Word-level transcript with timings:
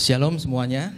Shalom 0.00 0.40
semuanya. 0.40 0.96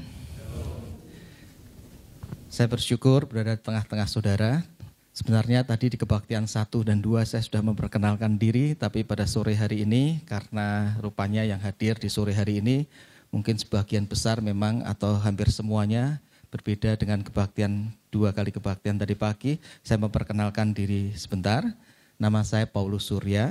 Saya 2.47 2.71
bersyukur 2.71 3.27
berada 3.27 3.59
di 3.59 3.63
tengah-tengah 3.67 4.07
saudara. 4.07 4.63
Sebenarnya 5.11 5.67
tadi 5.67 5.91
di 5.91 5.99
kebaktian 5.99 6.47
1 6.47 6.71
dan 6.87 7.03
2 7.03 7.27
saya 7.27 7.43
sudah 7.43 7.67
memperkenalkan 7.67 8.39
diri, 8.39 8.79
tapi 8.79 9.03
pada 9.03 9.27
sore 9.27 9.59
hari 9.59 9.83
ini 9.83 10.23
karena 10.23 10.95
rupanya 11.03 11.43
yang 11.43 11.59
hadir 11.59 11.99
di 11.99 12.07
sore 12.07 12.31
hari 12.31 12.63
ini 12.63 12.87
mungkin 13.35 13.59
sebagian 13.59 14.07
besar 14.07 14.39
memang 14.39 14.87
atau 14.87 15.19
hampir 15.19 15.51
semuanya 15.51 16.23
berbeda 16.55 16.95
dengan 16.95 17.27
kebaktian 17.27 17.91
dua 18.15 18.31
kali 18.31 18.55
kebaktian 18.55 19.03
tadi 19.03 19.19
pagi. 19.19 19.59
Saya 19.83 19.99
memperkenalkan 19.99 20.79
diri 20.79 21.11
sebentar. 21.19 21.67
Nama 22.23 22.47
saya 22.47 22.71
Paulus 22.71 23.11
Surya. 23.11 23.51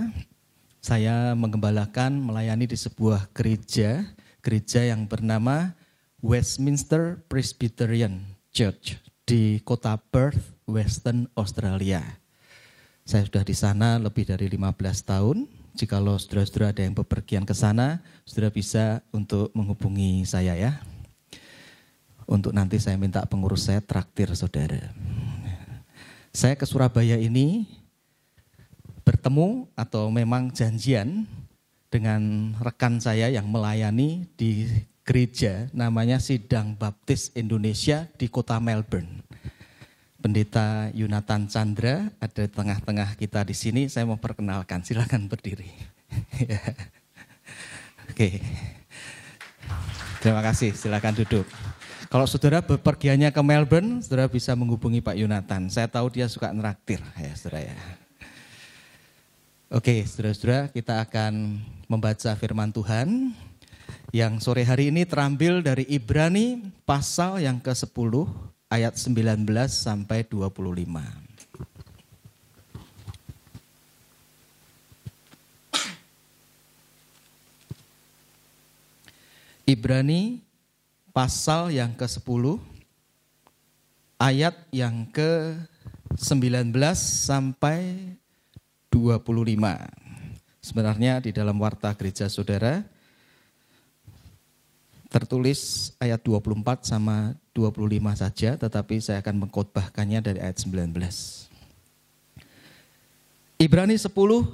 Saya 0.79 1.35
menggembalakan 1.35 2.23
melayani 2.23 2.71
di 2.71 2.79
sebuah 2.79 3.27
gereja 3.35 4.07
gereja 4.41 4.81
yang 4.81 5.05
bernama 5.05 5.77
Westminster 6.21 7.21
Presbyterian 7.29 8.25
Church 8.49 8.97
di 9.25 9.61
kota 9.61 9.95
Perth, 9.97 10.57
Western 10.65 11.29
Australia. 11.37 12.01
Saya 13.05 13.25
sudah 13.25 13.45
di 13.45 13.55
sana 13.55 13.97
lebih 14.01 14.27
dari 14.29 14.49
15 14.49 14.77
tahun. 15.05 15.37
Jikalau 15.71 16.19
saudara-saudara 16.19 16.75
ada 16.75 16.81
yang 16.83 16.97
bepergian 16.97 17.47
ke 17.47 17.55
sana, 17.55 18.03
saudara 18.27 18.51
bisa 18.51 18.99
untuk 19.15 19.49
menghubungi 19.55 20.27
saya 20.27 20.57
ya. 20.57 20.83
Untuk 22.27 22.51
nanti 22.51 22.77
saya 22.77 22.99
minta 22.99 23.23
pengurus 23.23 23.65
saya 23.69 23.79
traktir 23.79 24.29
saudara. 24.35 24.91
Saya 26.31 26.55
ke 26.55 26.63
Surabaya 26.67 27.19
ini 27.19 27.67
bertemu 29.03 29.67
atau 29.75 30.07
memang 30.07 30.53
janjian 30.53 31.27
dengan 31.91 32.55
rekan 32.63 33.03
saya 33.03 33.27
yang 33.27 33.51
melayani 33.51 34.23
di 34.39 34.65
gereja 35.03 35.67
namanya 35.75 36.23
Sidang 36.23 36.79
Baptis 36.79 37.35
Indonesia 37.35 38.07
di 38.15 38.31
kota 38.31 38.57
Melbourne. 38.63 39.27
Pendeta 40.21 40.87
Yunatan 40.95 41.51
Chandra 41.51 42.07
ada 42.21 42.41
di 42.45 42.51
tengah-tengah 42.53 43.19
kita 43.19 43.43
di 43.43 43.57
sini. 43.57 43.81
Saya 43.91 44.07
mau 44.07 44.15
perkenalkan, 44.15 44.81
silakan 44.81 45.27
berdiri. 45.27 45.69
Ya. 46.43 46.59
Oke. 48.11 48.43
Terima 50.19 50.43
kasih, 50.43 50.75
silakan 50.75 51.15
duduk. 51.23 51.47
Kalau 52.11 52.27
saudara 52.27 52.59
bepergiannya 52.59 53.31
ke 53.31 53.39
Melbourne, 53.39 54.03
saudara 54.03 54.27
bisa 54.27 54.51
menghubungi 54.59 54.99
Pak 54.99 55.15
Yunatan. 55.15 55.71
Saya 55.71 55.87
tahu 55.87 56.11
dia 56.11 56.27
suka 56.27 56.51
neraktir 56.51 56.99
ya 57.15 57.31
saudara 57.39 57.71
ya. 57.71 57.75
Oke, 59.71 60.03
saudara-saudara, 60.03 60.67
kita 60.67 60.99
akan 60.99 61.63
membaca 61.87 62.35
firman 62.35 62.75
Tuhan 62.75 63.31
yang 64.11 64.35
sore 64.43 64.67
hari 64.67 64.91
ini 64.91 65.07
terambil 65.07 65.63
dari 65.63 65.87
Ibrani 65.87 66.59
pasal 66.83 67.39
yang 67.39 67.55
ke-10 67.63 68.27
ayat 68.67 68.99
19 68.99 69.47
sampai 69.71 70.27
25. 70.27 70.75
Ibrani 79.63 80.43
pasal 81.15 81.71
yang 81.71 81.95
ke-10 81.95 82.59
ayat 84.19 84.67
yang 84.75 85.07
ke-19 85.15 86.75
sampai 86.99 88.19
25. 88.91 89.23
Sebenarnya 90.61 91.23
di 91.23 91.33
dalam 91.33 91.57
warta 91.57 91.89
gereja 91.97 92.29
saudara 92.29 92.85
tertulis 95.11 95.91
ayat 95.99 96.23
24 96.23 96.87
sama 96.87 97.35
25 97.51 97.91
saja, 98.15 98.55
tetapi 98.55 99.03
saya 99.03 99.19
akan 99.19 99.47
mengkhotbahkannya 99.47 100.19
dari 100.23 100.39
ayat 100.39 100.61
19. 100.63 100.95
Ibrani 103.59 103.99
10 103.99 104.07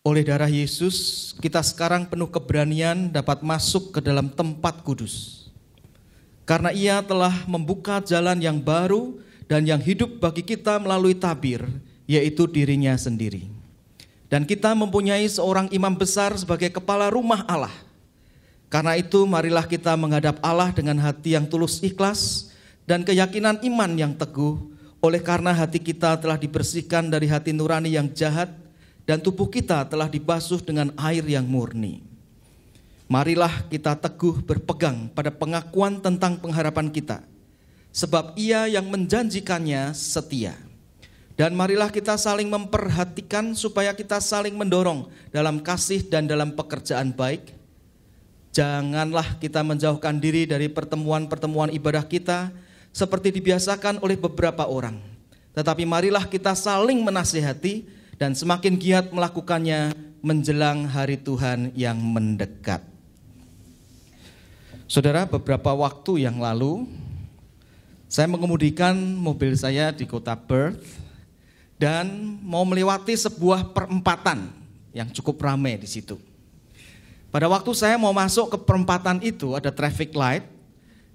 oleh 0.00 0.24
darah 0.24 0.48
Yesus 0.48 1.32
kita 1.36 1.60
sekarang 1.60 2.08
penuh 2.08 2.32
keberanian 2.32 3.12
dapat 3.12 3.44
masuk 3.44 3.92
ke 3.92 4.00
dalam 4.00 4.32
tempat 4.32 4.80
kudus 4.80 5.43
karena 6.44 6.70
ia 6.76 7.00
telah 7.00 7.32
membuka 7.48 8.04
jalan 8.04 8.36
yang 8.36 8.60
baru 8.60 9.16
dan 9.48 9.64
yang 9.64 9.80
hidup 9.80 10.20
bagi 10.20 10.44
kita 10.44 10.76
melalui 10.76 11.16
tabir, 11.16 11.64
yaitu 12.04 12.44
dirinya 12.44 12.92
sendiri. 12.96 13.48
Dan 14.28 14.44
kita 14.44 14.72
mempunyai 14.76 15.24
seorang 15.28 15.72
imam 15.72 15.96
besar 15.96 16.36
sebagai 16.36 16.68
kepala 16.72 17.08
rumah 17.12 17.44
Allah. 17.48 17.72
Karena 18.68 18.98
itu 18.98 19.24
marilah 19.24 19.64
kita 19.64 19.94
menghadap 19.94 20.40
Allah 20.42 20.74
dengan 20.74 20.98
hati 21.00 21.36
yang 21.36 21.46
tulus 21.46 21.78
ikhlas 21.80 22.50
dan 22.84 23.06
keyakinan 23.06 23.62
iman 23.62 23.92
yang 23.94 24.12
teguh 24.12 24.58
oleh 25.04 25.20
karena 25.20 25.52
hati 25.52 25.78
kita 25.78 26.16
telah 26.18 26.40
dibersihkan 26.40 27.12
dari 27.12 27.28
hati 27.28 27.52
nurani 27.52 27.92
yang 27.92 28.08
jahat 28.10 28.50
dan 29.04 29.20
tubuh 29.20 29.46
kita 29.52 29.84
telah 29.86 30.08
dibasuh 30.08 30.58
dengan 30.64 30.90
air 30.96 31.22
yang 31.28 31.44
murni. 31.44 32.13
Marilah 33.04 33.68
kita 33.68 33.92
teguh 34.00 34.40
berpegang 34.40 35.12
pada 35.12 35.28
pengakuan 35.28 36.00
tentang 36.00 36.40
pengharapan 36.40 36.88
kita, 36.88 37.20
sebab 37.92 38.32
Ia 38.34 38.64
yang 38.64 38.88
menjanjikannya 38.88 39.92
setia. 39.92 40.56
Dan 41.34 41.58
marilah 41.58 41.90
kita 41.90 42.14
saling 42.14 42.46
memperhatikan 42.46 43.58
supaya 43.58 43.90
kita 43.90 44.22
saling 44.22 44.54
mendorong 44.54 45.10
dalam 45.34 45.58
kasih 45.58 46.06
dan 46.06 46.30
dalam 46.30 46.54
pekerjaan 46.54 47.10
baik. 47.10 47.50
Janganlah 48.54 49.42
kita 49.42 49.66
menjauhkan 49.66 50.22
diri 50.22 50.46
dari 50.46 50.70
pertemuan-pertemuan 50.70 51.74
ibadah 51.74 52.06
kita 52.06 52.54
seperti 52.94 53.34
dibiasakan 53.34 53.98
oleh 53.98 54.14
beberapa 54.14 54.70
orang. 54.70 54.94
Tetapi 55.58 55.82
marilah 55.82 56.22
kita 56.30 56.54
saling 56.54 57.02
menasihati 57.02 57.82
dan 58.14 58.38
semakin 58.38 58.78
giat 58.78 59.10
melakukannya 59.10 59.90
menjelang 60.22 60.86
hari 60.86 61.18
Tuhan 61.18 61.74
yang 61.74 61.98
mendekat. 61.98 62.93
Saudara, 64.94 65.26
beberapa 65.26 65.74
waktu 65.74 66.22
yang 66.22 66.38
lalu 66.38 66.86
saya 68.06 68.30
mengemudikan 68.30 68.94
mobil 68.94 69.50
saya 69.58 69.90
di 69.90 70.06
kota 70.06 70.38
Perth 70.38 70.86
dan 71.74 72.06
mau 72.38 72.62
melewati 72.62 73.10
sebuah 73.18 73.74
perempatan 73.74 74.54
yang 74.94 75.10
cukup 75.10 75.42
ramai 75.42 75.74
di 75.82 75.90
situ. 75.90 76.14
Pada 77.34 77.50
waktu 77.50 77.74
saya 77.74 77.98
mau 77.98 78.14
masuk 78.14 78.54
ke 78.54 78.58
perempatan 78.62 79.18
itu 79.18 79.58
ada 79.58 79.74
traffic 79.74 80.14
light 80.14 80.46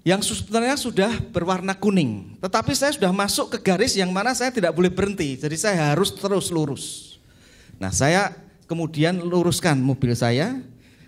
yang 0.04 0.20
sebenarnya 0.20 0.76
sudah 0.76 1.16
berwarna 1.32 1.72
kuning. 1.72 2.36
Tetapi 2.44 2.76
saya 2.76 2.92
sudah 2.92 3.16
masuk 3.16 3.56
ke 3.56 3.64
garis 3.64 3.96
yang 3.96 4.12
mana 4.12 4.36
saya 4.36 4.52
tidak 4.52 4.76
boleh 4.76 4.92
berhenti. 4.92 5.40
Jadi 5.40 5.56
saya 5.56 5.96
harus 5.96 6.12
terus 6.12 6.52
lurus. 6.52 7.16
Nah 7.80 7.96
saya 7.96 8.36
kemudian 8.68 9.24
luruskan 9.24 9.80
mobil 9.80 10.12
saya. 10.20 10.60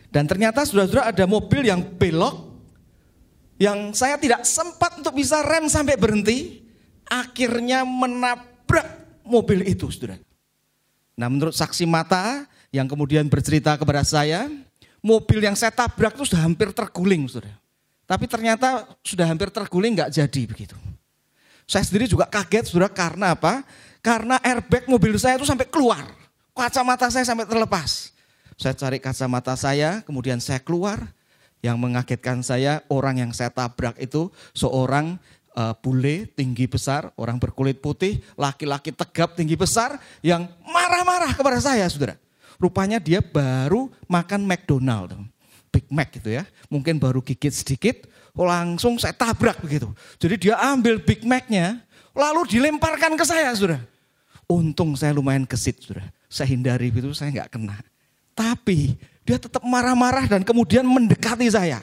Dan 0.07 0.23
ternyata 0.23 0.63
sudah-sudah 0.63 1.11
ada 1.11 1.27
mobil 1.27 1.67
yang 1.67 1.83
belok 1.83 2.50
yang 3.61 3.93
saya 3.93 4.17
tidak 4.17 4.41
sempat 4.41 4.97
untuk 4.97 5.13
bisa 5.13 5.45
rem 5.45 5.69
sampai 5.69 5.93
berhenti, 5.93 6.65
akhirnya 7.05 7.85
menabrak 7.85 9.21
mobil 9.21 9.61
itu, 9.69 9.85
saudara. 9.93 10.17
Nah 11.13 11.29
menurut 11.29 11.53
saksi 11.53 11.85
mata 11.85 12.49
yang 12.73 12.89
kemudian 12.89 13.29
bercerita 13.29 13.77
kepada 13.77 14.01
saya, 14.01 14.49
mobil 15.05 15.45
yang 15.45 15.53
saya 15.53 15.69
tabrak 15.69 16.17
itu 16.17 16.33
sudah 16.33 16.41
hampir 16.41 16.73
terguling, 16.73 17.29
saudara. 17.29 17.53
Tapi 18.09 18.25
ternyata 18.25 18.89
sudah 19.05 19.29
hampir 19.29 19.53
terguling 19.53 19.93
nggak 19.93 20.09
jadi 20.09 20.41
begitu. 20.49 20.73
Saya 21.69 21.85
sendiri 21.85 22.09
juga 22.09 22.25
kaget, 22.25 22.65
saudara, 22.65 22.89
karena 22.89 23.37
apa? 23.37 23.61
Karena 24.01 24.41
airbag 24.41 24.89
mobil 24.89 25.13
saya 25.21 25.37
itu 25.37 25.45
sampai 25.45 25.69
keluar. 25.69 26.01
Kacamata 26.57 27.13
saya 27.13 27.29
sampai 27.29 27.45
terlepas. 27.45 28.09
Saya 28.57 28.73
cari 28.73 28.97
kacamata 28.97 29.53
saya, 29.53 30.01
kemudian 30.01 30.41
saya 30.41 30.57
keluar, 30.57 30.97
yang 31.61 31.77
mengagetkan 31.77 32.41
saya 32.41 32.81
orang 32.89 33.21
yang 33.21 33.31
saya 33.31 33.53
tabrak 33.53 33.97
itu 34.01 34.33
seorang 34.53 35.21
uh, 35.55 35.73
bule 35.77 36.29
tinggi 36.33 36.65
besar, 36.65 37.13
orang 37.15 37.37
berkulit 37.37 37.79
putih, 37.79 38.19
laki-laki 38.33 38.91
tegap 38.91 39.37
tinggi 39.37 39.53
besar 39.53 40.01
yang 40.25 40.49
marah-marah 40.65 41.31
kepada 41.37 41.61
saya, 41.61 41.85
saudara. 41.87 42.17
Rupanya 42.61 43.01
dia 43.01 43.21
baru 43.21 43.89
makan 44.05 44.45
McDonald, 44.45 45.17
Big 45.73 45.85
Mac 45.89 46.13
gitu 46.13 46.29
ya. 46.29 46.45
Mungkin 46.69 47.01
baru 47.01 47.21
gigit 47.25 47.53
sedikit, 47.53 48.05
langsung 48.37 49.01
saya 49.01 49.13
tabrak 49.17 49.61
begitu. 49.61 49.89
Jadi 50.21 50.49
dia 50.49 50.57
ambil 50.61 51.01
Big 51.01 51.25
Mac-nya, 51.25 51.81
lalu 52.13 52.45
dilemparkan 52.45 53.17
ke 53.17 53.25
saya, 53.25 53.49
saudara. 53.57 53.81
Untung 54.45 54.93
saya 54.99 55.15
lumayan 55.15 55.47
kesit, 55.47 55.81
saudara. 55.81 56.09
Saya 56.29 56.53
hindari 56.53 56.93
itu, 56.93 57.11
saya 57.17 57.33
nggak 57.33 57.49
kena. 57.49 57.77
Tapi 58.31 58.95
dia 59.21 59.37
tetap 59.37 59.61
marah-marah 59.61 60.25
dan 60.25 60.41
kemudian 60.41 60.85
mendekati 60.85 61.45
saya. 61.49 61.81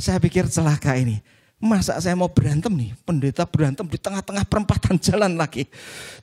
Saya 0.00 0.16
pikir 0.22 0.48
celaka 0.48 0.96
ini. 0.96 1.20
Masa 1.60 2.00
saya 2.00 2.16
mau 2.16 2.32
berantem 2.32 2.72
nih, 2.72 2.96
pendeta 3.04 3.44
berantem 3.44 3.84
di 3.84 4.00
tengah-tengah 4.00 4.48
perempatan 4.48 4.96
jalan 5.06 5.36
lagi. 5.36 5.68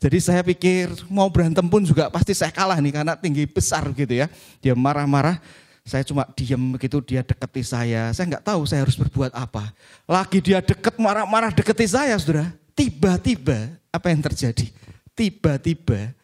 Jadi 0.01 0.17
saya 0.17 0.41
pikir 0.41 0.89
mau 1.13 1.29
berantem 1.29 1.61
pun 1.61 1.85
juga 1.85 2.09
pasti 2.09 2.33
saya 2.33 2.49
kalah 2.49 2.81
nih 2.81 2.89
karena 2.89 3.13
tinggi 3.13 3.45
besar 3.45 3.85
gitu 3.93 4.17
ya. 4.17 4.25
Dia 4.65 4.73
marah-marah, 4.73 5.37
saya 5.85 6.01
cuma 6.01 6.25
diam 6.33 6.73
begitu 6.73 6.97
dia 7.05 7.21
deketi 7.21 7.61
saya. 7.61 8.09
Saya 8.17 8.33
nggak 8.33 8.49
tahu 8.49 8.65
saya 8.65 8.81
harus 8.81 8.97
berbuat 8.97 9.29
apa. 9.37 9.71
Lagi 10.09 10.41
dia 10.41 10.57
deket 10.57 10.97
marah-marah 10.97 11.53
deketi 11.53 11.85
saya 11.85 12.17
saudara. 12.17 12.49
Tiba-tiba 12.73 13.77
apa 13.93 14.09
yang 14.09 14.25
terjadi? 14.25 14.73
Tiba-tiba 15.13 16.17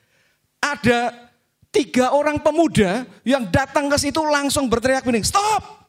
ada 0.57 1.13
tiga 1.73 2.13
orang 2.13 2.37
pemuda 2.37 3.09
yang 3.25 3.49
datang 3.49 3.89
ke 3.89 3.97
situ 3.97 4.21
langsung 4.21 4.69
berteriak 4.69 5.01
begini, 5.01 5.25
stop! 5.25 5.83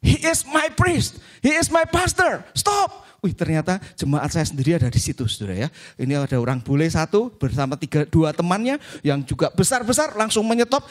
He 0.00 0.16
is 0.22 0.48
my 0.48 0.72
priest. 0.72 1.20
He 1.44 1.52
is 1.52 1.68
my 1.68 1.84
pastor. 1.84 2.44
Stop. 2.54 3.04
Wih 3.24 3.34
ternyata 3.34 3.82
jemaat 3.98 4.30
saya 4.30 4.46
sendiri 4.46 4.78
ada 4.78 4.86
di 4.86 5.00
situ 5.02 5.26
saudara 5.26 5.66
ya. 5.66 5.68
Ini 5.98 6.14
ada 6.14 6.38
orang 6.38 6.62
bule 6.62 6.86
satu 6.86 7.32
bersama 7.34 7.74
tiga 7.74 8.06
dua 8.06 8.30
temannya 8.30 8.78
yang 9.02 9.24
juga 9.26 9.50
besar-besar 9.50 10.14
langsung 10.14 10.46
menyetop 10.46 10.86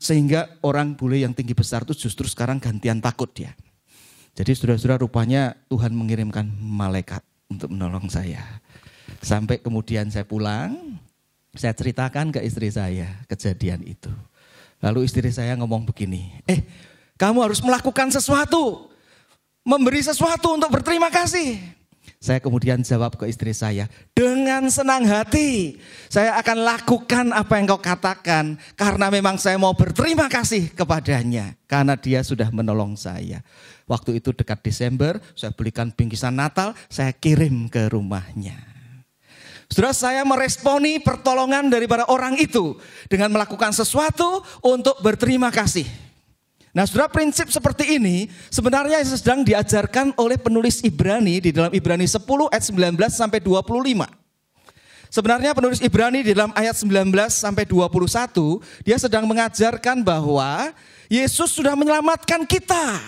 sehingga 0.00 0.48
orang 0.64 0.96
bule 0.96 1.20
yang 1.20 1.36
tinggi 1.36 1.52
besar 1.52 1.84
itu 1.84 2.08
justru 2.08 2.24
sekarang 2.24 2.56
gantian 2.56 3.04
takut 3.04 3.28
dia. 3.36 3.52
Jadi 4.32 4.50
saudara-saudara 4.56 5.02
rupanya 5.02 5.54
Tuhan 5.68 5.92
mengirimkan 5.92 6.48
malaikat 6.56 7.20
untuk 7.52 7.68
menolong 7.68 8.08
saya. 8.08 8.42
Sampai 9.20 9.60
kemudian 9.60 10.08
saya 10.08 10.24
pulang, 10.24 10.93
saya 11.54 11.74
ceritakan 11.74 12.34
ke 12.34 12.42
istri 12.42 12.70
saya 12.70 13.08
kejadian 13.30 13.82
itu. 13.86 14.10
Lalu 14.82 15.06
istri 15.08 15.30
saya 15.32 15.56
ngomong 15.56 15.88
begini, 15.88 16.34
eh 16.44 16.60
kamu 17.16 17.46
harus 17.46 17.62
melakukan 17.62 18.10
sesuatu. 18.10 18.90
Memberi 19.64 20.04
sesuatu 20.04 20.60
untuk 20.60 20.68
berterima 20.68 21.08
kasih. 21.08 21.56
Saya 22.20 22.36
kemudian 22.40 22.80
jawab 22.84 23.16
ke 23.16 23.28
istri 23.28 23.56
saya, 23.56 23.88
dengan 24.12 24.68
senang 24.68 25.08
hati 25.08 25.80
saya 26.08 26.36
akan 26.40 26.58
lakukan 26.64 27.26
apa 27.32 27.56
yang 27.56 27.68
kau 27.68 27.80
katakan 27.80 28.60
karena 28.76 29.08
memang 29.08 29.40
saya 29.40 29.56
mau 29.56 29.72
berterima 29.72 30.28
kasih 30.28 30.72
kepadanya 30.72 31.56
karena 31.64 31.96
dia 31.96 32.20
sudah 32.20 32.48
menolong 32.52 32.96
saya. 32.96 33.40
Waktu 33.84 34.20
itu 34.20 34.32
dekat 34.32 34.64
Desember, 34.64 35.20
saya 35.36 35.52
belikan 35.52 35.92
bingkisan 35.92 36.32
Natal, 36.32 36.72
saya 36.88 37.12
kirim 37.12 37.68
ke 37.68 37.92
rumahnya. 37.92 38.73
Saudara 39.74 39.90
saya 39.90 40.22
meresponi 40.22 41.02
pertolongan 41.02 41.66
daripada 41.66 42.06
orang 42.06 42.38
itu 42.38 42.78
dengan 43.10 43.34
melakukan 43.34 43.74
sesuatu 43.74 44.38
untuk 44.62 44.94
berterima 45.02 45.50
kasih. 45.50 45.82
Nah, 46.70 46.86
saudara 46.86 47.10
prinsip 47.10 47.50
seperti 47.50 47.98
ini 47.98 48.30
sebenarnya 48.54 49.02
sedang 49.02 49.42
diajarkan 49.42 50.14
oleh 50.14 50.38
penulis 50.38 50.78
Ibrani 50.86 51.42
di 51.42 51.50
dalam 51.50 51.74
Ibrani 51.74 52.06
10 52.06 52.22
ayat 52.54 52.64
19 52.70 53.02
sampai 53.10 53.42
25. 53.42 54.06
Sebenarnya 55.10 55.50
penulis 55.58 55.82
Ibrani 55.82 56.22
di 56.22 56.38
dalam 56.38 56.54
ayat 56.54 56.78
19 56.78 57.10
sampai 57.34 57.66
21 57.66 58.86
dia 58.86 58.94
sedang 58.94 59.26
mengajarkan 59.26 60.06
bahwa 60.06 60.70
Yesus 61.10 61.50
sudah 61.50 61.74
menyelamatkan 61.74 62.46
kita 62.46 63.02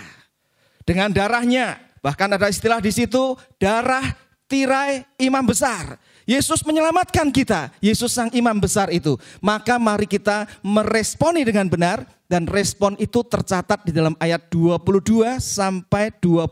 dengan 0.82 1.14
darahnya. 1.14 1.78
Bahkan 2.02 2.34
ada 2.34 2.50
istilah 2.50 2.82
di 2.82 2.90
situ 2.90 3.38
darah 3.54 4.18
tirai 4.50 5.06
imam 5.22 5.46
besar. 5.46 5.94
Yesus 6.26 6.66
menyelamatkan 6.66 7.30
kita, 7.30 7.70
Yesus 7.78 8.10
sang 8.10 8.26
imam 8.34 8.58
besar 8.58 8.90
itu. 8.90 9.14
Maka 9.38 9.78
mari 9.78 10.10
kita 10.10 10.50
meresponi 10.58 11.46
dengan 11.46 11.70
benar 11.70 12.02
dan 12.26 12.50
respon 12.50 12.98
itu 12.98 13.22
tercatat 13.22 13.86
di 13.86 13.94
dalam 13.94 14.18
ayat 14.18 14.50
22 14.50 15.38
sampai 15.38 16.10
25. 16.18 16.50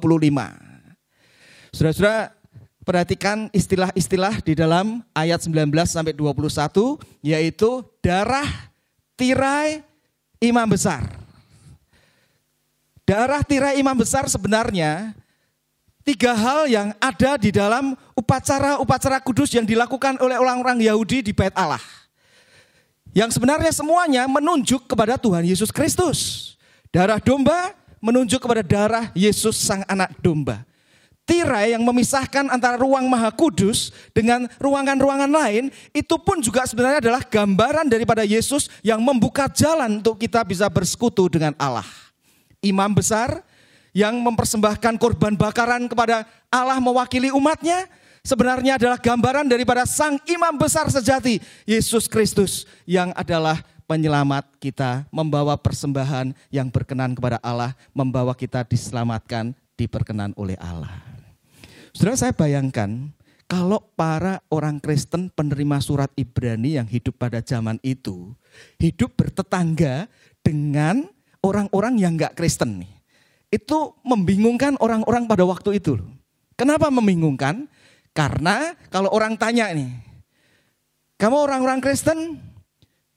Saudara-saudara, 1.74 2.30
perhatikan 2.86 3.50
istilah-istilah 3.50 4.38
di 4.46 4.54
dalam 4.54 5.02
ayat 5.10 5.42
19 5.42 5.66
sampai 5.90 6.14
21 6.14 7.26
yaitu 7.26 7.82
darah 7.98 8.46
tirai 9.18 9.82
imam 10.38 10.70
besar. 10.70 11.02
Darah 13.02 13.42
tirai 13.42 13.82
imam 13.82 13.98
besar 13.98 14.30
sebenarnya 14.30 15.18
tiga 16.04 16.36
hal 16.36 16.68
yang 16.68 16.92
ada 17.00 17.40
di 17.40 17.50
dalam 17.50 17.96
upacara-upacara 18.12 19.18
kudus 19.24 19.50
yang 19.56 19.64
dilakukan 19.64 20.20
oleh 20.20 20.36
orang-orang 20.36 20.84
Yahudi 20.84 21.24
di 21.24 21.32
Bait 21.32 21.52
Allah. 21.56 21.82
Yang 23.16 23.40
sebenarnya 23.40 23.72
semuanya 23.72 24.28
menunjuk 24.28 24.84
kepada 24.84 25.16
Tuhan 25.16 25.42
Yesus 25.42 25.72
Kristus. 25.72 26.52
Darah 26.92 27.18
domba 27.18 27.72
menunjuk 27.98 28.38
kepada 28.38 28.62
darah 28.62 29.08
Yesus 29.16 29.56
sang 29.56 29.82
anak 29.88 30.12
domba. 30.20 30.62
Tirai 31.24 31.72
yang 31.72 31.80
memisahkan 31.80 32.52
antara 32.52 32.76
ruang 32.76 33.08
maha 33.08 33.32
kudus 33.32 33.96
dengan 34.12 34.44
ruangan-ruangan 34.60 35.32
lain 35.32 35.72
itu 35.96 36.20
pun 36.20 36.36
juga 36.44 36.68
sebenarnya 36.68 37.00
adalah 37.00 37.24
gambaran 37.24 37.88
daripada 37.88 38.28
Yesus 38.28 38.68
yang 38.84 39.00
membuka 39.00 39.48
jalan 39.48 40.04
untuk 40.04 40.20
kita 40.20 40.44
bisa 40.44 40.68
bersekutu 40.68 41.32
dengan 41.32 41.56
Allah. 41.56 41.88
Imam 42.60 42.92
besar 42.92 43.40
yang 43.94 44.18
mempersembahkan 44.20 44.98
korban 44.98 45.38
bakaran 45.38 45.86
kepada 45.86 46.26
Allah 46.50 46.82
mewakili 46.82 47.30
umatnya, 47.30 47.86
sebenarnya 48.26 48.74
adalah 48.76 48.98
gambaran 48.98 49.46
daripada 49.46 49.86
sang 49.86 50.18
imam 50.26 50.58
besar 50.58 50.90
sejati, 50.90 51.38
Yesus 51.62 52.10
Kristus 52.10 52.66
yang 52.84 53.14
adalah 53.14 53.62
penyelamat 53.86 54.50
kita, 54.58 55.06
membawa 55.14 55.54
persembahan 55.54 56.34
yang 56.50 56.68
berkenan 56.74 57.14
kepada 57.14 57.38
Allah, 57.38 57.72
membawa 57.94 58.34
kita 58.34 58.66
diselamatkan, 58.66 59.54
diperkenan 59.78 60.34
oleh 60.34 60.58
Allah. 60.58 60.90
Saudara 61.94 62.18
saya 62.18 62.34
bayangkan, 62.34 63.14
kalau 63.46 63.78
para 63.94 64.42
orang 64.50 64.82
Kristen 64.82 65.30
penerima 65.30 65.78
surat 65.78 66.10
Ibrani 66.18 66.80
yang 66.80 66.88
hidup 66.90 67.14
pada 67.20 67.38
zaman 67.44 67.78
itu, 67.86 68.34
hidup 68.82 69.14
bertetangga 69.14 70.10
dengan 70.42 71.06
orang-orang 71.44 72.00
yang 72.00 72.18
enggak 72.18 72.34
Kristen 72.34 72.82
nih. 72.82 72.93
Itu 73.54 73.94
membingungkan 74.02 74.74
orang-orang 74.82 75.30
pada 75.30 75.46
waktu 75.46 75.78
itu. 75.78 75.94
Kenapa 76.58 76.90
membingungkan? 76.90 77.70
Karena 78.10 78.74
kalau 78.90 79.14
orang 79.14 79.38
tanya 79.38 79.70
nih, 79.70 79.90
kamu 81.18 81.38
orang-orang 81.38 81.78
Kristen, 81.78 82.42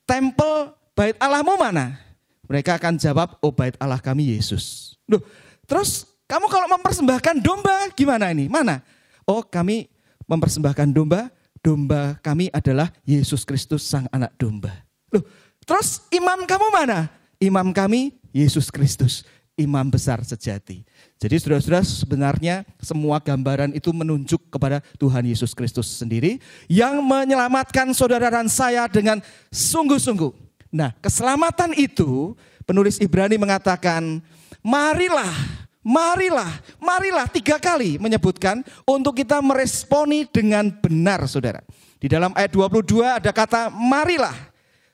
tempel 0.05 0.77
bait 0.93 1.17
Allahmu 1.17 1.57
mana? 1.57 1.97
Mereka 2.45 2.77
akan 2.77 3.01
jawab, 3.01 3.41
oh 3.41 3.49
bait 3.49 3.73
Allah 3.81 3.97
kami 3.97 4.37
Yesus. 4.37 4.93
Loh, 5.09 5.21
terus 5.65 6.05
kamu 6.29 6.45
kalau 6.49 6.69
mempersembahkan 6.77 7.41
domba 7.41 7.89
gimana 7.97 8.29
ini? 8.29 8.45
Mana? 8.45 8.85
Oh 9.25 9.41
kami 9.41 9.89
mempersembahkan 10.29 10.93
domba, 10.93 11.33
domba 11.65 12.17
kami 12.21 12.53
adalah 12.53 12.93
Yesus 13.05 13.41
Kristus 13.41 13.85
sang 13.85 14.05
anak 14.13 14.37
domba. 14.37 14.85
Loh, 15.09 15.25
terus 15.65 16.05
imam 16.13 16.45
kamu 16.45 16.67
mana? 16.69 17.09
Imam 17.37 17.69
kami 17.69 18.17
Yesus 18.33 18.73
Kristus 18.73 19.25
imam 19.57 19.89
besar 19.89 20.21
sejati. 20.21 20.85
Jadi 21.17 21.35
saudara-saudara 21.41 21.81
sebenarnya 21.81 22.55
semua 22.77 23.17
gambaran 23.17 23.73
itu 23.73 23.89
menunjuk 23.89 24.53
kepada 24.53 24.85
Tuhan 25.01 25.25
Yesus 25.25 25.57
Kristus 25.57 25.89
sendiri 25.97 26.37
yang 26.69 27.01
menyelamatkan 27.01 27.89
saudara 27.97 28.29
dan 28.29 28.45
saya 28.47 28.85
dengan 28.85 29.17
sungguh-sungguh. 29.49 30.31
Nah 30.69 30.93
keselamatan 31.01 31.73
itu 31.73 32.37
penulis 32.69 33.01
Ibrani 33.01 33.41
mengatakan 33.41 34.21
marilah, 34.61 35.33
marilah, 35.81 36.53
marilah 36.77 37.25
tiga 37.25 37.57
kali 37.57 37.97
menyebutkan 37.97 38.61
untuk 38.85 39.17
kita 39.17 39.41
meresponi 39.41 40.29
dengan 40.29 40.69
benar 40.69 41.25
saudara. 41.25 41.65
Di 41.97 42.05
dalam 42.05 42.29
ayat 42.37 42.53
22 42.53 43.01
ada 43.01 43.33
kata 43.33 43.73
marilah 43.73 44.37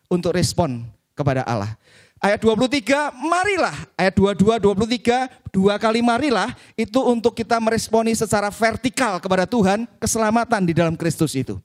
untuk 0.08 0.32
respon 0.40 0.88
kepada 1.12 1.44
Allah. 1.44 1.76
Ayat 2.24 2.40
23, 2.40 3.12
marilah. 3.20 3.76
Ayat 4.00 4.16
22, 4.16 4.56
23, 4.56 5.28
dua 5.52 5.76
kali 5.76 6.00
marilah 6.00 6.56
itu 6.80 7.04
untuk 7.04 7.36
kita 7.36 7.60
meresponi 7.60 8.16
secara 8.16 8.48
vertikal 8.48 9.20
kepada 9.20 9.44
Tuhan 9.44 9.84
keselamatan 10.00 10.64
di 10.64 10.72
dalam 10.72 10.96
Kristus 10.96 11.36
itu. 11.36 11.60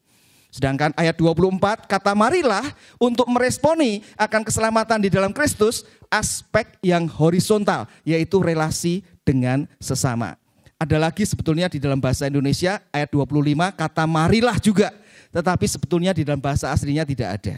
Sedangkan 0.50 0.91
ayat 0.99 1.15
24 1.15 1.87
kata 1.87 2.11
marilah 2.11 2.67
untuk 2.99 3.31
meresponi 3.31 4.03
akan 4.19 4.43
keselamatan 4.43 4.99
di 4.99 5.15
dalam 5.15 5.31
Kristus 5.31 5.87
aspek 6.11 6.67
yang 6.83 7.07
horizontal 7.07 7.87
yaitu 8.03 8.43
relasi 8.43 9.07
dengan 9.23 9.62
sesama. 9.79 10.35
Ada 10.75 10.99
lagi 10.99 11.23
sebetulnya 11.23 11.71
di 11.71 11.79
dalam 11.79 12.03
bahasa 12.03 12.27
Indonesia 12.27 12.83
ayat 12.91 13.15
25 13.15 13.79
kata 13.79 14.05
marilah 14.11 14.59
juga 14.59 14.91
tetapi 15.31 15.71
sebetulnya 15.71 16.11
di 16.11 16.27
dalam 16.27 16.43
bahasa 16.43 16.75
aslinya 16.75 17.07
tidak 17.07 17.29
ada. 17.38 17.57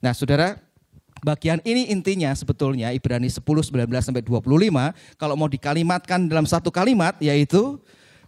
Nah, 0.00 0.16
Saudara, 0.16 0.56
bagian 1.24 1.64
ini 1.64 1.88
intinya 1.88 2.36
sebetulnya 2.36 2.92
Ibrani 2.92 3.32
10, 3.32 3.40
19 3.40 3.72
sampai 3.88 4.20
25 4.20 4.44
kalau 5.16 5.34
mau 5.40 5.48
dikalimatkan 5.48 6.28
dalam 6.28 6.44
satu 6.44 6.68
kalimat 6.68 7.16
yaitu 7.24 7.80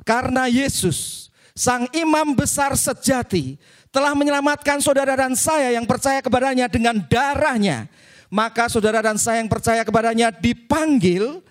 karena 0.08 0.48
Yesus 0.48 1.28
sang 1.52 1.84
imam 1.92 2.32
besar 2.32 2.72
sejati 2.72 3.60
telah 3.92 4.16
menyelamatkan 4.16 4.80
saudara 4.80 5.12
dan 5.12 5.36
saya 5.36 5.76
yang 5.76 5.84
percaya 5.84 6.24
kepadanya 6.24 6.72
dengan 6.72 6.96
darahnya 7.04 7.92
maka 8.32 8.66
saudara 8.72 9.04
dan 9.04 9.20
saya 9.20 9.44
yang 9.44 9.52
percaya 9.52 9.84
kepadanya 9.84 10.32
dipanggil 10.32 11.44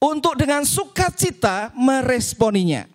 untuk 0.00 0.38
dengan 0.38 0.64
sukacita 0.64 1.74
meresponinya. 1.76 2.88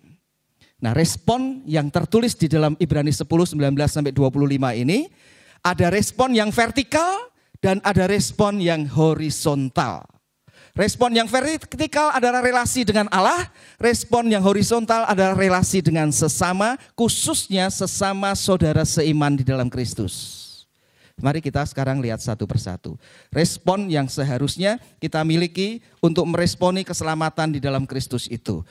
Nah, 0.81 0.91
respon 0.91 1.63
yang 1.65 1.87
tertulis 1.89 2.35
di 2.35 2.51
dalam 2.51 2.75
Ibrani 2.77 3.09
10 3.09 3.25
19 3.25 3.55
sampai 3.87 4.11
25 4.11 4.81
ini 4.81 5.09
ada 5.65 5.87
respon 5.89 6.35
yang 6.35 6.53
vertikal 6.53 7.34
dan 7.65 7.81
ada 7.81 8.05
respon 8.05 8.61
yang 8.61 8.85
horizontal. 8.85 10.05
Respon 10.77 11.17
yang 11.17 11.25
vertikal 11.25 12.13
adalah 12.13 12.45
relasi 12.45 12.85
dengan 12.85 13.09
Allah, 13.09 13.49
respon 13.81 14.29
yang 14.29 14.45
horizontal 14.45 15.07
adalah 15.09 15.33
relasi 15.33 15.81
dengan 15.81 16.13
sesama, 16.13 16.77
khususnya 16.93 17.73
sesama 17.73 18.37
saudara 18.37 18.85
seiman 18.85 19.33
di 19.33 19.41
dalam 19.41 19.65
Kristus. 19.65 20.45
Mari 21.17 21.39
kita 21.39 21.63
sekarang 21.63 22.03
lihat 22.03 22.19
satu 22.19 22.43
persatu. 22.43 22.99
Respon 23.31 23.87
yang 23.87 24.05
seharusnya 24.11 24.77
kita 24.99 25.23
miliki 25.23 25.79
untuk 26.03 26.27
meresponi 26.27 26.83
keselamatan 26.83 27.55
di 27.55 27.63
dalam 27.63 27.87
Kristus 27.87 28.27
itu. 28.27 28.61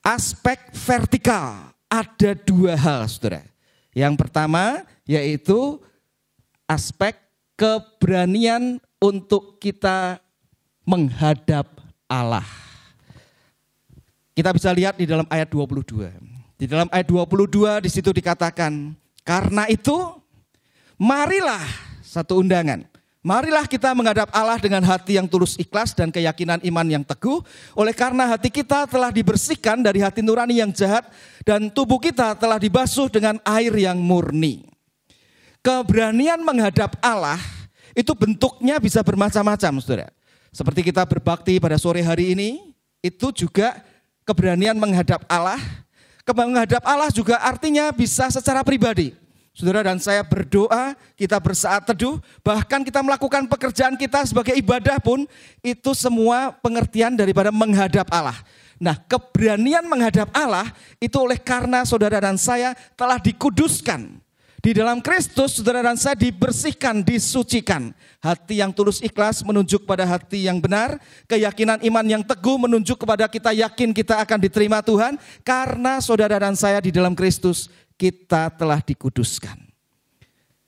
Aspek 0.00 0.72
vertikal 0.72 1.76
ada 1.92 2.32
dua 2.34 2.72
hal, 2.72 3.04
saudara. 3.04 3.44
Yang 3.92 4.16
pertama 4.16 4.80
yaitu 5.04 5.76
aspek 6.64 7.20
keberanian 7.60 8.80
untuk 8.96 9.60
kita 9.60 10.16
menghadap 10.88 11.68
Allah. 12.08 12.48
Kita 14.32 14.56
bisa 14.56 14.72
lihat 14.72 14.96
di 14.96 15.04
dalam 15.04 15.28
ayat 15.28 15.52
22. 15.52 16.08
Di 16.56 16.64
dalam 16.64 16.88
ayat 16.88 17.04
22 17.04 17.84
di 17.84 17.90
situ 17.92 18.08
dikatakan, 18.16 18.96
karena 19.20 19.68
itu 19.68 19.92
marilah 20.96 21.60
satu 22.00 22.40
undangan. 22.40 22.88
Marilah 23.20 23.68
kita 23.68 23.92
menghadap 23.92 24.32
Allah 24.32 24.56
dengan 24.56 24.80
hati 24.80 25.20
yang 25.20 25.28
tulus 25.28 25.60
ikhlas 25.60 25.92
dan 25.92 26.08
keyakinan 26.08 26.64
iman 26.64 26.88
yang 26.88 27.04
teguh. 27.04 27.44
Oleh 27.76 27.92
karena 27.92 28.24
hati 28.24 28.48
kita 28.48 28.88
telah 28.88 29.12
dibersihkan 29.12 29.84
dari 29.84 30.00
hati 30.00 30.24
nurani 30.24 30.64
yang 30.64 30.72
jahat 30.72 31.04
dan 31.44 31.68
tubuh 31.68 32.00
kita 32.00 32.32
telah 32.40 32.56
dibasuh 32.56 33.12
dengan 33.12 33.36
air 33.44 33.76
yang 33.76 34.00
murni. 34.00 34.69
Keberanian 35.60 36.40
menghadap 36.40 36.96
Allah 37.04 37.36
itu 37.92 38.16
bentuknya 38.16 38.80
bisa 38.80 39.04
bermacam-macam, 39.04 39.72
saudara. 39.80 40.08
Seperti 40.50 40.88
kita 40.88 41.04
berbakti 41.04 41.60
pada 41.60 41.76
sore 41.76 42.00
hari 42.00 42.32
ini, 42.32 42.74
itu 43.04 43.28
juga 43.30 43.76
keberanian 44.24 44.76
menghadap 44.76 45.24
Allah. 45.28 45.60
Menghadap 46.30 46.86
Allah 46.86 47.10
juga 47.10 47.42
artinya 47.42 47.90
bisa 47.90 48.30
secara 48.30 48.62
pribadi. 48.62 49.10
Saudara 49.50 49.82
dan 49.82 49.98
saya 49.98 50.22
berdoa, 50.22 50.94
kita 51.18 51.42
bersaat 51.42 51.90
teduh, 51.90 52.22
bahkan 52.38 52.86
kita 52.86 53.02
melakukan 53.02 53.50
pekerjaan 53.50 53.98
kita 53.98 54.22
sebagai 54.22 54.54
ibadah 54.54 55.02
pun 55.02 55.26
itu 55.58 55.90
semua 55.90 56.54
pengertian 56.62 57.18
daripada 57.18 57.50
menghadap 57.50 58.06
Allah. 58.14 58.38
Nah, 58.78 58.94
keberanian 58.94 59.84
menghadap 59.90 60.30
Allah 60.30 60.70
itu 61.02 61.18
oleh 61.18 61.36
karena 61.36 61.82
saudara 61.82 62.22
dan 62.22 62.38
saya 62.38 62.78
telah 62.94 63.18
dikuduskan. 63.18 64.19
Di 64.60 64.76
dalam 64.76 65.00
Kristus 65.00 65.56
saudara 65.56 65.80
dan 65.80 65.96
saya 65.96 66.12
dibersihkan, 66.12 67.00
disucikan. 67.00 67.96
Hati 68.20 68.60
yang 68.60 68.76
tulus 68.76 69.00
ikhlas 69.00 69.40
menunjuk 69.40 69.88
pada 69.88 70.04
hati 70.04 70.44
yang 70.44 70.60
benar. 70.60 71.00
Keyakinan 71.24 71.80
iman 71.80 72.04
yang 72.04 72.20
teguh 72.20 72.60
menunjuk 72.60 73.00
kepada 73.00 73.24
kita 73.24 73.56
yakin 73.56 73.96
kita 73.96 74.20
akan 74.20 74.36
diterima 74.36 74.84
Tuhan. 74.84 75.16
Karena 75.40 75.96
saudara 76.04 76.36
dan 76.36 76.52
saya 76.52 76.76
di 76.84 76.92
dalam 76.92 77.16
Kristus 77.16 77.72
kita 77.96 78.52
telah 78.52 78.84
dikuduskan. 78.84 79.56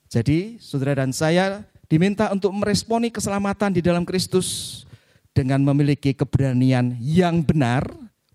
Jadi 0.09 0.57
saudara 0.57 1.05
dan 1.05 1.13
saya 1.13 1.61
diminta 1.85 2.33
untuk 2.33 2.49
meresponi 2.49 3.13
keselamatan 3.13 3.77
di 3.77 3.81
dalam 3.85 4.09
Kristus 4.09 4.81
dengan 5.37 5.61
memiliki 5.61 6.17
keberanian 6.17 6.97
yang 6.97 7.45
benar 7.45 7.85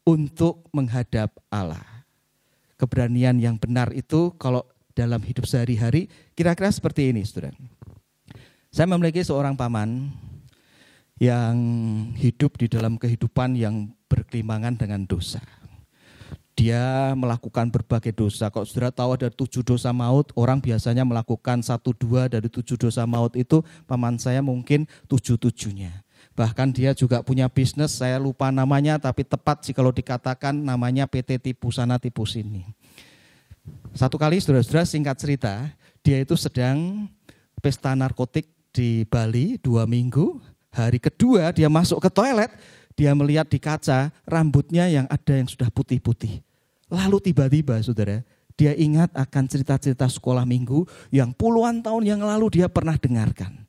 untuk 0.07 0.71
menghadap 0.71 1.35
Allah. 1.50 1.83
Keberanian 2.79 3.43
yang 3.43 3.59
benar 3.59 3.91
itu 3.91 4.31
kalau 4.38 4.62
dalam 4.99 5.23
hidup 5.23 5.47
sehari-hari 5.47 6.11
kira-kira 6.35 6.75
seperti 6.75 7.14
ini 7.14 7.23
saudara. 7.23 7.55
Saya 8.75 8.90
memiliki 8.90 9.23
seorang 9.23 9.55
paman 9.55 10.11
yang 11.23 11.55
hidup 12.19 12.59
di 12.59 12.67
dalam 12.67 12.99
kehidupan 12.99 13.55
yang 13.55 13.95
berkelimangan 14.11 14.75
dengan 14.75 15.07
dosa 15.07 15.38
dia 16.59 17.14
melakukan 17.14 17.71
berbagai 17.71 18.11
dosa. 18.11 18.50
Kalau 18.50 18.67
saudara 18.67 18.90
tahu 18.90 19.14
ada 19.14 19.31
tujuh 19.31 19.62
dosa 19.62 19.95
maut, 19.95 20.35
orang 20.35 20.59
biasanya 20.59 21.07
melakukan 21.07 21.62
satu 21.62 21.95
dua 21.95 22.26
dari 22.26 22.50
tujuh 22.50 22.75
dosa 22.75 23.07
maut 23.07 23.38
itu, 23.38 23.62
paman 23.87 24.19
saya 24.19 24.43
mungkin 24.43 24.90
tujuh 25.07 25.38
tujuhnya. 25.38 26.02
Bahkan 26.35 26.75
dia 26.75 26.99
juga 26.99 27.23
punya 27.23 27.47
bisnis, 27.47 27.95
saya 27.95 28.19
lupa 28.19 28.50
namanya, 28.50 28.99
tapi 28.99 29.23
tepat 29.23 29.71
sih 29.71 29.75
kalau 29.75 29.95
dikatakan 29.95 30.50
namanya 30.50 31.07
PT 31.07 31.38
Tipu 31.38 31.71
Sana 31.71 32.02
Tipu. 32.02 32.26
Satu 33.97 34.21
kali 34.21 34.38
saudara-saudara 34.38 34.85
singkat 34.85 35.16
cerita, 35.18 35.54
dia 36.04 36.21
itu 36.21 36.37
sedang 36.37 37.09
pesta 37.59 37.97
narkotik 37.97 38.47
di 38.71 39.02
Bali 39.09 39.59
dua 39.59 39.88
minggu. 39.88 40.38
Hari 40.68 41.00
kedua 41.00 41.50
dia 41.50 41.66
masuk 41.66 41.99
ke 42.04 42.11
toilet, 42.12 42.52
dia 42.95 43.16
melihat 43.16 43.49
di 43.49 43.59
kaca 43.59 44.12
rambutnya 44.28 44.87
yang 44.87 45.07
ada 45.11 45.35
yang 45.35 45.49
sudah 45.49 45.73
putih-putih. 45.73 46.45
Lalu 46.88 47.33
tiba-tiba 47.33 47.80
saudara, 47.83 48.23
dia 48.59 48.75
ingat 48.75 49.14
akan 49.14 49.45
cerita-cerita 49.47 50.11
sekolah 50.11 50.42
minggu 50.42 50.87
yang 51.14 51.30
puluhan 51.30 51.83
tahun 51.83 52.04
yang 52.04 52.21
lalu 52.23 52.61
dia 52.61 52.66
pernah 52.66 52.99
dengarkan. 52.99 53.66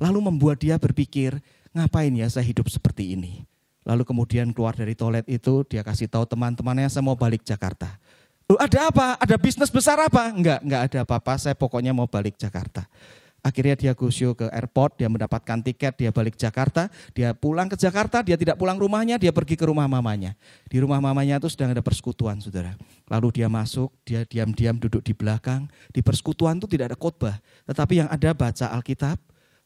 Lalu 0.00 0.32
membuat 0.32 0.62
dia 0.62 0.80
berpikir, 0.80 1.36
ngapain 1.76 2.10
ya 2.14 2.26
saya 2.30 2.46
hidup 2.46 2.70
seperti 2.72 3.14
ini. 3.14 3.44
Lalu 3.84 4.04
kemudian 4.04 4.52
keluar 4.52 4.76
dari 4.76 4.92
toilet 4.92 5.24
itu, 5.26 5.64
dia 5.64 5.80
kasih 5.80 6.06
tahu 6.06 6.28
teman-temannya, 6.28 6.88
saya 6.92 7.00
mau 7.04 7.16
balik 7.16 7.42
Jakarta. 7.42 7.96
Loh 8.50 8.58
ada 8.58 8.90
apa? 8.90 9.14
Ada 9.22 9.38
bisnis 9.38 9.70
besar 9.70 9.94
apa? 10.02 10.26
Enggak, 10.34 10.58
enggak 10.66 10.82
ada 10.90 10.98
apa-apa, 11.06 11.38
saya 11.38 11.54
pokoknya 11.54 11.94
mau 11.94 12.10
balik 12.10 12.34
Jakarta. 12.34 12.82
Akhirnya 13.46 13.78
dia 13.78 13.92
gusyo 13.94 14.34
ke 14.34 14.50
airport, 14.50 14.98
dia 14.98 15.06
mendapatkan 15.06 15.62
tiket, 15.62 15.94
dia 15.94 16.10
balik 16.10 16.34
Jakarta, 16.34 16.90
dia 17.14 17.30
pulang 17.30 17.70
ke 17.70 17.78
Jakarta, 17.78 18.26
dia 18.26 18.34
tidak 18.34 18.58
pulang 18.58 18.74
rumahnya, 18.74 19.22
dia 19.22 19.30
pergi 19.30 19.54
ke 19.54 19.70
rumah 19.70 19.86
mamanya. 19.86 20.34
Di 20.66 20.82
rumah 20.82 20.98
mamanya 20.98 21.38
itu 21.38 21.46
sedang 21.46 21.70
ada 21.70 21.78
persekutuan, 21.78 22.42
saudara. 22.42 22.74
Lalu 23.06 23.38
dia 23.40 23.46
masuk, 23.46 23.94
dia 24.02 24.26
diam-diam 24.26 24.76
duduk 24.76 25.06
di 25.06 25.14
belakang. 25.14 25.70
Di 25.94 26.02
persekutuan 26.02 26.58
itu 26.58 26.66
tidak 26.66 26.92
ada 26.92 26.98
khotbah, 26.98 27.38
tetapi 27.70 28.02
yang 28.02 28.10
ada 28.10 28.34
baca 28.34 28.66
Alkitab, 28.76 29.16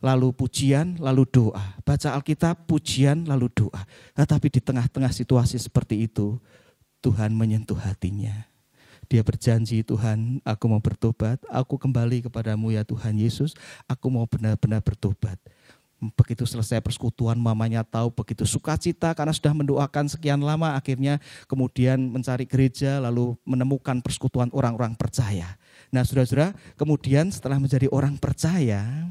lalu 0.05 0.29
pujian, 0.37 1.01
lalu 1.01 1.25
doa. 1.25 1.81
Baca 1.83 2.15
Alkitab, 2.15 2.69
pujian, 2.69 3.27
lalu 3.27 3.49
doa. 3.49 3.81
Tetapi 4.13 4.53
di 4.53 4.61
tengah-tengah 4.61 5.11
situasi 5.11 5.57
seperti 5.57 6.05
itu, 6.05 6.37
Tuhan 7.01 7.35
menyentuh 7.35 7.81
hatinya. 7.81 8.54
Dia 9.09 9.21
berjanji 9.21 9.85
Tuhan 9.85 10.41
aku 10.43 10.65
mau 10.67 10.81
bertobat, 10.81 11.41
aku 11.53 11.77
kembali 11.77 12.27
kepadamu 12.29 12.73
ya 12.73 12.83
Tuhan 12.83 13.17
Yesus, 13.21 13.53
aku 13.85 14.09
mau 14.09 14.25
benar-benar 14.25 14.81
bertobat. 14.81 15.37
Begitu 16.05 16.45
selesai 16.45 16.85
persekutuan 16.85 17.41
mamanya 17.41 17.81
tahu 17.81 18.13
begitu 18.13 18.45
sukacita 18.45 19.17
karena 19.17 19.33
sudah 19.33 19.57
mendoakan 19.57 20.05
sekian 20.11 20.37
lama 20.43 20.77
akhirnya 20.77 21.17
kemudian 21.49 21.97
mencari 21.97 22.45
gereja 22.45 23.01
lalu 23.01 23.33
menemukan 23.49 24.05
persekutuan 24.05 24.53
orang-orang 24.53 24.93
percaya. 24.93 25.57
Nah 25.89 26.05
saudara-saudara 26.05 26.53
kemudian 26.77 27.33
setelah 27.33 27.57
menjadi 27.57 27.89
orang 27.89 28.21
percaya 28.21 29.09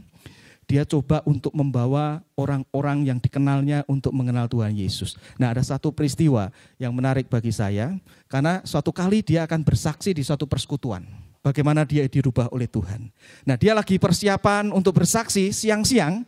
dia 0.66 0.88
coba 0.88 1.20
untuk 1.28 1.52
membawa 1.52 2.24
orang-orang 2.40 3.08
yang 3.08 3.20
dikenalnya 3.20 3.84
untuk 3.86 4.16
mengenal 4.16 4.48
Tuhan 4.48 4.74
Yesus. 4.74 5.20
Nah, 5.36 5.52
ada 5.52 5.62
satu 5.64 5.92
peristiwa 5.92 6.50
yang 6.80 6.96
menarik 6.96 7.28
bagi 7.28 7.52
saya 7.52 7.96
karena 8.32 8.64
suatu 8.64 8.96
kali 8.96 9.22
dia 9.22 9.44
akan 9.44 9.62
bersaksi 9.62 10.16
di 10.16 10.24
suatu 10.24 10.48
persekutuan. 10.48 11.04
Bagaimana 11.44 11.84
dia 11.84 12.08
dirubah 12.08 12.48
oleh 12.56 12.72
Tuhan. 12.72 13.12
Nah, 13.44 13.60
dia 13.60 13.76
lagi 13.76 14.00
persiapan 14.00 14.72
untuk 14.72 15.04
bersaksi 15.04 15.52
siang-siang 15.52 16.24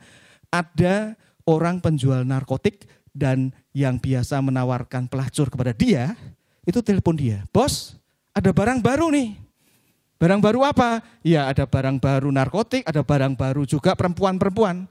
ada 0.51 1.15
orang 1.47 1.79
penjual 1.79 2.27
narkotik 2.27 2.83
dan 3.15 3.55
yang 3.71 3.95
biasa 3.95 4.43
menawarkan 4.43 5.07
pelacur 5.07 5.47
kepada 5.47 5.71
dia, 5.71 6.19
itu 6.67 6.83
telepon 6.83 7.15
dia, 7.15 7.47
"Bos, 7.55 7.95
ada 8.35 8.51
barang 8.51 8.83
baru 8.83 9.07
nih." 9.07 9.44
Barang 10.15 10.39
baru 10.39 10.63
apa? 10.63 11.03
Ya 11.21 11.47
ada 11.51 11.67
barang 11.67 11.99
baru 11.99 12.31
narkotik, 12.31 12.87
ada 12.87 13.03
barang 13.03 13.35
baru 13.35 13.67
juga 13.67 13.93
perempuan-perempuan. 13.93 14.87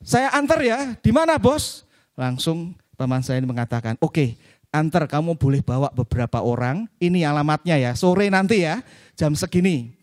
Saya 0.00 0.32
antar 0.32 0.62
ya, 0.62 0.96
di 1.02 1.10
mana 1.12 1.36
bos? 1.36 1.84
Langsung 2.16 2.72
paman 2.96 3.20
saya 3.20 3.42
ini 3.42 3.48
mengatakan, 3.50 3.98
oke 4.00 4.14
okay, 4.14 4.28
antar 4.70 5.10
kamu 5.10 5.36
boleh 5.36 5.60
bawa 5.60 5.92
beberapa 5.92 6.40
orang, 6.40 6.88
ini 7.02 7.26
alamatnya 7.26 7.76
ya, 7.76 7.92
sore 7.98 8.30
nanti 8.32 8.64
ya, 8.64 8.80
jam 9.18 9.36
segini 9.36 9.99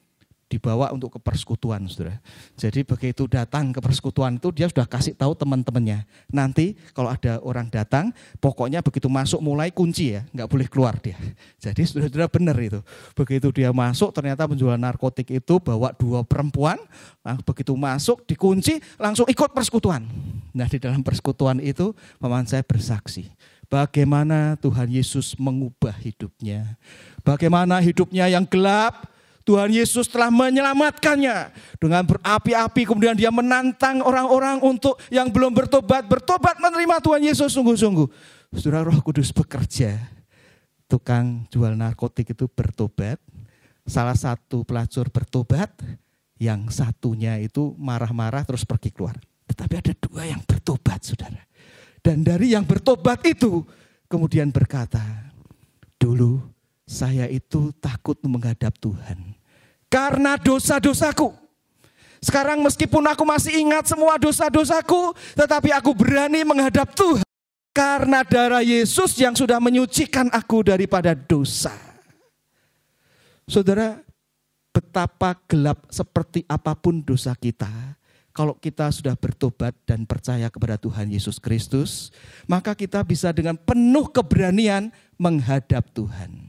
dibawa 0.47 0.95
untuk 0.95 1.15
ke 1.15 1.19
persekutuan, 1.19 1.83
saudara. 1.91 2.23
Jadi 2.55 2.87
begitu 2.87 3.27
datang 3.27 3.75
ke 3.75 3.83
persekutuan 3.83 4.39
itu 4.39 4.49
dia 4.55 4.71
sudah 4.71 4.87
kasih 4.87 5.13
tahu 5.13 5.35
teman-temannya. 5.35 6.07
Nanti 6.31 6.79
kalau 6.95 7.11
ada 7.11 7.43
orang 7.43 7.67
datang, 7.67 8.15
pokoknya 8.39 8.79
begitu 8.79 9.11
masuk 9.11 9.43
mulai 9.43 9.69
kunci 9.69 10.15
ya, 10.15 10.23
nggak 10.31 10.47
boleh 10.47 10.67
keluar 10.71 10.95
dia. 11.03 11.19
Jadi 11.59 11.83
saudara-saudara 11.83 12.31
benar 12.31 12.55
itu. 12.63 12.79
Begitu 13.11 13.47
dia 13.51 13.75
masuk, 13.75 14.15
ternyata 14.15 14.47
penjual 14.47 14.79
narkotik 14.79 15.27
itu 15.27 15.59
bawa 15.59 15.91
dua 15.99 16.23
perempuan, 16.23 16.79
nah, 17.21 17.35
begitu 17.43 17.75
masuk 17.75 18.23
dikunci, 18.23 18.79
langsung 18.95 19.27
ikut 19.27 19.51
persekutuan. 19.51 20.07
Nah 20.55 20.67
di 20.71 20.79
dalam 20.79 21.03
persekutuan 21.03 21.59
itu 21.59 21.91
paman 22.17 22.47
saya 22.47 22.63
bersaksi 22.63 23.27
bagaimana 23.67 24.55
Tuhan 24.59 24.87
Yesus 24.87 25.35
mengubah 25.35 25.95
hidupnya. 25.99 26.79
Bagaimana 27.21 27.83
hidupnya 27.83 28.31
yang 28.31 28.47
gelap, 28.47 29.11
Tuhan 29.47 29.71
Yesus 29.71 30.11
telah 30.11 30.27
menyelamatkannya 30.27 31.55
dengan 31.79 32.03
berapi-api 32.03 32.83
kemudian 32.83 33.15
dia 33.15 33.31
menantang 33.31 34.03
orang-orang 34.03 34.59
untuk 34.59 34.99
yang 35.07 35.31
belum 35.31 35.55
bertobat 35.55 36.03
bertobat 36.03 36.59
menerima 36.59 36.99
Tuhan 36.99 37.23
Yesus 37.23 37.55
sungguh-sungguh. 37.55 38.11
Saudara 38.59 38.83
Roh 38.83 38.99
Kudus 38.99 39.31
bekerja. 39.31 39.95
Tukang 40.87 41.47
jual 41.51 41.75
narkotik 41.75 42.31
itu 42.31 42.47
bertobat, 42.47 43.19
salah 43.83 44.15
satu 44.15 44.63
pelacur 44.63 45.11
bertobat, 45.11 45.67
yang 46.39 46.71
satunya 46.71 47.35
itu 47.43 47.75
marah-marah 47.75 48.47
terus 48.47 48.63
pergi 48.63 48.95
keluar. 48.95 49.19
Tetapi 49.51 49.73
ada 49.83 49.93
dua 49.99 50.23
yang 50.31 50.39
bertobat, 50.47 51.03
Saudara. 51.03 51.43
Dan 51.99 52.23
dari 52.23 52.55
yang 52.55 52.63
bertobat 52.63 53.19
itu 53.27 53.67
kemudian 54.07 54.47
berkata, 54.47 55.27
dulu 55.99 56.36
saya 56.97 57.29
itu 57.29 57.69
takut 57.77 58.17
menghadap 58.25 58.73
Tuhan. 58.81 59.37
Karena 59.85 60.33
dosa-dosaku. 60.41 61.29
Sekarang 62.17 62.65
meskipun 62.65 63.05
aku 63.05 63.21
masih 63.21 63.61
ingat 63.61 63.85
semua 63.85 64.17
dosa-dosaku, 64.17 65.13
tetapi 65.37 65.69
aku 65.69 65.93
berani 65.93 66.41
menghadap 66.41 66.89
Tuhan. 66.97 67.21
Karena 67.69 68.25
darah 68.25 68.65
Yesus 68.65 69.13
yang 69.21 69.37
sudah 69.37 69.61
menyucikan 69.61 70.33
aku 70.33 70.65
daripada 70.65 71.13
dosa. 71.13 71.77
Saudara, 73.45 74.01
betapa 74.73 75.37
gelap 75.45 75.85
seperti 75.93 76.41
apa 76.49 76.73
pun 76.73 77.05
dosa 77.05 77.37
kita, 77.37 77.69
kalau 78.37 78.53
kita 78.53 78.93
sudah 78.93 79.17
bertobat 79.17 79.73
dan 79.89 80.05
percaya 80.05 80.45
kepada 80.53 80.77
Tuhan 80.77 81.09
Yesus 81.09 81.41
Kristus, 81.41 82.13
maka 82.45 82.77
kita 82.77 83.01
bisa 83.01 83.33
dengan 83.33 83.57
penuh 83.57 84.05
keberanian 84.13 84.93
menghadap 85.17 85.89
Tuhan. 85.89 86.46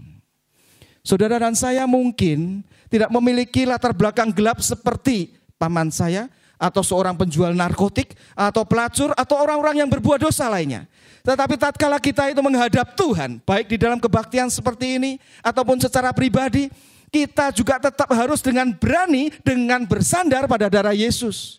Saudara 1.08 1.40
dan 1.40 1.56
saya 1.56 1.88
mungkin 1.88 2.60
tidak 2.92 3.08
memiliki 3.08 3.64
latar 3.64 3.96
belakang 3.96 4.28
gelap 4.28 4.60
seperti 4.60 5.32
paman 5.56 5.88
saya 5.88 6.28
atau 6.60 6.84
seorang 6.84 7.16
penjual 7.16 7.48
narkotik 7.56 8.12
atau 8.36 8.68
pelacur 8.68 9.16
atau 9.16 9.40
orang-orang 9.40 9.80
yang 9.80 9.88
berbuat 9.88 10.20
dosa 10.20 10.52
lainnya. 10.52 10.84
Tetapi 11.24 11.56
tatkala 11.56 11.96
kita 11.96 12.28
itu 12.28 12.44
menghadap 12.44 12.92
Tuhan, 12.92 13.40
baik 13.40 13.72
di 13.72 13.80
dalam 13.80 13.96
kebaktian 13.96 14.52
seperti 14.52 15.00
ini 15.00 15.16
ataupun 15.40 15.80
secara 15.80 16.12
pribadi, 16.12 16.68
kita 17.08 17.56
juga 17.56 17.80
tetap 17.80 18.12
harus 18.12 18.44
dengan 18.44 18.68
berani 18.68 19.32
dengan 19.40 19.88
bersandar 19.88 20.44
pada 20.44 20.68
darah 20.68 20.92
Yesus. 20.92 21.56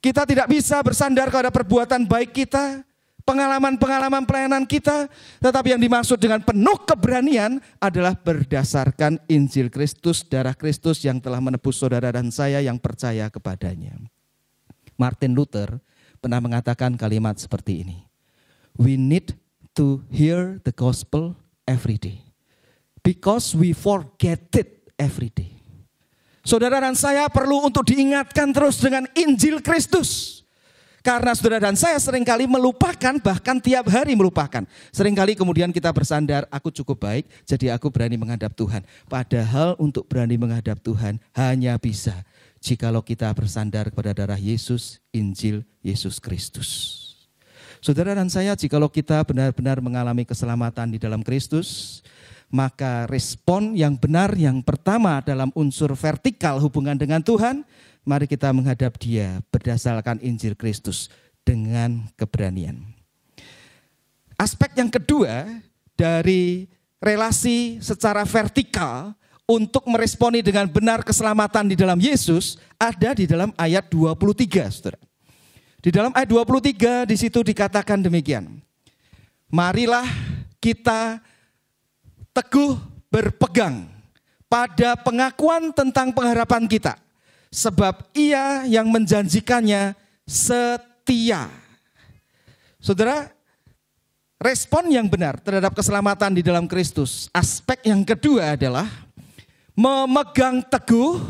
Kita 0.00 0.24
tidak 0.24 0.48
bisa 0.48 0.80
bersandar 0.80 1.28
kepada 1.28 1.52
perbuatan 1.52 2.08
baik 2.08 2.32
kita, 2.32 2.80
pengalaman-pengalaman 3.24 4.24
pelayanan 4.24 4.64
kita, 4.64 5.08
tetapi 5.40 5.76
yang 5.76 5.82
dimaksud 5.82 6.20
dengan 6.20 6.40
penuh 6.44 6.78
keberanian 6.84 7.60
adalah 7.78 8.16
berdasarkan 8.16 9.20
Injil 9.28 9.68
Kristus, 9.68 10.24
darah 10.26 10.56
Kristus 10.56 11.04
yang 11.04 11.20
telah 11.20 11.38
menebus 11.38 11.80
saudara 11.80 12.10
dan 12.12 12.28
saya 12.32 12.60
yang 12.60 12.80
percaya 12.80 13.28
kepadanya. 13.28 13.96
Martin 15.00 15.32
Luther 15.32 15.80
pernah 16.20 16.40
mengatakan 16.44 16.96
kalimat 17.00 17.40
seperti 17.40 17.84
ini. 17.84 17.98
We 18.76 19.00
need 19.00 19.36
to 19.76 20.04
hear 20.12 20.60
the 20.62 20.72
gospel 20.72 21.36
every 21.64 21.96
day 21.96 22.30
because 23.00 23.56
we 23.56 23.72
forget 23.72 24.52
it 24.56 24.92
every 25.00 25.32
day. 25.32 25.60
Saudara 26.40 26.80
dan 26.80 26.96
saya 26.96 27.28
perlu 27.28 27.68
untuk 27.68 27.84
diingatkan 27.84 28.52
terus 28.52 28.80
dengan 28.80 29.04
Injil 29.12 29.60
Kristus. 29.60 30.39
Karena 31.00 31.32
saudara 31.32 31.72
dan 31.72 31.76
saya 31.80 31.96
sering 31.96 32.24
kali 32.24 32.44
melupakan, 32.44 33.16
bahkan 33.24 33.56
tiap 33.56 33.88
hari 33.88 34.12
melupakan. 34.12 34.68
Seringkali 34.92 35.32
kemudian 35.32 35.72
kita 35.72 35.88
bersandar, 35.96 36.44
aku 36.52 36.68
cukup 36.68 37.08
baik, 37.08 37.24
jadi 37.48 37.72
aku 37.72 37.88
berani 37.88 38.20
menghadap 38.20 38.52
Tuhan. 38.52 38.84
Padahal 39.08 39.80
untuk 39.80 40.04
berani 40.04 40.36
menghadap 40.36 40.76
Tuhan 40.84 41.16
hanya 41.32 41.80
bisa 41.80 42.20
jikalau 42.60 43.00
kita 43.00 43.32
bersandar 43.32 43.88
kepada 43.88 44.12
darah 44.12 44.36
Yesus, 44.36 45.00
Injil 45.08 45.64
Yesus 45.80 46.20
Kristus. 46.20 47.00
Saudara 47.80 48.12
dan 48.12 48.28
saya, 48.28 48.52
jikalau 48.52 48.92
kita 48.92 49.24
benar-benar 49.24 49.80
mengalami 49.80 50.28
keselamatan 50.28 50.92
di 50.92 51.00
dalam 51.00 51.24
Kristus, 51.24 52.00
maka 52.52 53.08
respon 53.08 53.72
yang 53.72 53.96
benar 53.96 54.36
yang 54.36 54.60
pertama 54.60 55.24
dalam 55.24 55.48
unsur 55.56 55.96
vertikal 55.96 56.60
hubungan 56.60 57.00
dengan 57.00 57.24
Tuhan, 57.24 57.64
mari 58.04 58.26
kita 58.26 58.50
menghadap 58.50 58.96
Dia 58.96 59.44
berdasarkan 59.52 60.20
Injil 60.24 60.56
Kristus 60.56 61.12
dengan 61.44 62.08
keberanian. 62.16 62.80
Aspek 64.40 64.72
yang 64.80 64.88
kedua 64.88 65.60
dari 65.92 66.64
relasi 67.00 67.80
secara 67.84 68.24
vertikal 68.24 69.12
untuk 69.50 69.84
meresponi 69.90 70.40
dengan 70.40 70.70
benar 70.70 71.02
keselamatan 71.02 71.74
di 71.74 71.76
dalam 71.76 71.98
Yesus 71.98 72.56
ada 72.78 73.12
di 73.12 73.26
dalam 73.26 73.50
ayat 73.58 73.90
23, 73.90 74.70
Saudara. 74.70 75.00
Di 75.80 75.90
dalam 75.90 76.12
ayat 76.12 76.28
23 76.28 77.08
di 77.08 77.16
situ 77.16 77.40
dikatakan 77.40 78.04
demikian. 78.04 78.60
Marilah 79.50 80.06
kita 80.62 81.18
teguh 82.30 82.78
berpegang 83.10 83.90
pada 84.46 84.94
pengakuan 85.00 85.74
tentang 85.74 86.14
pengharapan 86.14 86.68
kita. 86.70 86.94
Sebab 87.50 88.14
ia 88.14 88.62
yang 88.64 88.86
menjanjikannya 88.88 89.98
setia. 90.22 91.50
Saudara, 92.78 93.26
respon 94.38 94.88
yang 94.88 95.10
benar 95.10 95.36
terhadap 95.42 95.74
keselamatan 95.74 96.38
di 96.38 96.42
dalam 96.46 96.70
Kristus. 96.70 97.28
Aspek 97.34 97.90
yang 97.90 98.06
kedua 98.06 98.54
adalah 98.56 98.88
memegang 99.76 100.64
teguh 100.64 101.20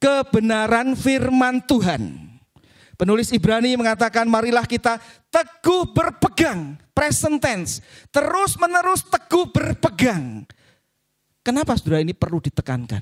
kebenaran 0.00 0.96
firman 0.98 1.62
Tuhan. 1.62 2.30
Penulis 2.98 3.32
Ibrani 3.32 3.76
mengatakan 3.80 4.28
marilah 4.28 4.68
kita 4.68 5.00
teguh 5.32 5.88
berpegang, 5.88 6.76
present 6.92 7.40
tense, 7.40 7.80
terus 8.12 8.60
menerus 8.60 9.04
teguh 9.08 9.48
berpegang. 9.48 10.44
Kenapa 11.40 11.80
saudara 11.80 12.04
ini 12.04 12.12
perlu 12.12 12.44
ditekankan? 12.44 13.00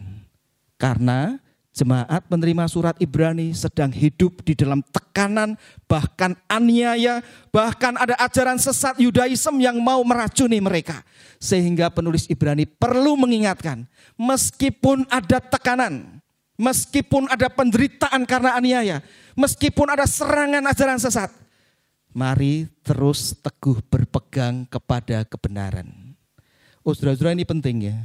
Karena 0.79 1.35
jemaat 1.79 2.27
menerima 2.27 2.67
surat 2.67 2.99
Ibrani 2.99 3.55
sedang 3.55 3.95
hidup 3.95 4.43
di 4.43 4.59
dalam 4.59 4.83
tekanan, 4.91 5.55
bahkan 5.87 6.35
aniaya, 6.51 7.23
bahkan 7.55 7.95
ada 7.95 8.19
ajaran 8.19 8.59
sesat 8.59 8.99
Yudaism 8.99 9.63
yang 9.63 9.79
mau 9.79 10.03
meracuni 10.03 10.59
mereka. 10.59 11.07
Sehingga 11.39 11.87
penulis 11.95 12.27
Ibrani 12.27 12.67
perlu 12.67 13.15
mengingatkan, 13.15 13.87
meskipun 14.19 15.07
ada 15.07 15.39
tekanan, 15.39 16.19
meskipun 16.59 17.31
ada 17.31 17.47
penderitaan 17.47 18.27
karena 18.27 18.59
aniaya, 18.59 18.99
meskipun 19.39 19.87
ada 19.95 20.03
serangan 20.03 20.67
ajaran 20.67 20.99
sesat, 20.99 21.31
mari 22.11 22.67
terus 22.83 23.39
teguh 23.39 23.79
berpegang 23.87 24.67
kepada 24.67 25.23
kebenaran. 25.23 25.87
Oh 26.83 26.91
saudara-saudara 26.91 27.39
ini 27.39 27.47
penting 27.47 27.95
ya. 27.95 27.97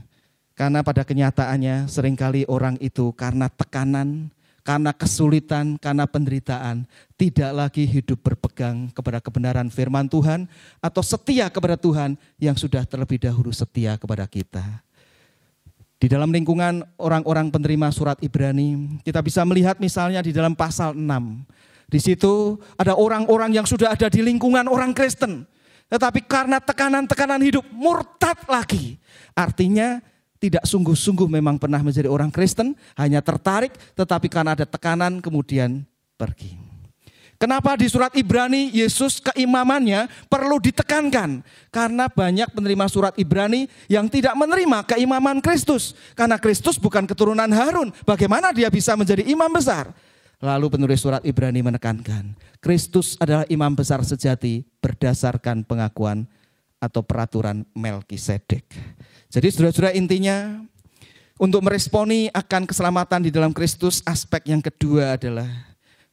Karena 0.53 0.85
pada 0.85 1.01
kenyataannya 1.01 1.89
sering 1.89 2.13
kali 2.13 2.45
orang 2.45 2.77
itu 2.77 3.09
karena 3.17 3.49
tekanan, 3.49 4.29
karena 4.61 4.93
kesulitan, 4.93 5.81
karena 5.81 6.05
penderitaan, 6.05 6.85
tidak 7.17 7.51
lagi 7.51 7.83
hidup 7.89 8.21
berpegang 8.21 8.93
kepada 8.93 9.17
kebenaran 9.17 9.67
firman 9.73 10.05
Tuhan 10.05 10.45
atau 10.77 11.01
setia 11.01 11.49
kepada 11.49 11.73
Tuhan 11.75 12.15
yang 12.37 12.53
sudah 12.53 12.85
terlebih 12.85 13.17
dahulu 13.17 13.49
setia 13.49 13.97
kepada 13.97 14.29
kita. 14.29 14.61
Di 15.97 16.11
dalam 16.11 16.35
lingkungan 16.35 16.83
orang-orang 16.99 17.47
penerima 17.47 17.87
surat 17.89 18.19
Ibrani, 18.19 18.99
kita 19.07 19.23
bisa 19.23 19.41
melihat 19.47 19.79
misalnya 19.79 20.19
di 20.19 20.35
dalam 20.35 20.51
pasal 20.51 20.93
6. 20.93 21.01
Di 21.87 21.99
situ 21.99 22.59
ada 22.75 22.93
orang-orang 22.93 23.55
yang 23.55 23.67
sudah 23.67 23.95
ada 23.95 24.11
di 24.11 24.19
lingkungan 24.19 24.67
orang 24.67 24.91
Kristen. 24.91 25.47
Tetapi 25.87 26.27
karena 26.27 26.59
tekanan-tekanan 26.59 27.39
hidup 27.43 27.63
murtad 27.71 28.35
lagi. 28.51 28.99
Artinya 29.31 30.03
tidak 30.43 30.67
sungguh-sungguh 30.67 31.31
memang 31.31 31.55
pernah 31.55 31.79
menjadi 31.79 32.11
orang 32.11 32.27
Kristen, 32.27 32.75
hanya 32.99 33.23
tertarik 33.23 33.71
tetapi 33.95 34.27
karena 34.27 34.59
ada 34.59 34.67
tekanan 34.67 35.23
kemudian 35.23 35.87
pergi. 36.19 36.59
Kenapa 37.39 37.75
di 37.75 37.91
surat 37.91 38.11
Ibrani 38.15 38.71
Yesus 38.71 39.19
keimamannya 39.19 40.07
perlu 40.31 40.63
ditekankan? 40.63 41.43
Karena 41.71 42.07
banyak 42.07 42.55
penerima 42.55 42.87
surat 42.87 43.11
Ibrani 43.19 43.67
yang 43.91 44.07
tidak 44.07 44.31
menerima 44.31 44.87
keimaman 44.87 45.43
Kristus. 45.43 45.91
Karena 46.15 46.39
Kristus 46.39 46.79
bukan 46.79 47.03
keturunan 47.03 47.51
Harun. 47.51 47.91
Bagaimana 48.07 48.55
dia 48.55 48.71
bisa 48.71 48.95
menjadi 48.95 49.27
imam 49.27 49.51
besar? 49.51 49.91
Lalu 50.39 50.71
penulis 50.71 51.03
surat 51.03 51.19
Ibrani 51.23 51.63
menekankan, 51.63 52.35
Kristus 52.63 53.19
adalah 53.19 53.43
imam 53.51 53.75
besar 53.75 54.03
sejati 54.03 54.63
berdasarkan 54.79 55.67
pengakuan 55.67 56.23
atau 56.79 56.99
peraturan 57.03 57.63
Melkisedek. 57.75 58.67
Jadi 59.33 59.49
saudara-saudara 59.49 59.97
intinya 59.97 60.61
untuk 61.41 61.65
meresponi 61.65 62.29
akan 62.29 62.69
keselamatan 62.69 63.25
di 63.25 63.31
dalam 63.33 63.49
Kristus, 63.49 64.05
aspek 64.05 64.53
yang 64.53 64.61
kedua 64.61 65.17
adalah 65.17 65.49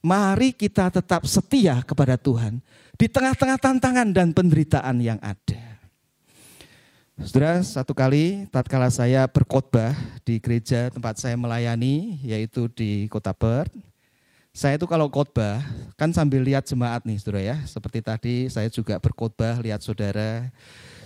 Mari 0.01 0.57
kita 0.57 0.89
tetap 0.89 1.29
setia 1.29 1.85
kepada 1.85 2.17
Tuhan 2.17 2.65
di 2.97 3.05
tengah-tengah 3.05 3.61
tantangan 3.61 4.09
dan 4.09 4.33
penderitaan 4.33 4.97
yang 4.97 5.21
ada. 5.21 5.61
Saudara, 7.21 7.61
satu 7.61 7.93
kali 7.93 8.49
tatkala 8.49 8.89
saya 8.89 9.29
berkhotbah 9.29 9.93
di 10.25 10.41
gereja 10.41 10.89
tempat 10.89 11.21
saya 11.21 11.37
melayani, 11.37 12.17
yaitu 12.25 12.73
di 12.73 13.05
Kota 13.13 13.37
Perth, 13.37 13.77
saya 14.51 14.81
itu 14.81 14.89
kalau 14.89 15.13
khotbah 15.13 15.63
kan 15.95 16.11
sambil 16.11 16.43
lihat 16.43 16.67
jemaat 16.67 17.07
nih 17.07 17.21
saudara 17.23 17.41
ya. 17.45 17.57
Seperti 17.69 18.01
tadi 18.03 18.37
saya 18.49 18.67
juga 18.67 18.97
berkhotbah 18.97 19.61
lihat 19.63 19.85
saudara. 19.85 20.49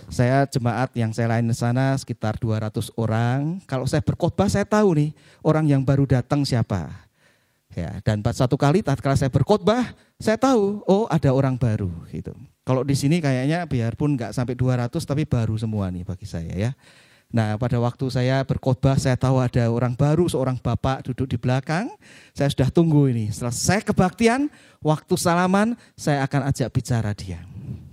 Saya 0.09 0.45
jemaat 0.45 0.93
yang 0.93 1.09
saya 1.11 1.37
lain 1.37 1.49
di 1.49 1.55
sana 1.57 1.97
sekitar 1.97 2.37
200 2.37 2.93
orang. 2.95 3.57
Kalau 3.65 3.89
saya 3.89 4.05
berkhotbah 4.05 4.45
saya 4.45 4.65
tahu 4.65 5.01
nih 5.01 5.11
orang 5.41 5.65
yang 5.65 5.81
baru 5.81 6.05
datang 6.05 6.45
siapa. 6.45 6.89
Ya, 7.75 7.99
dan 8.07 8.23
satu 8.23 8.55
kali 8.55 8.79
tatkala 8.79 9.19
saya 9.19 9.27
berkhotbah, 9.27 9.91
saya 10.15 10.39
tahu 10.39 10.79
oh 10.87 11.11
ada 11.11 11.35
orang 11.35 11.59
baru 11.59 11.91
gitu. 12.07 12.31
Kalau 12.63 12.87
di 12.87 12.95
sini 12.95 13.19
kayaknya 13.19 13.67
biarpun 13.67 14.15
nggak 14.15 14.31
sampai 14.31 14.55
200 14.55 14.95
tapi 15.03 15.27
baru 15.27 15.59
semua 15.59 15.91
nih 15.91 16.07
bagi 16.07 16.23
saya 16.23 16.53
ya. 16.55 16.71
Nah 17.35 17.59
pada 17.59 17.75
waktu 17.81 18.07
saya 18.07 18.47
berkhotbah 18.47 18.95
saya 18.95 19.19
tahu 19.19 19.43
ada 19.43 19.67
orang 19.67 19.91
baru, 19.91 20.29
seorang 20.31 20.55
bapak 20.55 21.03
duduk 21.11 21.27
di 21.27 21.37
belakang. 21.41 21.91
Saya 22.31 22.47
sudah 22.47 22.71
tunggu 22.71 23.11
ini. 23.11 23.33
Selesai 23.33 23.83
kebaktian, 23.83 24.47
waktu 24.79 25.13
salaman 25.19 25.75
saya 25.99 26.23
akan 26.23 26.47
ajak 26.53 26.71
bicara 26.71 27.11
dia. 27.11 27.43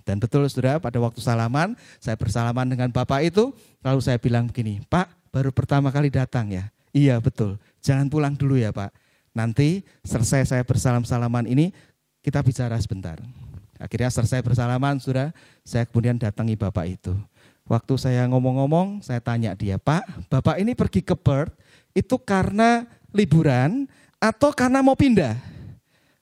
Dan 0.03 0.19
betul 0.19 0.47
saudara 0.51 0.83
pada 0.83 0.99
waktu 0.99 1.23
salaman 1.23 1.79
saya 2.03 2.19
bersalaman 2.19 2.67
dengan 2.67 2.91
bapak 2.91 3.23
itu. 3.27 3.55
Lalu 3.83 4.01
saya 4.03 4.19
bilang 4.19 4.51
begini, 4.51 4.83
Pak 4.87 5.33
baru 5.33 5.51
pertama 5.51 5.89
kali 5.89 6.13
datang 6.13 6.53
ya. 6.53 6.69
Iya 6.93 7.17
betul, 7.19 7.57
jangan 7.81 8.13
pulang 8.13 8.37
dulu 8.37 8.61
ya 8.61 8.69
Pak. 8.69 8.93
Nanti 9.33 9.81
selesai 10.05 10.45
saya 10.45 10.63
bersalam-salaman 10.63 11.49
ini 11.49 11.73
kita 12.21 12.45
bicara 12.45 12.77
sebentar. 12.77 13.17
Akhirnya 13.83 14.15
selesai 14.15 14.47
bersalaman, 14.47 15.03
sudah 15.03 15.35
saya 15.67 15.83
kemudian 15.83 16.15
datangi 16.15 16.55
bapak 16.55 16.87
itu. 16.87 17.17
Waktu 17.67 17.99
saya 17.99 18.23
ngomong-ngomong, 18.31 19.03
saya 19.03 19.19
tanya 19.19 19.59
dia, 19.59 19.75
Pak, 19.75 20.31
bapak 20.31 20.63
ini 20.63 20.79
pergi 20.79 21.03
ke 21.03 21.19
Perth 21.19 21.51
itu 21.91 22.15
karena 22.23 22.87
liburan 23.11 23.91
atau 24.23 24.55
karena 24.55 24.87
mau 24.87 24.95
pindah? 24.95 25.35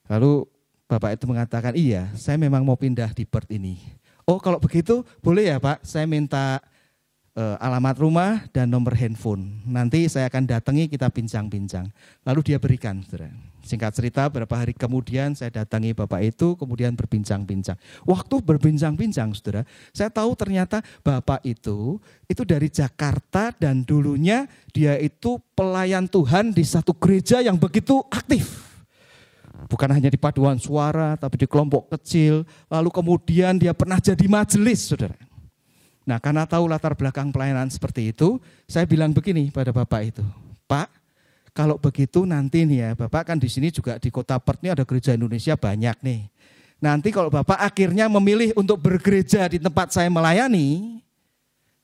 Lalu 0.08 0.48
bapak 0.90 1.14
itu 1.14 1.24
mengatakan, 1.30 1.78
iya, 1.78 2.10
saya 2.18 2.34
memang 2.34 2.66
mau 2.66 2.74
pindah 2.74 3.14
di 3.14 3.22
Perth 3.22 3.46
ini. 3.54 3.78
Oh 4.26 4.42
kalau 4.42 4.58
begitu 4.58 5.06
boleh 5.22 5.54
ya 5.54 5.62
Pak, 5.62 5.86
saya 5.86 6.02
minta 6.10 6.58
uh, 7.38 7.56
alamat 7.62 7.96
rumah 7.98 8.30
dan 8.50 8.66
nomor 8.66 8.94
handphone. 8.98 9.62
Nanti 9.66 10.06
saya 10.10 10.26
akan 10.26 10.50
datangi 10.50 10.90
kita 10.90 11.10
bincang-bincang. 11.10 11.86
Lalu 12.26 12.40
dia 12.42 12.58
berikan, 12.58 13.02
saudara. 13.06 13.30
Singkat 13.60 13.92
cerita, 13.92 14.26
beberapa 14.26 14.56
hari 14.56 14.74
kemudian 14.74 15.34
saya 15.34 15.50
datangi 15.62 15.94
bapak 15.94 16.26
itu, 16.26 16.54
kemudian 16.54 16.94
berbincang-bincang. 16.94 17.78
Waktu 18.06 18.38
berbincang-bincang, 18.42 19.34
saudara, 19.34 19.62
saya 19.94 20.10
tahu 20.10 20.34
ternyata 20.38 20.82
bapak 21.02 21.42
itu, 21.42 21.98
itu 22.26 22.42
dari 22.42 22.66
Jakarta 22.70 23.50
dan 23.54 23.82
dulunya 23.86 24.46
dia 24.70 24.94
itu 24.98 25.42
pelayan 25.54 26.06
Tuhan 26.06 26.54
di 26.54 26.62
satu 26.62 26.94
gereja 26.94 27.42
yang 27.42 27.58
begitu 27.58 27.98
aktif. 28.10 28.69
Bukan 29.68 29.90
hanya 29.92 30.08
di 30.08 30.16
paduan 30.16 30.56
suara, 30.56 31.18
tapi 31.20 31.44
di 31.44 31.46
kelompok 31.50 31.92
kecil. 31.98 32.46
Lalu 32.70 32.88
kemudian 32.88 33.60
dia 33.60 33.76
pernah 33.76 34.00
jadi 34.00 34.24
majelis, 34.30 34.88
saudara. 34.88 35.18
Nah 36.08 36.16
karena 36.16 36.48
tahu 36.48 36.64
latar 36.66 36.96
belakang 36.96 37.28
pelayanan 37.30 37.68
seperti 37.68 38.10
itu, 38.10 38.40
saya 38.64 38.88
bilang 38.88 39.12
begini 39.12 39.52
pada 39.52 39.70
bapak 39.70 40.00
itu, 40.10 40.24
Pak, 40.64 40.88
kalau 41.54 41.76
begitu 41.76 42.26
nanti 42.26 42.66
nih 42.66 42.78
ya, 42.82 42.90
Bapak 42.98 43.30
kan 43.30 43.36
di 43.38 43.50
sini 43.50 43.74
juga 43.74 43.98
di 43.98 44.10
kota 44.10 44.38
Perth 44.38 44.62
ini 44.62 44.70
ada 44.74 44.86
gereja 44.86 45.14
Indonesia 45.14 45.54
banyak 45.58 45.96
nih. 46.02 46.20
Nanti 46.80 47.12
kalau 47.12 47.28
Bapak 47.28 47.60
akhirnya 47.60 48.08
memilih 48.08 48.56
untuk 48.56 48.80
bergereja 48.80 49.44
di 49.50 49.60
tempat 49.60 49.92
saya 49.92 50.08
melayani, 50.08 50.98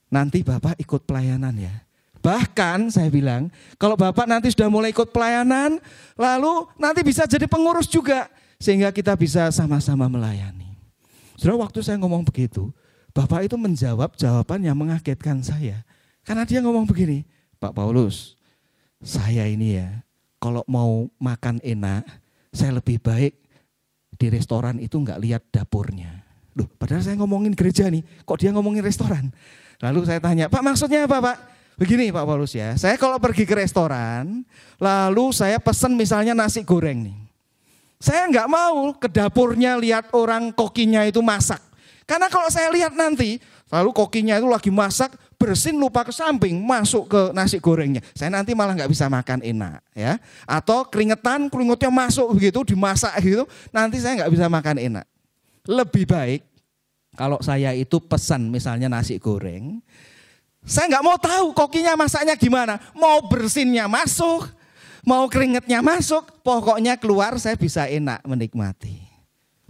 nanti 0.08 0.40
Bapak 0.40 0.80
ikut 0.80 1.04
pelayanan 1.04 1.52
ya. 1.54 1.85
Bahkan 2.26 2.90
saya 2.90 3.06
bilang, 3.06 3.46
kalau 3.78 3.94
Bapak 3.94 4.26
nanti 4.26 4.50
sudah 4.50 4.66
mulai 4.66 4.90
ikut 4.90 5.14
pelayanan, 5.14 5.78
lalu 6.18 6.66
nanti 6.74 7.06
bisa 7.06 7.22
jadi 7.22 7.46
pengurus 7.46 7.86
juga. 7.86 8.26
Sehingga 8.58 8.90
kita 8.90 9.14
bisa 9.14 9.46
sama-sama 9.54 10.10
melayani. 10.10 10.74
Saudara 11.38 11.62
waktu 11.62 11.86
saya 11.86 12.02
ngomong 12.02 12.26
begitu, 12.26 12.74
Bapak 13.14 13.46
itu 13.46 13.54
menjawab 13.54 14.18
jawaban 14.18 14.58
yang 14.66 14.74
mengagetkan 14.74 15.38
saya. 15.38 15.86
Karena 16.26 16.42
dia 16.42 16.58
ngomong 16.66 16.82
begini, 16.90 17.22
Pak 17.62 17.70
Paulus, 17.78 18.34
saya 18.98 19.46
ini 19.46 19.78
ya, 19.78 20.02
kalau 20.42 20.66
mau 20.66 21.06
makan 21.22 21.62
enak, 21.62 22.02
saya 22.50 22.74
lebih 22.74 22.98
baik 22.98 23.38
di 24.18 24.26
restoran 24.34 24.82
itu 24.82 24.98
nggak 24.98 25.22
lihat 25.22 25.42
dapurnya. 25.54 26.26
Loh, 26.58 26.66
padahal 26.74 27.06
saya 27.06 27.14
ngomongin 27.22 27.54
gereja 27.54 27.86
nih, 27.86 28.02
kok 28.26 28.40
dia 28.42 28.50
ngomongin 28.50 28.82
restoran? 28.82 29.30
Lalu 29.78 30.08
saya 30.08 30.18
tanya, 30.18 30.50
Pak 30.50 30.64
maksudnya 30.64 31.06
apa 31.06 31.22
Pak? 31.22 31.55
Begini 31.76 32.08
Pak 32.08 32.24
Paulus 32.24 32.56
ya, 32.56 32.72
saya 32.80 32.96
kalau 32.96 33.20
pergi 33.20 33.44
ke 33.44 33.52
restoran, 33.52 34.40
lalu 34.80 35.28
saya 35.36 35.60
pesen 35.60 35.92
misalnya 35.92 36.32
nasi 36.32 36.64
goreng 36.64 37.04
nih. 37.04 37.18
Saya 38.00 38.24
nggak 38.32 38.48
mau 38.48 38.96
ke 38.96 39.08
dapurnya 39.12 39.76
lihat 39.76 40.08
orang 40.16 40.56
kokinya 40.56 41.04
itu 41.04 41.20
masak. 41.20 41.60
Karena 42.08 42.32
kalau 42.32 42.48
saya 42.48 42.72
lihat 42.72 42.96
nanti, 42.96 43.36
lalu 43.68 43.92
kokinya 43.92 44.40
itu 44.40 44.48
lagi 44.48 44.72
masak, 44.72 45.12
bersin 45.36 45.76
lupa 45.76 46.00
ke 46.00 46.16
samping 46.16 46.56
masuk 46.64 47.12
ke 47.12 47.20
nasi 47.36 47.60
gorengnya. 47.60 48.00
Saya 48.16 48.32
nanti 48.32 48.56
malah 48.56 48.72
nggak 48.72 48.88
bisa 48.88 49.12
makan 49.12 49.44
enak 49.44 49.84
ya. 49.92 50.16
Atau 50.48 50.88
keringetan 50.88 51.52
keringetnya 51.52 51.92
masuk 51.92 52.32
begitu 52.32 52.72
dimasak 52.72 53.12
gitu, 53.20 53.44
nanti 53.68 54.00
saya 54.00 54.24
nggak 54.24 54.32
bisa 54.32 54.46
makan 54.48 54.76
enak. 54.80 55.06
Lebih 55.68 56.08
baik 56.08 56.40
kalau 57.18 57.36
saya 57.44 57.76
itu 57.76 58.00
pesan 58.00 58.48
misalnya 58.48 58.86
nasi 58.88 59.20
goreng, 59.20 59.82
saya 60.66 60.90
nggak 60.90 61.06
mau 61.06 61.16
tahu 61.16 61.54
kokinya 61.54 61.94
masaknya 61.94 62.34
gimana. 62.34 62.82
Mau 62.92 63.22
bersinnya 63.30 63.86
masuk, 63.86 64.50
mau 65.06 65.30
keringetnya 65.30 65.78
masuk, 65.78 66.26
pokoknya 66.42 66.98
keluar 66.98 67.38
saya 67.38 67.54
bisa 67.54 67.86
enak 67.86 68.20
menikmati. 68.26 68.98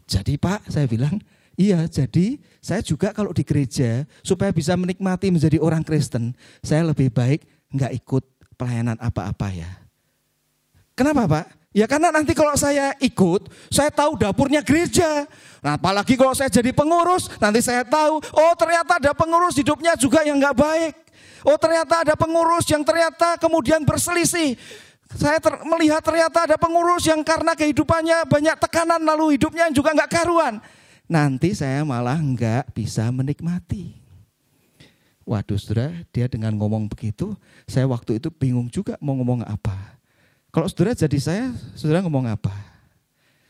Jadi 0.09 0.41
Pak, 0.41 0.73
saya 0.73 0.89
bilang, 0.89 1.21
Iya, 1.57 1.89
jadi 1.89 2.37
saya 2.61 2.85
juga 2.85 3.17
kalau 3.17 3.33
di 3.33 3.41
gereja 3.41 4.05
supaya 4.21 4.53
bisa 4.53 4.77
menikmati 4.77 5.33
menjadi 5.33 5.57
orang 5.57 5.81
Kristen, 5.81 6.37
saya 6.61 6.85
lebih 6.85 7.09
baik 7.09 7.49
nggak 7.73 7.93
ikut 7.97 8.25
pelayanan 8.61 9.01
apa-apa 9.01 9.49
ya. 9.57 9.73
Kenapa 10.93 11.25
Pak? 11.25 11.47
Ya 11.77 11.85
karena 11.89 12.09
nanti 12.13 12.37
kalau 12.37 12.53
saya 12.57 12.93
ikut, 13.01 13.53
saya 13.69 13.89
tahu 13.93 14.17
dapurnya 14.21 14.65
gereja. 14.65 15.29
Nah 15.67 15.75
apalagi 15.75 16.15
kalau 16.15 16.31
saya 16.31 16.47
jadi 16.47 16.71
pengurus, 16.71 17.27
nanti 17.43 17.59
saya 17.59 17.83
tahu, 17.83 18.23
oh 18.23 18.55
ternyata 18.55 19.03
ada 19.03 19.11
pengurus 19.11 19.59
hidupnya 19.59 19.99
juga 19.99 20.23
yang 20.23 20.39
nggak 20.39 20.55
baik. 20.55 20.95
Oh 21.43 21.59
ternyata 21.59 22.07
ada 22.07 22.15
pengurus 22.15 22.71
yang 22.71 22.87
ternyata 22.87 23.35
kemudian 23.43 23.83
berselisih. 23.83 24.55
Saya 25.19 25.43
ter 25.43 25.59
melihat 25.67 26.07
ternyata 26.07 26.47
ada 26.47 26.55
pengurus 26.55 27.03
yang 27.11 27.27
karena 27.27 27.59
kehidupannya 27.59 28.31
banyak 28.31 28.55
tekanan 28.63 29.03
lalu 29.03 29.35
hidupnya 29.35 29.67
juga 29.75 29.91
nggak 29.91 30.11
karuan 30.11 30.63
nanti 31.07 31.55
saya 31.55 31.87
malah 31.87 32.19
enggak 32.19 32.67
bisa 32.75 33.07
menikmati. 33.15 33.95
Waduh 35.27 35.59
saudara, 35.59 35.91
dia 36.15 36.31
dengan 36.31 36.55
ngomong 36.55 36.87
begitu, 36.87 37.35
saya 37.67 37.83
waktu 37.91 38.23
itu 38.23 38.31
bingung 38.31 38.71
juga 38.71 38.95
mau 39.03 39.19
ngomong 39.19 39.43
apa. 39.43 39.99
Kalau 40.55 40.71
saudara 40.71 40.95
jadi 40.95 41.19
saya, 41.19 41.47
saudara 41.75 41.99
ngomong 42.07 42.31
apa? 42.31 42.55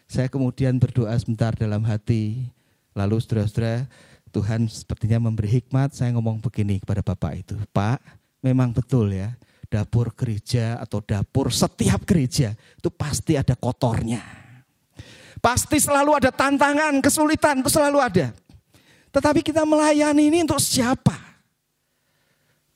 Saya 0.06 0.30
kemudian 0.30 0.78
berdoa 0.78 1.12
sebentar 1.18 1.52
dalam 1.58 1.82
hati, 1.82 2.46
lalu 2.94 3.18
saudara-saudara, 3.18 3.90
Tuhan 4.30 4.70
sepertinya 4.70 5.26
memberi 5.26 5.60
hikmat, 5.60 5.94
saya 5.98 6.14
ngomong 6.14 6.38
begini 6.38 6.78
kepada 6.78 7.02
Bapak 7.02 7.32
itu, 7.34 7.54
Pak, 7.74 7.98
memang 8.42 8.70
betul 8.70 9.10
ya, 9.10 9.34
dapur 9.66 10.14
gereja 10.14 10.78
atau 10.78 11.02
dapur 11.02 11.50
setiap 11.50 12.06
gereja 12.06 12.54
itu 12.54 12.86
pasti 12.86 13.34
ada 13.34 13.58
kotornya 13.58 14.46
Pasti 15.46 15.76
selalu 15.78 16.16
ada 16.16 16.30
tantangan, 16.32 16.98
kesulitan, 17.04 17.60
itu 17.60 17.70
selalu 17.70 18.00
ada. 18.00 18.32
Tetapi 19.12 19.44
kita 19.44 19.62
melayani 19.62 20.32
ini 20.32 20.42
untuk 20.42 20.60
siapa? 20.60 21.14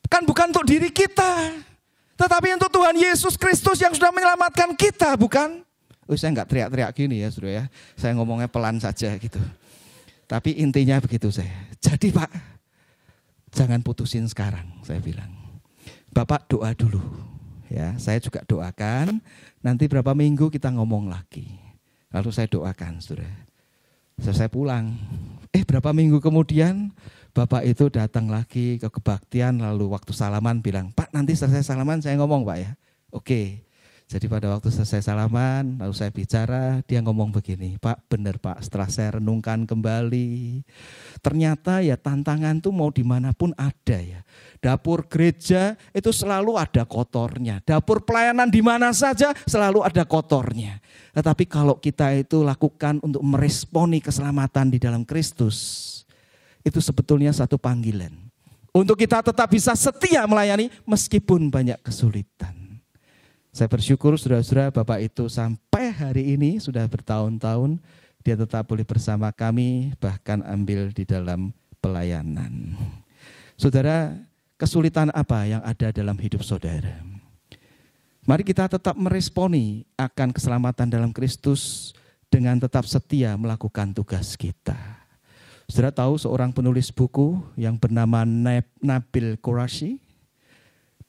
Kan 0.07 0.23
bukan 0.23 0.55
untuk 0.55 0.63
diri 0.63 0.87
kita. 0.87 1.57
Tetapi 2.15 2.53
untuk 2.55 2.69
Tuhan 2.69 2.95
Yesus 2.95 3.33
Kristus 3.35 3.81
yang 3.81 3.91
sudah 3.91 4.13
menyelamatkan 4.13 4.77
kita, 4.77 5.17
bukan? 5.17 5.65
Oh, 6.11 6.19
saya 6.19 6.35
nggak 6.35 6.49
teriak-teriak 6.51 6.91
gini 6.91 7.23
ya, 7.23 7.31
sudah 7.31 7.51
ya. 7.55 7.63
Saya 7.95 8.11
ngomongnya 8.19 8.51
pelan 8.51 8.83
saja 8.83 9.15
gitu. 9.15 9.39
Tapi 10.27 10.59
intinya 10.59 10.99
begitu 10.99 11.31
saya. 11.31 11.71
Jadi 11.79 12.11
Pak, 12.11 12.27
jangan 13.55 13.79
putusin 13.79 14.27
sekarang, 14.27 14.67
saya 14.83 14.99
bilang. 14.99 15.31
Bapak 16.11 16.51
doa 16.51 16.75
dulu. 16.75 16.99
Ya, 17.71 17.95
saya 17.95 18.19
juga 18.19 18.43
doakan. 18.43 19.23
Nanti 19.63 19.87
berapa 19.87 20.11
minggu 20.11 20.51
kita 20.51 20.67
ngomong 20.75 21.07
lagi. 21.07 21.47
Lalu 22.11 22.29
saya 22.35 22.51
doakan, 22.51 22.99
saudara. 22.99 23.31
Selesai 24.19 24.51
pulang. 24.51 24.91
Eh 25.55 25.63
berapa 25.63 25.95
minggu 25.95 26.19
kemudian 26.19 26.91
Bapak 27.31 27.63
itu 27.63 27.87
datang 27.87 28.27
lagi 28.27 28.75
ke 28.75 28.91
kebaktian 28.91 29.63
lalu 29.63 29.87
waktu 29.95 30.11
salaman 30.11 30.59
bilang, 30.59 30.91
Pak 30.91 31.15
nanti 31.15 31.31
selesai 31.31 31.63
salaman 31.63 32.03
saya 32.03 32.19
ngomong 32.19 32.43
Pak 32.43 32.57
ya. 32.59 32.71
Oke. 33.15 33.63
Jadi 34.11 34.27
pada 34.27 34.51
waktu 34.51 34.67
selesai 34.67 35.07
salaman, 35.07 35.79
lalu 35.79 35.95
saya 35.95 36.11
bicara, 36.11 36.83
dia 36.83 36.99
ngomong 36.99 37.31
begini, 37.31 37.79
Pak 37.79 38.11
benar 38.11 38.43
Pak, 38.43 38.59
setelah 38.67 38.91
saya 38.91 39.09
renungkan 39.15 39.63
kembali, 39.63 40.59
ternyata 41.23 41.79
ya 41.79 41.95
tantangan 41.95 42.59
tuh 42.59 42.75
mau 42.75 42.91
di 42.91 43.07
mana 43.07 43.31
pun 43.31 43.55
ada 43.55 44.03
ya. 44.03 44.19
Dapur 44.59 45.07
gereja 45.07 45.79
itu 45.95 46.11
selalu 46.11 46.59
ada 46.59 46.83
kotornya, 46.83 47.63
dapur 47.63 48.03
pelayanan 48.03 48.51
di 48.51 48.59
mana 48.59 48.91
saja 48.91 49.31
selalu 49.47 49.79
ada 49.87 50.03
kotornya. 50.03 50.83
Tetapi 51.15 51.47
kalau 51.47 51.79
kita 51.79 52.11
itu 52.11 52.43
lakukan 52.43 52.99
untuk 52.99 53.23
meresponi 53.23 54.03
keselamatan 54.03 54.75
di 54.75 54.79
dalam 54.83 55.07
Kristus, 55.07 55.87
itu 56.67 56.83
sebetulnya 56.83 57.31
satu 57.31 57.55
panggilan. 57.55 58.11
Untuk 58.75 58.99
kita 58.99 59.23
tetap 59.23 59.47
bisa 59.47 59.71
setia 59.71 60.27
melayani 60.27 60.67
meskipun 60.83 61.47
banyak 61.47 61.79
kesulitan. 61.79 62.60
Saya 63.51 63.67
bersyukur 63.67 64.15
saudara-saudara 64.15 64.71
Bapak 64.71 65.03
itu 65.03 65.27
sampai 65.27 65.91
hari 65.91 66.39
ini 66.39 66.55
sudah 66.63 66.87
bertahun-tahun 66.87 67.83
dia 68.23 68.39
tetap 68.39 68.63
boleh 68.63 68.87
bersama 68.87 69.27
kami 69.35 69.91
bahkan 69.99 70.39
ambil 70.47 70.87
di 70.95 71.03
dalam 71.03 71.51
pelayanan. 71.83 72.79
Saudara, 73.59 74.15
kesulitan 74.55 75.11
apa 75.11 75.51
yang 75.51 75.59
ada 75.67 75.91
dalam 75.91 76.15
hidup 76.15 76.47
saudara? 76.47 77.03
Mari 78.23 78.47
kita 78.47 78.71
tetap 78.71 78.95
meresponi 78.95 79.83
akan 79.99 80.31
keselamatan 80.31 80.87
dalam 80.87 81.11
Kristus 81.11 81.91
dengan 82.31 82.55
tetap 82.55 82.87
setia 82.87 83.35
melakukan 83.35 83.91
tugas 83.91 84.39
kita. 84.39 84.79
Saudara 85.67 85.91
tahu 85.91 86.15
seorang 86.15 86.55
penulis 86.55 86.87
buku 86.87 87.41
yang 87.59 87.75
bernama 87.75 88.23
Nabil 88.79 89.35
Qurashi? 89.43 89.99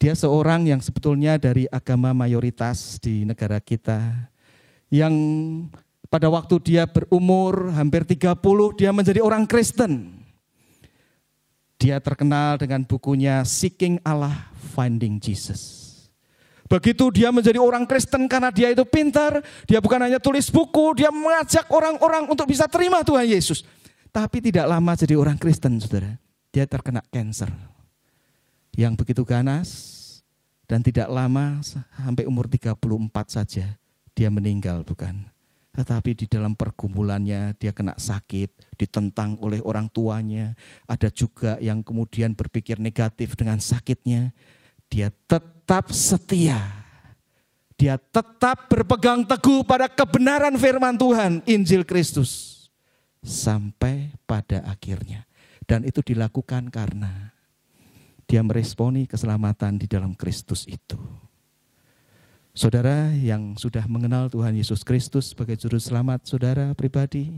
Dia 0.01 0.17
seorang 0.17 0.69
yang 0.69 0.81
sebetulnya 0.81 1.37
dari 1.37 1.69
agama 1.69 2.15
mayoritas 2.17 2.97
di 3.03 3.27
negara 3.29 3.61
kita. 3.61 4.31
Yang 4.93 5.15
pada 6.13 6.29
waktu 6.29 6.61
dia 6.61 6.85
berumur 6.85 7.73
hampir 7.73 8.05
30, 8.05 8.37
dia 8.77 8.91
menjadi 8.93 9.21
orang 9.25 9.49
Kristen. 9.49 10.21
Dia 11.81 11.99
terkenal 11.99 12.61
dengan 12.61 12.87
bukunya 12.87 13.43
Seeking 13.43 13.99
Allah, 14.05 14.53
Finding 14.77 15.19
Jesus. 15.19 15.83
Begitu 16.69 17.13
dia 17.13 17.29
menjadi 17.29 17.61
orang 17.61 17.85
Kristen 17.85 18.31
karena 18.31 18.49
dia 18.49 18.73
itu 18.73 18.85
pintar, 18.87 19.45
dia 19.69 19.77
bukan 19.83 20.09
hanya 20.09 20.17
tulis 20.17 20.49
buku, 20.49 20.97
dia 20.97 21.13
mengajak 21.13 21.69
orang-orang 21.69 22.25
untuk 22.31 22.49
bisa 22.49 22.65
terima 22.65 23.05
Tuhan 23.05 23.29
Yesus. 23.29 23.61
Tapi 24.09 24.41
tidak 24.41 24.69
lama 24.69 24.93
jadi 24.97 25.17
orang 25.17 25.37
Kristen, 25.37 25.81
saudara. 25.81 26.17
Dia 26.53 26.69
terkena 26.69 27.01
cancer 27.09 27.72
yang 28.73 28.97
begitu 28.97 29.25
ganas 29.25 30.01
dan 30.65 30.81
tidak 30.81 31.09
lama 31.13 31.61
sampai 31.65 32.25
umur 32.25 32.49
34 32.49 32.79
saja 33.29 33.77
dia 34.13 34.29
meninggal 34.29 34.85
bukan. 34.85 35.33
Tetapi 35.73 36.13
di 36.13 36.27
dalam 36.29 36.53
pergumulannya 36.53 37.57
dia 37.57 37.73
kena 37.73 37.97
sakit, 37.97 38.77
ditentang 38.77 39.41
oleh 39.41 39.65
orang 39.65 39.89
tuanya. 39.89 40.53
Ada 40.85 41.09
juga 41.09 41.57
yang 41.65 41.81
kemudian 41.81 42.37
berpikir 42.37 42.77
negatif 42.77 43.33
dengan 43.33 43.57
sakitnya. 43.57 44.37
Dia 44.93 45.09
tetap 45.09 45.89
setia. 45.89 46.61
Dia 47.81 47.97
tetap 47.97 48.69
berpegang 48.69 49.25
teguh 49.25 49.65
pada 49.65 49.89
kebenaran 49.89 50.55
firman 50.61 50.93
Tuhan, 50.93 51.41
Injil 51.49 51.89
Kristus. 51.89 52.69
Sampai 53.25 54.13
pada 54.29 54.61
akhirnya. 54.69 55.25
Dan 55.65 55.89
itu 55.89 56.05
dilakukan 56.05 56.69
karena 56.69 57.32
dia 58.33 58.41
meresponi 58.41 59.05
keselamatan 59.05 59.77
di 59.77 59.85
dalam 59.85 60.17
Kristus 60.17 60.65
itu. 60.65 60.97
Saudara 62.57 63.13
yang 63.13 63.61
sudah 63.61 63.85
mengenal 63.85 64.33
Tuhan 64.33 64.57
Yesus 64.57 64.81
Kristus 64.89 65.37
sebagai 65.37 65.61
juru 65.61 65.77
selamat 65.77 66.25
saudara 66.25 66.73
pribadi, 66.73 67.29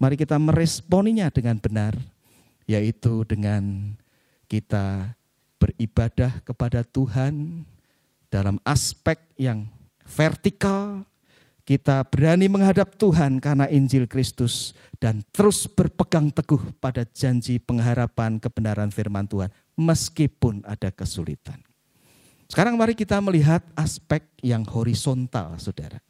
mari 0.00 0.16
kita 0.16 0.40
meresponinya 0.40 1.28
dengan 1.28 1.60
benar, 1.60 1.92
yaitu 2.64 3.28
dengan 3.28 3.92
kita 4.48 5.12
beribadah 5.60 6.40
kepada 6.48 6.80
Tuhan 6.80 7.68
dalam 8.32 8.56
aspek 8.64 9.20
yang 9.36 9.68
vertikal, 10.08 11.04
kita 11.68 12.08
berani 12.08 12.48
menghadap 12.48 12.96
Tuhan 12.96 13.36
karena 13.36 13.68
Injil 13.68 14.08
Kristus 14.08 14.72
dan 14.96 15.20
terus 15.28 15.68
berpegang 15.68 16.32
teguh 16.32 16.72
pada 16.80 17.04
janji 17.04 17.60
pengharapan 17.60 18.40
kebenaran 18.40 18.88
firman 18.88 19.28
Tuhan 19.28 19.52
meskipun 19.76 20.64
ada 20.64 20.88
kesulitan. 20.90 21.60
Sekarang 22.48 22.74
mari 22.74 22.96
kita 22.96 23.20
melihat 23.20 23.60
aspek 23.76 24.24
yang 24.40 24.64
horizontal, 24.64 25.54
Saudara. 25.60 26.00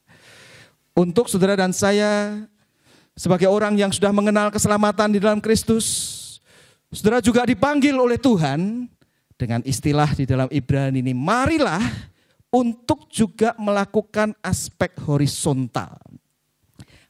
Untuk 0.96 1.28
saudara 1.28 1.60
dan 1.60 1.76
saya 1.76 2.40
sebagai 3.12 3.52
orang 3.52 3.76
yang 3.76 3.92
sudah 3.92 4.08
mengenal 4.16 4.48
keselamatan 4.48 5.12
di 5.12 5.20
dalam 5.20 5.44
Kristus, 5.44 5.84
saudara 6.88 7.20
juga 7.20 7.44
dipanggil 7.44 7.92
oleh 7.92 8.16
Tuhan 8.16 8.88
dengan 9.36 9.60
istilah 9.68 10.08
di 10.16 10.24
dalam 10.24 10.48
Ibrani 10.48 11.04
ini, 11.04 11.12
marilah 11.12 11.84
untuk 12.48 13.12
juga 13.12 13.52
melakukan 13.60 14.32
aspek 14.40 14.96
horizontal. 15.04 16.00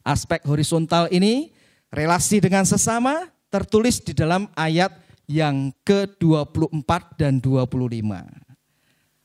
Aspek 0.03 0.43
horizontal 0.51 1.07
ini 1.15 1.55
relasi 1.95 2.43
dengan 2.43 2.67
sesama 2.67 3.31
tertulis 3.55 4.03
di 4.03 4.11
dalam 4.11 4.51
ayat 4.59 5.06
yang 5.27 5.75
ke-24 5.83 6.91
dan 7.19 7.39
25. 7.43 8.03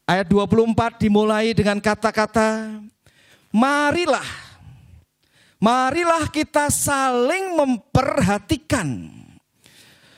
Ayat 0.10 0.28
24 0.28 1.02
dimulai 1.02 1.56
dengan 1.56 1.80
kata-kata, 1.80 2.82
marilah, 3.54 4.26
marilah 5.62 6.28
kita 6.28 6.68
saling 6.68 7.56
memperhatikan. 7.56 9.08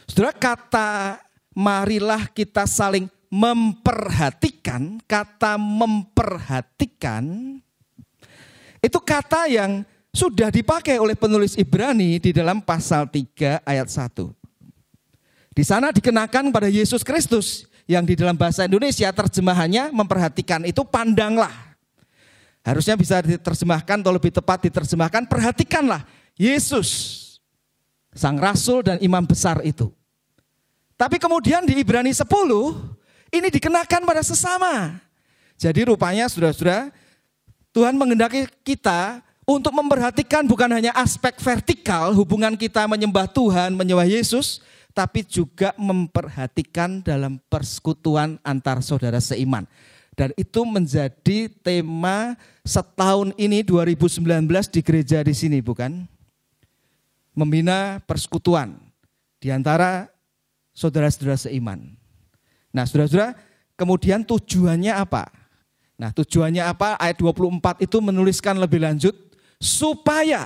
Saudara 0.07 0.33
kata 0.33 1.21
marilah 1.53 2.27
kita 2.31 2.65
saling 2.65 3.05
memperhatikan, 3.29 4.97
kata 5.05 5.55
memperhatikan 5.61 7.23
itu 8.83 8.99
kata 8.99 9.47
yang 9.47 9.87
sudah 10.11 10.51
dipakai 10.51 10.99
oleh 10.99 11.15
penulis 11.15 11.55
Ibrani 11.55 12.19
di 12.19 12.35
dalam 12.35 12.59
pasal 12.59 13.07
3 13.07 13.63
ayat 13.63 13.87
1. 13.87 14.42
Di 15.53 15.61
sana 15.61 15.93
dikenakan 15.93 16.49
pada 16.49 16.65
Yesus 16.65 17.05
Kristus 17.05 17.69
yang 17.85 18.01
di 18.01 18.17
dalam 18.17 18.33
bahasa 18.33 18.65
Indonesia 18.65 19.05
terjemahannya 19.13 19.93
memperhatikan 19.93 20.65
itu 20.65 20.81
pandanglah. 20.81 21.53
Harusnya 22.65 22.97
bisa 22.97 23.21
diterjemahkan 23.21 24.01
atau 24.01 24.13
lebih 24.15 24.33
tepat 24.33 24.65
diterjemahkan 24.65 25.29
perhatikanlah 25.29 26.01
Yesus 26.33 27.21
sang 28.13 28.37
rasul 28.41 28.81
dan 28.81 28.97
imam 28.97 29.21
besar 29.21 29.61
itu. 29.61 29.93
Tapi 30.97 31.17
kemudian 31.21 31.65
di 31.65 31.77
Ibrani 31.77 32.13
10 32.13 32.25
ini 33.33 33.47
dikenakan 33.49 34.01
pada 34.05 34.21
sesama. 34.21 35.01
Jadi 35.57 35.89
rupanya 35.89 36.29
saudara-saudara, 36.29 36.93
Tuhan 37.73 37.97
mengendaki 37.97 38.45
kita 38.61 39.19
untuk 39.43 39.75
memperhatikan 39.75 40.47
bukan 40.47 40.71
hanya 40.71 40.95
aspek 40.95 41.35
vertikal 41.41 42.15
hubungan 42.15 42.55
kita 42.55 42.87
menyembah 42.87 43.27
Tuhan, 43.27 43.75
menyembah 43.75 44.07
Yesus, 44.07 44.63
tapi 44.93 45.25
juga 45.25 45.73
memperhatikan 45.75 47.01
dalam 47.01 47.41
persekutuan 47.49 48.37
antar 48.45 48.79
saudara 48.85 49.17
seiman. 49.17 49.65
Dan 50.13 50.29
itu 50.37 50.61
menjadi 50.61 51.49
tema 51.65 52.37
setahun 52.61 53.33
ini 53.33 53.65
2019 53.65 54.21
di 54.69 54.81
gereja 54.85 55.25
di 55.25 55.33
sini 55.33 55.57
bukan? 55.57 56.05
Membina 57.33 57.97
persekutuan 58.05 58.77
di 59.41 59.49
antara 59.49 60.05
saudara-saudara 60.77 61.33
seiman. 61.33 61.97
Nah, 62.69 62.85
saudara-saudara, 62.85 63.33
kemudian 63.73 64.21
tujuannya 64.21 64.93
apa? 64.93 65.33
Nah, 65.97 66.13
tujuannya 66.13 66.61
apa? 66.61 66.93
Ayat 67.01 67.17
24 67.17 67.81
itu 67.81 67.97
menuliskan 67.97 68.53
lebih 68.61 68.85
lanjut 68.85 69.17
supaya 69.57 70.45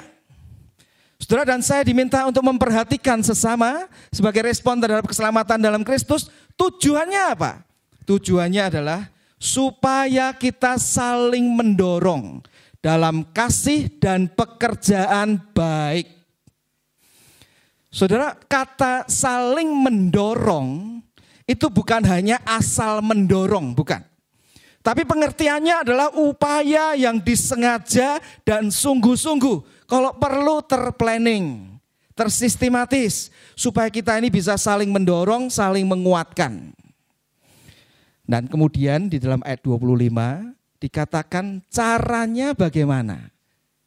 Saudara 1.17 1.49
dan 1.49 1.65
saya 1.65 1.81
diminta 1.81 2.29
untuk 2.29 2.45
memperhatikan 2.45 3.25
sesama 3.25 3.89
sebagai 4.13 4.45
respon 4.45 4.77
terhadap 4.77 5.09
keselamatan 5.09 5.57
dalam 5.57 5.81
Kristus. 5.81 6.29
Tujuannya 6.53 7.33
apa? 7.33 7.65
Tujuannya 8.05 8.63
adalah 8.69 9.09
supaya 9.41 10.33
kita 10.37 10.77
saling 10.77 11.45
mendorong 11.57 12.45
dalam 12.81 13.25
kasih 13.33 13.89
dan 13.97 14.29
pekerjaan 14.29 15.41
baik. 15.53 16.17
Saudara, 17.89 18.37
kata 18.37 19.09
saling 19.09 19.73
mendorong 19.73 21.01
itu 21.49 21.65
bukan 21.71 22.05
hanya 22.05 22.37
asal 22.45 23.01
mendorong, 23.01 23.73
bukan. 23.73 24.05
Tapi 24.87 25.03
pengertiannya 25.03 25.83
adalah 25.83 26.15
upaya 26.15 26.95
yang 26.95 27.19
disengaja 27.19 28.23
dan 28.47 28.71
sungguh-sungguh. 28.71 29.83
Kalau 29.83 30.15
perlu 30.15 30.63
terplanning, 30.63 31.75
tersistematis. 32.15 33.27
Supaya 33.51 33.91
kita 33.91 34.15
ini 34.15 34.31
bisa 34.31 34.55
saling 34.55 34.87
mendorong, 34.87 35.51
saling 35.51 35.83
menguatkan. 35.83 36.71
Dan 38.23 38.47
kemudian 38.47 39.11
di 39.11 39.19
dalam 39.19 39.43
ayat 39.43 39.59
25, 39.59 40.55
dikatakan 40.79 41.59
caranya 41.67 42.55
bagaimana? 42.55 43.27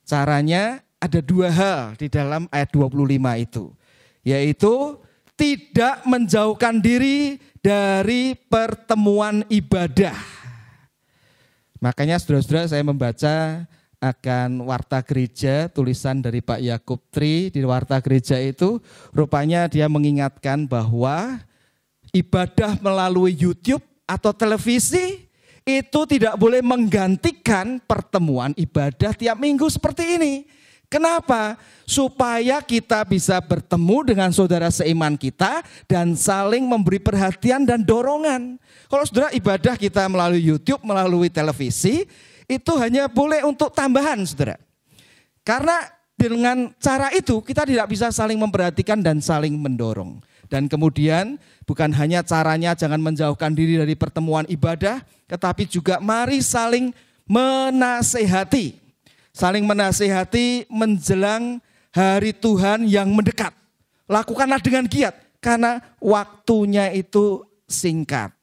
Caranya 0.04 0.84
ada 1.00 1.24
dua 1.24 1.48
hal 1.48 1.80
di 1.96 2.12
dalam 2.12 2.44
ayat 2.52 2.76
25 2.76 3.40
itu. 3.40 3.72
Yaitu 4.20 5.00
tidak 5.32 6.04
menjauhkan 6.04 6.76
diri 6.76 7.40
dari 7.64 8.36
pertemuan 8.36 9.48
ibadah. 9.48 10.39
Makanya 11.80 12.20
saudara-saudara 12.20 12.68
saya 12.68 12.84
membaca 12.84 13.64
akan 14.00 14.64
warta 14.64 15.00
gereja 15.04 15.68
tulisan 15.68 16.20
dari 16.24 16.40
Pak 16.40 16.60
Yakub 16.60 17.00
Tri 17.12 17.52
di 17.52 17.60
warta 17.64 18.00
gereja 18.00 18.36
itu 18.40 18.80
rupanya 19.12 19.68
dia 19.68 19.88
mengingatkan 19.88 20.64
bahwa 20.64 21.40
ibadah 22.12 22.80
melalui 22.80 23.36
YouTube 23.36 23.84
atau 24.08 24.32
televisi 24.32 25.28
itu 25.64 26.00
tidak 26.08 26.36
boleh 26.40 26.64
menggantikan 26.64 27.80
pertemuan 27.84 28.56
ibadah 28.56 29.12
tiap 29.12 29.36
minggu 29.36 29.68
seperti 29.68 30.16
ini. 30.20 30.34
Kenapa? 30.90 31.54
Supaya 31.86 32.58
kita 32.58 33.06
bisa 33.06 33.38
bertemu 33.38 34.10
dengan 34.10 34.30
saudara 34.34 34.74
seiman 34.74 35.14
kita 35.14 35.62
dan 35.86 36.18
saling 36.18 36.66
memberi 36.66 36.98
perhatian 36.98 37.62
dan 37.62 37.86
dorongan. 37.86 38.58
Kalau 38.90 39.06
saudara 39.06 39.30
ibadah 39.30 39.78
kita 39.78 40.10
melalui 40.10 40.42
YouTube, 40.42 40.82
melalui 40.82 41.30
televisi, 41.30 42.10
itu 42.50 42.72
hanya 42.74 43.06
boleh 43.06 43.46
untuk 43.46 43.70
tambahan 43.70 44.18
saudara. 44.26 44.58
Karena 45.46 45.86
dengan 46.18 46.74
cara 46.82 47.14
itu 47.14 47.38
kita 47.38 47.62
tidak 47.62 47.86
bisa 47.86 48.10
saling 48.10 48.34
memperhatikan 48.34 48.98
dan 48.98 49.22
saling 49.22 49.54
mendorong. 49.54 50.18
Dan 50.50 50.66
kemudian 50.66 51.38
bukan 51.62 51.94
hanya 51.94 52.26
caranya 52.26 52.74
jangan 52.74 52.98
menjauhkan 52.98 53.54
diri 53.54 53.78
dari 53.78 53.94
pertemuan 53.94 54.42
ibadah, 54.50 54.98
tetapi 55.30 55.70
juga 55.70 56.02
mari 56.02 56.42
saling 56.42 56.90
menasehati. 57.30 58.74
Saling 59.30 59.62
menasehati 59.62 60.66
menjelang 60.66 61.62
hari 61.94 62.34
Tuhan 62.34 62.90
yang 62.90 63.06
mendekat. 63.14 63.54
Lakukanlah 64.10 64.58
dengan 64.58 64.90
giat 64.90 65.14
karena 65.38 65.78
waktunya 66.02 66.90
itu 66.90 67.46
singkat. 67.70 68.39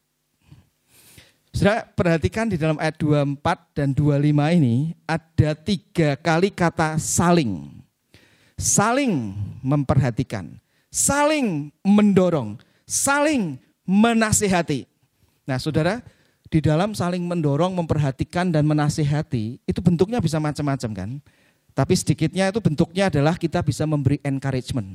Saudara 1.58 1.89
perhatikan 1.89 2.46
di 2.46 2.54
dalam 2.54 2.78
ayat 2.78 3.02
24 3.02 3.41
dan 3.74 3.89
25 3.89 4.13
ini 4.62 4.93
ada 5.10 5.58
tiga 5.58 6.13
kali 6.13 6.54
kata 6.54 7.02
saling. 7.02 7.82
Saling 8.62 9.34
memperhatikan, 9.65 10.54
saling 10.93 11.74
mendorong, 11.82 12.62
saling 12.86 13.58
menasihati. 13.89 14.86
Nah 15.50 15.58
saudara, 15.58 16.06
di 16.46 16.62
dalam 16.62 16.93
saling 16.93 17.26
mendorong, 17.26 17.74
memperhatikan 17.74 18.54
dan 18.54 18.62
menasihati 18.62 19.58
itu 19.65 19.80
bentuknya 19.82 20.22
bisa 20.22 20.38
macam-macam 20.38 20.91
kan. 20.93 21.10
Tapi 21.74 21.93
sedikitnya 21.98 22.54
itu 22.54 22.62
bentuknya 22.62 23.10
adalah 23.10 23.34
kita 23.34 23.65
bisa 23.65 23.82
memberi 23.89 24.22
encouragement, 24.22 24.93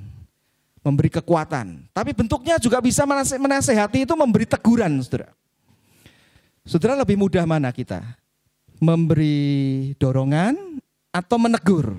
memberi 0.87 1.11
kekuatan. 1.11 1.91
Tapi 1.91 2.15
bentuknya 2.15 2.55
juga 2.63 2.79
bisa 2.79 3.03
menasehati 3.35 4.07
itu 4.07 4.15
memberi 4.15 4.47
teguran, 4.47 5.03
saudara. 5.03 5.42
Saudara 6.63 6.95
lebih 6.95 7.19
mudah 7.19 7.43
mana 7.43 7.75
kita? 7.75 8.03
Memberi 8.79 9.95
dorongan 9.99 10.79
atau 11.11 11.37
menegur? 11.39 11.99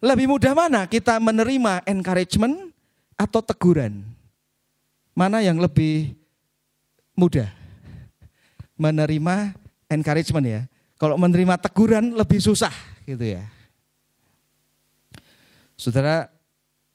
Lebih 0.00 0.30
mudah 0.30 0.54
mana 0.54 0.86
kita 0.86 1.18
menerima 1.18 1.82
encouragement 1.86 2.70
atau 3.18 3.42
teguran? 3.42 4.06
Mana 5.12 5.42
yang 5.42 5.58
lebih 5.58 6.14
mudah? 7.18 7.50
Menerima 8.78 9.52
encouragement 9.90 10.46
ya. 10.46 10.62
Kalau 10.96 11.18
menerima 11.18 11.58
teguran 11.58 12.14
lebih 12.14 12.38
susah 12.38 12.72
gitu 13.02 13.34
ya. 13.34 13.44
Saudara, 15.74 16.30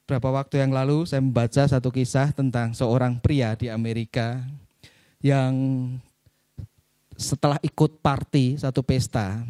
berapa 0.07 0.29
waktu 0.31 0.63
yang 0.63 0.71
lalu 0.71 1.03
saya 1.03 1.19
membaca 1.19 1.67
satu 1.67 1.91
kisah 1.91 2.31
tentang 2.31 2.71
seorang 2.71 3.19
pria 3.19 3.57
di 3.57 3.67
Amerika 3.67 4.39
yang 5.19 5.53
setelah 7.15 7.59
ikut 7.63 7.99
party 8.03 8.59
satu 8.59 8.83
pesta, 8.83 9.43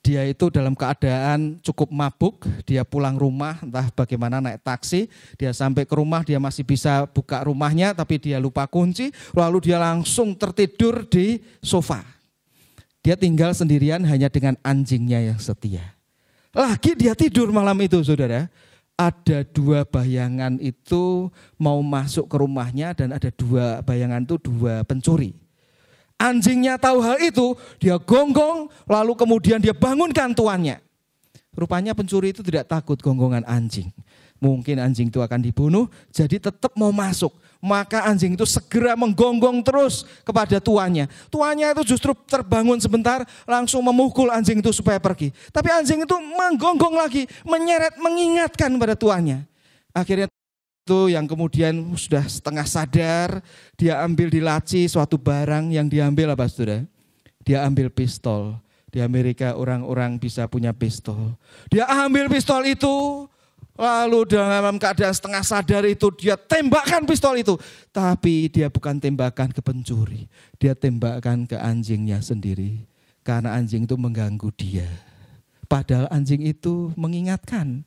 dia 0.00 0.24
itu 0.24 0.48
dalam 0.48 0.72
keadaan 0.72 1.60
cukup 1.60 1.92
mabuk, 1.92 2.48
dia 2.64 2.88
pulang 2.88 3.20
rumah 3.20 3.60
entah 3.60 3.92
bagaimana 3.92 4.40
naik 4.40 4.64
taksi, 4.64 5.12
dia 5.36 5.52
sampai 5.52 5.84
ke 5.84 5.92
rumah 5.92 6.24
dia 6.24 6.40
masih 6.40 6.64
bisa 6.64 7.04
buka 7.04 7.44
rumahnya 7.44 7.92
tapi 7.92 8.16
dia 8.16 8.40
lupa 8.40 8.64
kunci, 8.64 9.12
lalu 9.36 9.70
dia 9.70 9.76
langsung 9.76 10.32
tertidur 10.32 11.04
di 11.04 11.44
sofa. 11.60 12.00
Dia 13.00 13.16
tinggal 13.16 13.52
sendirian 13.52 14.00
hanya 14.04 14.28
dengan 14.32 14.56
anjingnya 14.64 15.32
yang 15.32 15.38
setia. 15.40 15.84
Lagi 16.52 16.96
dia 16.96 17.12
tidur 17.12 17.52
malam 17.52 17.76
itu 17.84 18.00
saudara, 18.00 18.48
ada 18.96 19.44
dua 19.48 19.84
bayangan 19.84 20.56
itu 20.60 21.28
mau 21.56 21.80
masuk 21.80 22.28
ke 22.28 22.36
rumahnya 22.40 22.92
dan 22.92 23.16
ada 23.16 23.28
dua 23.32 23.84
bayangan 23.84 24.24
itu 24.24 24.36
dua 24.40 24.80
pencuri. 24.84 25.36
Anjingnya 26.20 26.76
tahu 26.76 27.00
hal 27.00 27.16
itu, 27.16 27.56
dia 27.80 27.96
gonggong, 27.96 28.68
lalu 28.84 29.16
kemudian 29.16 29.56
dia 29.56 29.72
bangunkan 29.72 30.36
tuannya. 30.36 30.76
Rupanya 31.56 31.96
pencuri 31.96 32.36
itu 32.36 32.44
tidak 32.44 32.68
takut 32.68 33.00
gonggongan 33.00 33.40
anjing. 33.48 33.88
Mungkin 34.40 34.80
anjing 34.80 35.08
itu 35.08 35.20
akan 35.20 35.40
dibunuh, 35.40 35.88
jadi 36.12 36.36
tetap 36.36 36.76
mau 36.76 36.92
masuk. 36.92 37.32
Maka 37.60 38.08
anjing 38.08 38.36
itu 38.36 38.48
segera 38.48 38.96
menggonggong 38.96 39.60
terus 39.60 40.08
kepada 40.24 40.56
tuannya. 40.60 41.08
Tuannya 41.28 41.76
itu 41.76 41.92
justru 41.92 42.16
terbangun 42.24 42.80
sebentar, 42.80 43.24
langsung 43.44 43.84
memukul 43.84 44.32
anjing 44.32 44.64
itu 44.64 44.72
supaya 44.72 44.96
pergi. 44.96 45.32
Tapi 45.52 45.68
anjing 45.68 46.08
itu 46.08 46.16
menggonggong 46.16 46.96
lagi, 46.96 47.28
menyeret, 47.44 48.00
mengingatkan 48.00 48.72
pada 48.80 48.96
tuannya. 48.96 49.44
Akhirnya 49.92 50.28
itu 50.80 51.12
yang 51.12 51.28
kemudian 51.28 51.94
sudah 51.94 52.26
setengah 52.26 52.66
sadar, 52.66 53.28
dia 53.78 54.02
ambil 54.02 54.26
di 54.26 54.42
laci 54.42 54.88
suatu 54.90 55.20
barang 55.20 55.70
yang 55.70 55.86
diambil 55.86 56.34
apa 56.34 56.50
saudara? 56.50 56.82
Dia 57.46 57.62
ambil 57.62 57.92
pistol. 57.92 58.58
Di 58.90 58.98
Amerika 58.98 59.54
orang-orang 59.54 60.18
bisa 60.18 60.50
punya 60.50 60.74
pistol. 60.74 61.38
Dia 61.70 61.86
ambil 61.86 62.26
pistol 62.26 62.66
itu, 62.66 63.22
lalu 63.78 64.26
dalam 64.34 64.82
keadaan 64.82 65.14
setengah 65.14 65.46
sadar 65.46 65.86
itu 65.86 66.10
dia 66.18 66.34
tembakkan 66.34 67.06
pistol 67.06 67.38
itu. 67.38 67.54
Tapi 67.94 68.50
dia 68.50 68.66
bukan 68.66 68.98
tembakan 68.98 69.54
ke 69.54 69.62
pencuri, 69.62 70.26
dia 70.58 70.74
tembakkan 70.74 71.46
ke 71.46 71.54
anjingnya 71.54 72.18
sendiri. 72.18 72.82
Karena 73.22 73.54
anjing 73.54 73.86
itu 73.86 73.94
mengganggu 73.94 74.50
dia. 74.58 74.90
Padahal 75.70 76.10
anjing 76.10 76.42
itu 76.50 76.90
mengingatkan, 76.98 77.86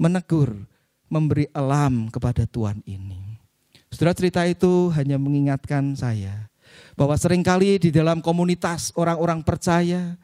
menegur, 0.00 0.64
memberi 1.08 1.48
alam 1.56 2.12
kepada 2.12 2.44
Tuhan 2.44 2.84
ini. 2.84 3.40
Saudara 3.88 4.12
cerita 4.12 4.44
itu 4.44 4.92
hanya 4.92 5.16
mengingatkan 5.16 5.96
saya 5.96 6.48
bahwa 6.92 7.16
sering 7.16 7.40
kali 7.40 7.80
di 7.80 7.90
dalam 7.90 8.20
komunitas 8.20 8.92
orang-orang 8.92 9.40
percaya 9.40 10.16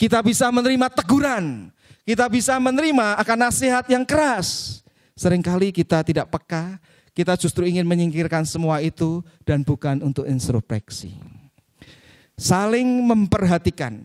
kita 0.00 0.24
bisa 0.24 0.48
menerima 0.48 0.88
teguran, 0.88 1.68
kita 2.08 2.24
bisa 2.32 2.56
menerima 2.56 3.20
akan 3.20 3.38
nasihat 3.38 3.84
yang 3.92 4.08
keras. 4.08 4.80
Seringkali 5.12 5.68
kita 5.76 6.00
tidak 6.00 6.32
peka, 6.32 6.80
kita 7.12 7.36
justru 7.36 7.68
ingin 7.68 7.84
menyingkirkan 7.84 8.48
semua 8.48 8.80
itu 8.80 9.20
dan 9.44 9.60
bukan 9.60 10.00
untuk 10.00 10.24
introspeksi. 10.24 11.12
Saling 12.40 13.04
memperhatikan, 13.04 14.00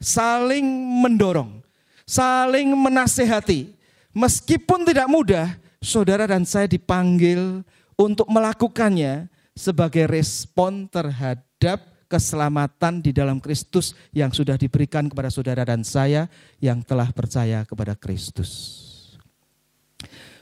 saling 0.00 0.64
mendorong, 1.04 1.60
saling 2.08 2.72
menasehati. 2.72 3.76
Meskipun 4.16 4.88
tidak 4.88 5.12
mudah, 5.12 5.60
saudara 5.86 6.26
dan 6.26 6.42
saya 6.42 6.66
dipanggil 6.66 7.62
untuk 7.94 8.26
melakukannya 8.26 9.30
sebagai 9.54 10.10
respon 10.10 10.90
terhadap 10.90 11.80
keselamatan 12.10 12.98
di 13.02 13.14
dalam 13.14 13.38
Kristus 13.38 13.94
yang 14.10 14.34
sudah 14.34 14.58
diberikan 14.58 15.06
kepada 15.06 15.30
saudara 15.30 15.62
dan 15.62 15.86
saya 15.86 16.26
yang 16.58 16.82
telah 16.82 17.10
percaya 17.14 17.62
kepada 17.62 17.94
Kristus. 17.94 18.82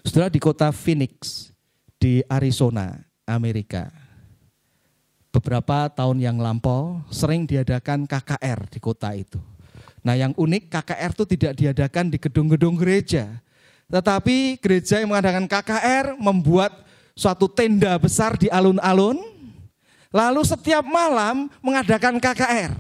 Saudara 0.04 0.28
di 0.28 0.40
kota 0.40 0.68
Phoenix 0.72 1.48
di 1.96 2.20
Arizona, 2.28 3.00
Amerika. 3.24 3.88
Beberapa 5.32 5.88
tahun 5.88 6.20
yang 6.20 6.36
lampau 6.38 7.00
sering 7.08 7.48
diadakan 7.48 8.04
KKR 8.04 8.68
di 8.68 8.78
kota 8.78 9.16
itu. 9.16 9.40
Nah 10.04 10.14
yang 10.14 10.36
unik 10.36 10.68
KKR 10.68 11.10
itu 11.16 11.24
tidak 11.24 11.52
diadakan 11.56 12.12
di 12.12 12.20
gedung-gedung 12.20 12.76
gereja, 12.76 13.40
tetapi 13.88 14.58
gereja 14.58 15.00
yang 15.00 15.12
mengadakan 15.12 15.44
KKR 15.44 16.16
membuat 16.16 16.84
suatu 17.14 17.46
tenda 17.46 17.94
besar 18.00 18.34
di 18.34 18.50
alun-alun, 18.50 19.22
lalu 20.10 20.42
setiap 20.42 20.82
malam 20.82 21.46
mengadakan 21.62 22.18
KKR. 22.18 22.72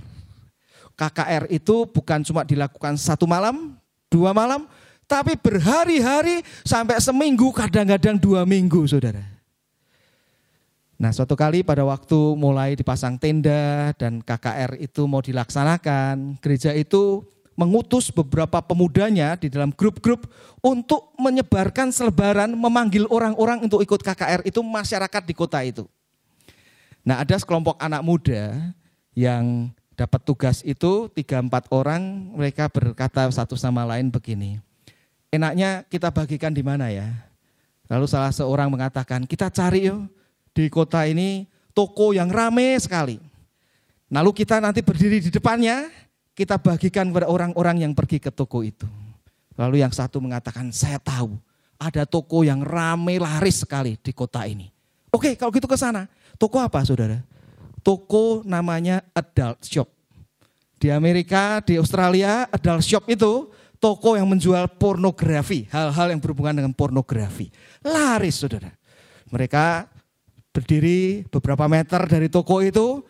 KKR 0.94 1.50
itu 1.50 1.86
bukan 1.90 2.22
cuma 2.22 2.46
dilakukan 2.46 2.94
satu 2.94 3.26
malam, 3.26 3.74
dua 4.06 4.30
malam, 4.30 4.66
tapi 5.10 5.34
berhari-hari 5.34 6.46
sampai 6.62 7.02
seminggu, 7.02 7.50
kadang-kadang 7.50 8.16
dua 8.16 8.46
minggu, 8.46 8.86
saudara. 8.86 9.22
Nah 10.94 11.10
suatu 11.10 11.34
kali 11.34 11.66
pada 11.66 11.82
waktu 11.82 12.16
mulai 12.38 12.78
dipasang 12.78 13.18
tenda 13.18 13.90
dan 13.98 14.22
KKR 14.22 14.78
itu 14.78 15.02
mau 15.10 15.18
dilaksanakan, 15.18 16.38
gereja 16.38 16.70
itu 16.70 17.26
mengutus 17.54 18.10
beberapa 18.10 18.58
pemudanya 18.62 19.38
di 19.38 19.46
dalam 19.46 19.70
grup-grup 19.70 20.26
untuk 20.58 21.14
menyebarkan 21.18 21.94
selebaran, 21.94 22.50
memanggil 22.54 23.06
orang-orang 23.10 23.62
untuk 23.62 23.82
ikut 23.82 24.02
KKR 24.02 24.42
itu 24.46 24.60
masyarakat 24.62 25.22
di 25.22 25.34
kota 25.34 25.62
itu. 25.62 25.86
Nah 27.06 27.22
ada 27.22 27.38
sekelompok 27.38 27.78
anak 27.78 28.02
muda 28.02 28.74
yang 29.14 29.70
dapat 29.94 30.20
tugas 30.26 30.60
itu, 30.66 31.06
tiga 31.14 31.38
empat 31.38 31.70
orang, 31.70 32.02
mereka 32.34 32.66
berkata 32.66 33.30
satu 33.30 33.54
sama 33.54 33.86
lain 33.86 34.10
begini, 34.10 34.58
enaknya 35.30 35.86
kita 35.86 36.10
bagikan 36.10 36.50
di 36.50 36.66
mana 36.66 36.90
ya? 36.90 37.06
Lalu 37.86 38.06
salah 38.10 38.34
seorang 38.34 38.72
mengatakan, 38.72 39.22
kita 39.28 39.52
cari 39.54 39.86
yuk 39.86 40.10
di 40.50 40.66
kota 40.66 41.06
ini 41.06 41.46
toko 41.76 42.10
yang 42.10 42.32
rame 42.32 42.74
sekali. 42.80 43.20
Lalu 44.10 44.30
kita 44.32 44.58
nanti 44.58 44.80
berdiri 44.80 45.20
di 45.20 45.30
depannya, 45.30 45.90
kita 46.34 46.58
bagikan 46.58 47.08
kepada 47.14 47.30
orang-orang 47.30 47.86
yang 47.86 47.92
pergi 47.94 48.18
ke 48.18 48.30
toko 48.34 48.66
itu. 48.66 48.86
Lalu 49.54 49.86
yang 49.86 49.94
satu 49.94 50.18
mengatakan, 50.18 50.74
saya 50.74 50.98
tahu 50.98 51.38
ada 51.78 52.02
toko 52.02 52.42
yang 52.42 52.62
rame 52.66 53.22
laris 53.22 53.62
sekali 53.62 53.94
di 54.02 54.10
kota 54.10 54.42
ini. 54.46 54.66
Oke, 55.14 55.38
kalau 55.38 55.54
gitu 55.54 55.70
ke 55.70 55.78
sana. 55.78 56.10
Toko 56.34 56.58
apa 56.58 56.82
saudara? 56.82 57.22
Toko 57.86 58.42
namanya 58.42 59.06
adult 59.14 59.62
shop. 59.62 59.86
Di 60.82 60.90
Amerika, 60.90 61.62
di 61.62 61.78
Australia, 61.78 62.50
adult 62.50 62.82
shop 62.82 63.06
itu 63.06 63.48
toko 63.78 64.18
yang 64.18 64.26
menjual 64.26 64.74
pornografi, 64.74 65.70
hal-hal 65.70 66.10
yang 66.10 66.18
berhubungan 66.18 66.58
dengan 66.58 66.72
pornografi. 66.74 67.54
Laris 67.86 68.42
saudara. 68.42 68.74
Mereka 69.30 69.86
berdiri 70.50 71.22
beberapa 71.30 71.70
meter 71.70 72.10
dari 72.10 72.26
toko 72.26 72.58
itu, 72.58 73.06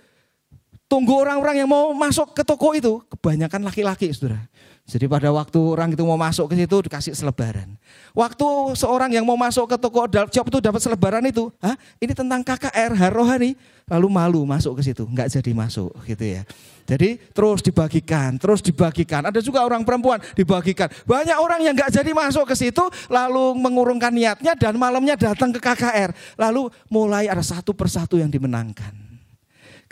tunggu 0.94 1.26
orang-orang 1.26 1.58
yang 1.58 1.66
mau 1.66 1.90
masuk 1.90 2.38
ke 2.38 2.46
toko 2.46 2.70
itu, 2.70 3.02
kebanyakan 3.10 3.66
laki-laki, 3.66 4.14
saudara. 4.14 4.46
Jadi 4.86 5.10
pada 5.10 5.32
waktu 5.34 5.58
orang 5.58 5.96
itu 5.96 6.04
mau 6.06 6.14
masuk 6.14 6.52
ke 6.52 6.60
situ 6.60 6.76
dikasih 6.86 7.16
selebaran. 7.18 7.72
Waktu 8.12 8.46
seorang 8.78 9.10
yang 9.10 9.26
mau 9.26 9.34
masuk 9.34 9.74
ke 9.74 9.76
toko 9.80 10.06
dark 10.06 10.30
shop 10.30 10.46
itu 10.52 10.60
dapat 10.62 10.78
selebaran 10.78 11.24
itu, 11.26 11.50
Hah? 11.58 11.74
ini 11.98 12.12
tentang 12.14 12.44
KKR 12.46 12.94
Harohani, 12.94 13.56
lalu 13.90 14.06
malu 14.12 14.40
masuk 14.46 14.78
ke 14.78 14.86
situ, 14.86 15.02
nggak 15.08 15.34
jadi 15.34 15.50
masuk 15.56 15.90
gitu 16.04 16.24
ya. 16.38 16.46
Jadi 16.84 17.16
terus 17.32 17.64
dibagikan, 17.64 18.36
terus 18.36 18.60
dibagikan. 18.60 19.24
Ada 19.24 19.40
juga 19.40 19.64
orang 19.64 19.82
perempuan 19.88 20.20
dibagikan. 20.36 20.92
Banyak 21.08 21.40
orang 21.40 21.64
yang 21.64 21.74
nggak 21.74 21.90
jadi 21.90 22.12
masuk 22.14 22.44
ke 22.44 22.54
situ, 22.54 22.84
lalu 23.08 23.56
mengurungkan 23.56 24.12
niatnya 24.12 24.52
dan 24.54 24.76
malamnya 24.76 25.16
datang 25.16 25.48
ke 25.48 25.58
KKR. 25.58 26.12
Lalu 26.36 26.68
mulai 26.86 27.26
ada 27.26 27.42
satu 27.42 27.72
persatu 27.72 28.20
yang 28.20 28.28
dimenangkan. 28.28 29.03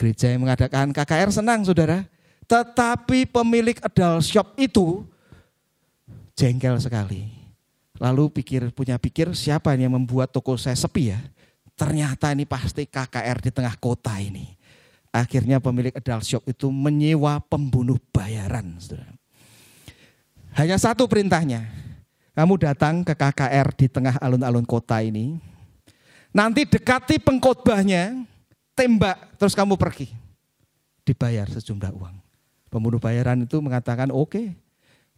Gereja 0.03 0.34
yang 0.34 0.42
mengadakan 0.42 0.90
KKR 0.90 1.30
senang 1.30 1.62
saudara. 1.62 2.03
Tetapi 2.50 3.22
pemilik 3.30 3.78
adult 3.78 4.26
shop 4.26 4.50
itu 4.59 5.07
jengkel 6.34 6.74
sekali. 6.82 7.30
Lalu 8.03 8.34
pikir 8.34 8.74
punya 8.74 8.98
pikir 8.98 9.30
siapa 9.30 9.78
yang 9.78 9.94
membuat 9.94 10.34
toko 10.34 10.59
saya 10.59 10.74
sepi 10.74 11.14
ya? 11.14 11.22
Ternyata 11.78 12.34
ini 12.34 12.42
pasti 12.50 12.82
KKR 12.82 13.46
di 13.46 13.50
tengah 13.55 13.78
kota 13.78 14.18
ini. 14.18 14.59
Akhirnya 15.14 15.62
pemilik 15.62 15.94
adult 15.94 16.26
shop 16.26 16.42
itu 16.50 16.66
menyewa 16.66 17.38
pembunuh 17.38 18.03
bayaran. 18.11 18.74
Saudara. 18.82 19.14
Hanya 20.59 20.82
satu 20.82 21.07
perintahnya. 21.07 21.62
Kamu 22.34 22.59
datang 22.59 23.07
ke 23.07 23.14
KKR 23.14 23.70
di 23.78 23.86
tengah 23.86 24.18
alun-alun 24.18 24.66
kota 24.66 24.98
ini. 24.98 25.38
Nanti 26.34 26.66
dekati 26.66 27.22
pengkhotbahnya, 27.22 28.26
tembak, 28.77 29.37
terus 29.37 29.57
kamu 29.57 29.77
pergi. 29.79 30.12
Dibayar 31.03 31.49
sejumlah 31.51 31.93
uang. 31.93 32.16
Pembunuh 32.73 33.03
bayaran 33.03 33.45
itu 33.45 33.61
mengatakan 33.61 34.09
oke, 34.09 34.33
okay, 34.33 34.47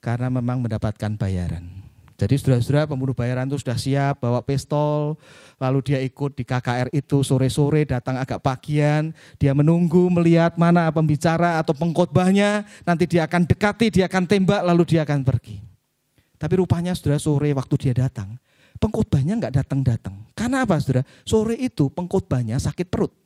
karena 0.03 0.29
memang 0.29 0.61
mendapatkan 0.61 1.15
bayaran. 1.15 1.85
Jadi 2.15 2.39
saudara-saudara 2.39 2.87
pembunuh 2.87 3.11
bayaran 3.11 3.51
itu 3.51 3.59
sudah 3.59 3.75
siap 3.75 4.23
bawa 4.23 4.39
pistol, 4.47 5.19
lalu 5.59 5.83
dia 5.83 5.99
ikut 5.99 6.39
di 6.39 6.47
KKR 6.47 6.95
itu 6.95 7.27
sore-sore 7.27 7.83
datang 7.83 8.15
agak 8.23 8.39
pagian, 8.39 9.11
dia 9.35 9.51
menunggu 9.51 10.07
melihat 10.07 10.55
mana 10.55 10.95
pembicara 10.95 11.59
atau 11.59 11.75
pengkhotbahnya, 11.75 12.63
nanti 12.87 13.11
dia 13.11 13.27
akan 13.27 13.51
dekati, 13.51 13.91
dia 13.91 14.07
akan 14.07 14.31
tembak, 14.31 14.63
lalu 14.63 14.95
dia 14.95 15.03
akan 15.03 15.27
pergi. 15.27 15.59
Tapi 16.39 16.55
rupanya 16.63 16.95
saudara 16.95 17.19
sore 17.19 17.51
waktu 17.51 17.75
dia 17.83 17.95
datang, 18.07 18.39
pengkhotbahnya 18.79 19.35
nggak 19.35 19.55
datang-datang. 19.65 20.15
Karena 20.39 20.63
apa 20.63 20.79
saudara? 20.79 21.03
Sore 21.27 21.59
itu 21.59 21.91
pengkhotbahnya 21.91 22.63
sakit 22.63 22.87
perut. 22.95 23.24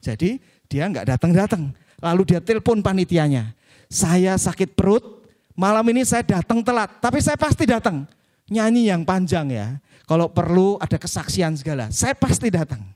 Jadi 0.00 0.40
dia 0.66 0.88
nggak 0.88 1.16
datang-datang. 1.16 1.70
Lalu 2.00 2.22
dia 2.34 2.40
telepon 2.40 2.80
panitianya 2.80 3.60
saya 3.90 4.38
sakit 4.38 4.78
perut, 4.78 5.26
malam 5.58 5.82
ini 5.90 6.06
saya 6.06 6.22
datang 6.22 6.62
telat, 6.62 7.02
tapi 7.02 7.18
saya 7.18 7.34
pasti 7.34 7.66
datang. 7.66 8.06
Nyanyi 8.46 8.86
yang 8.86 9.02
panjang 9.02 9.50
ya. 9.50 9.82
Kalau 10.06 10.30
perlu 10.30 10.78
ada 10.78 10.94
kesaksian 10.94 11.58
segala, 11.58 11.90
saya 11.90 12.14
pasti 12.14 12.54
datang. 12.54 12.86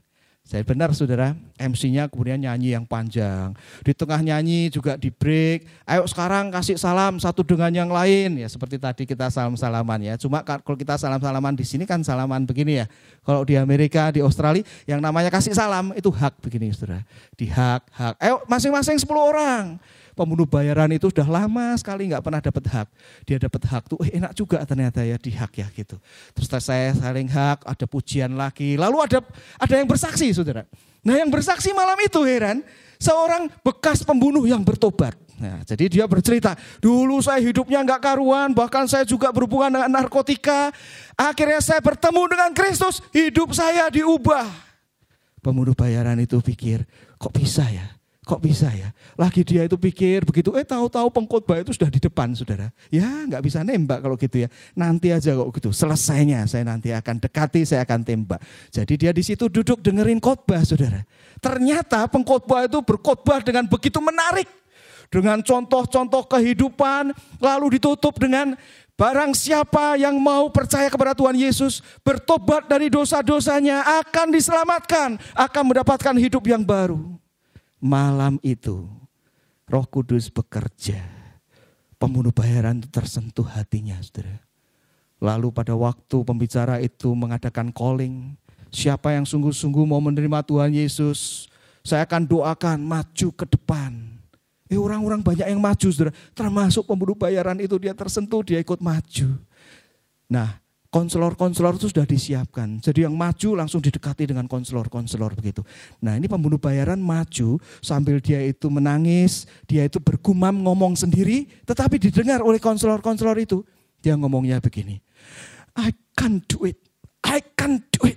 Saya 0.45 0.61
benar 0.61 0.93
saudara, 0.93 1.33
MC-nya 1.57 2.05
kemudian 2.05 2.37
nyanyi 2.37 2.77
yang 2.77 2.85
panjang. 2.85 3.57
Di 3.81 3.97
tengah 3.97 4.21
nyanyi 4.21 4.69
juga 4.69 4.93
di 4.93 5.09
break. 5.09 5.65
Ayo 5.89 6.05
sekarang 6.05 6.53
kasih 6.53 6.77
salam 6.77 7.17
satu 7.17 7.41
dengan 7.41 7.73
yang 7.73 7.89
lain. 7.89 8.37
Ya 8.37 8.45
seperti 8.45 8.77
tadi 8.77 9.09
kita 9.09 9.25
salam-salaman 9.33 10.05
ya. 10.05 10.13
Cuma 10.21 10.45
kalau 10.45 10.77
kita 10.77 11.01
salam-salaman 11.01 11.57
di 11.57 11.65
sini 11.65 11.89
kan 11.89 12.05
salaman 12.05 12.45
begini 12.45 12.77
ya. 12.77 12.85
Kalau 13.25 13.41
di 13.41 13.57
Amerika, 13.57 14.13
di 14.13 14.21
Australia 14.21 14.61
yang 14.85 15.01
namanya 15.01 15.33
kasih 15.33 15.57
salam 15.57 15.89
itu 15.97 16.13
hak 16.13 16.37
begini 16.37 16.69
saudara. 16.77 17.01
Di 17.33 17.49
hak, 17.49 17.89
hak. 17.89 18.13
Ayo 18.21 18.45
masing-masing 18.45 19.01
10 19.01 19.09
orang 19.17 19.81
pembunuh 20.15 20.47
bayaran 20.47 20.87
itu 20.95 21.11
sudah 21.11 21.27
lama 21.27 21.75
sekali 21.75 22.07
nggak 22.09 22.23
pernah 22.23 22.41
dapat 22.41 22.63
hak. 22.71 22.87
Dia 23.27 23.37
dapat 23.37 23.61
hak 23.67 23.83
tuh 23.91 23.99
eh, 24.01 24.15
enak 24.17 24.31
juga 24.31 24.63
ternyata 24.63 25.03
ya 25.03 25.19
di 25.19 25.31
hak 25.35 25.51
ya 25.59 25.67
gitu. 25.75 25.99
Terus 26.31 26.47
saya 26.63 26.95
saling 26.95 27.27
hak, 27.27 27.67
ada 27.67 27.85
pujian 27.85 28.33
lagi. 28.33 28.79
Lalu 28.79 28.97
ada 29.03 29.19
ada 29.59 29.73
yang 29.75 29.85
bersaksi 29.85 30.31
saudara. 30.31 30.63
Nah 31.05 31.19
yang 31.19 31.29
bersaksi 31.29 31.75
malam 31.75 31.99
itu 32.01 32.23
heran, 32.23 32.63
seorang 32.97 33.51
bekas 33.61 34.01
pembunuh 34.01 34.47
yang 34.47 34.63
bertobat. 34.63 35.13
Nah, 35.35 35.67
jadi 35.67 35.91
dia 35.91 36.05
bercerita, 36.07 36.55
dulu 36.79 37.19
saya 37.19 37.43
hidupnya 37.43 37.83
nggak 37.83 37.99
karuan, 37.99 38.55
bahkan 38.55 38.87
saya 38.87 39.03
juga 39.03 39.35
berhubungan 39.35 39.67
dengan 39.67 39.91
narkotika. 39.91 40.71
Akhirnya 41.19 41.59
saya 41.59 41.83
bertemu 41.83 42.23
dengan 42.31 42.51
Kristus, 42.55 43.03
hidup 43.11 43.51
saya 43.51 43.91
diubah. 43.91 44.47
Pembunuh 45.43 45.75
bayaran 45.75 46.17
itu 46.23 46.39
pikir, 46.39 46.87
kok 47.19 47.35
bisa 47.35 47.67
ya? 47.67 47.94
Kok 48.25 48.41
bisa 48.41 48.73
ya? 48.73 48.89
Lagi 49.13 49.45
dia 49.45 49.69
itu 49.69 49.77
pikir 49.77 50.25
begitu, 50.25 50.49
eh 50.57 50.65
tahu-tahu 50.65 51.13
pengkhotbah 51.13 51.61
itu 51.61 51.77
sudah 51.77 51.93
di 51.93 52.01
depan 52.01 52.33
saudara. 52.33 52.73
Ya 52.89 53.05
nggak 53.05 53.37
bisa 53.45 53.61
nembak 53.61 54.01
kalau 54.01 54.17
gitu 54.17 54.41
ya. 54.41 54.49
Nanti 54.73 55.13
aja 55.13 55.37
kok 55.37 55.53
gitu, 55.53 55.69
selesainya 55.69 56.41
saya 56.49 56.65
nanti 56.65 56.89
akan 56.89 57.21
dekati, 57.21 57.61
saya 57.69 57.85
akan 57.85 58.01
tembak. 58.01 58.41
Jadi 58.73 58.97
dia 58.97 59.13
di 59.13 59.21
situ 59.21 59.45
duduk 59.45 59.77
dengerin 59.77 60.17
khotbah 60.17 60.65
saudara. 60.65 61.05
Ternyata 61.37 62.09
pengkhotbah 62.09 62.65
itu 62.65 62.81
berkhotbah 62.81 63.45
dengan 63.45 63.69
begitu 63.69 64.01
menarik. 64.01 64.49
Dengan 65.13 65.37
contoh-contoh 65.45 66.25
kehidupan, 66.25 67.13
lalu 67.37 67.77
ditutup 67.77 68.17
dengan 68.17 68.57
Barang 68.95 69.35
siapa 69.35 69.99
yang 69.99 70.15
mau 70.23 70.47
percaya 70.55 70.87
kepada 70.87 71.11
Tuhan 71.11 71.35
Yesus, 71.35 71.83
bertobat 71.99 72.71
dari 72.71 72.87
dosa-dosanya, 72.87 73.83
akan 73.99 74.31
diselamatkan, 74.31 75.19
akan 75.35 75.63
mendapatkan 75.67 76.15
hidup 76.15 76.47
yang 76.47 76.63
baru 76.63 77.19
malam 77.79 78.39
itu 78.41 78.87
Roh 79.65 79.85
Kudus 79.89 80.29
bekerja. 80.29 81.01
Pembunuh 81.95 82.29
bayaran 82.29 82.77
itu 82.83 82.91
tersentuh 82.91 83.47
hatinya, 83.47 83.97
saudara. 84.03 84.43
Lalu 85.23 85.47
pada 85.49 85.73
waktu 85.73 86.21
pembicara 86.27 86.83
itu 86.83 87.07
mengadakan 87.15 87.71
calling, 87.71 88.35
siapa 88.67 89.15
yang 89.15 89.23
sungguh-sungguh 89.23 89.87
mau 89.87 90.03
menerima 90.03 90.43
Tuhan 90.43 90.75
Yesus, 90.75 91.47
saya 91.81 92.03
akan 92.03 92.27
doakan 92.27 92.83
maju 92.83 93.27
ke 93.31 93.45
depan. 93.47 93.95
Eh 94.67 94.75
orang-orang 94.75 95.21
banyak 95.23 95.47
yang 95.47 95.61
maju, 95.61 95.87
saudara. 95.87 96.11
Termasuk 96.35 96.83
pembunuh 96.83 97.15
bayaran 97.15 97.57
itu 97.61 97.77
dia 97.79 97.95
tersentuh, 97.95 98.43
dia 98.43 98.59
ikut 98.59 98.81
maju. 98.81 99.39
Nah, 100.27 100.57
konselor-konselor 100.95 101.75
itu 101.75 101.91
sudah 101.91 102.07
disiapkan. 102.07 102.79
Jadi 102.79 103.03
yang 103.03 103.19
maju 103.19 103.59
langsung 103.59 103.83
didekati 103.83 104.31
dengan 104.31 104.47
konselor-konselor 104.47 105.35
begitu. 105.35 105.59
Nah 105.99 106.15
ini 106.15 106.31
pembunuh 106.31 106.55
bayaran 106.55 107.03
maju 107.03 107.59
sambil 107.83 108.23
dia 108.23 108.39
itu 108.47 108.71
menangis, 108.71 109.43
dia 109.67 109.83
itu 109.83 109.99
bergumam 109.99 110.55
ngomong 110.63 110.95
sendiri, 110.95 111.51
tetapi 111.67 111.99
didengar 111.99 112.39
oleh 112.39 112.63
konselor-konselor 112.63 113.35
itu. 113.43 113.59
Dia 113.99 114.15
ngomongnya 114.15 114.63
begini, 114.63 115.03
I 115.75 115.91
can't 116.15 116.39
do 116.47 116.63
it, 116.63 116.79
I 117.27 117.43
can't 117.43 117.83
do 117.91 118.07
it. 118.07 118.15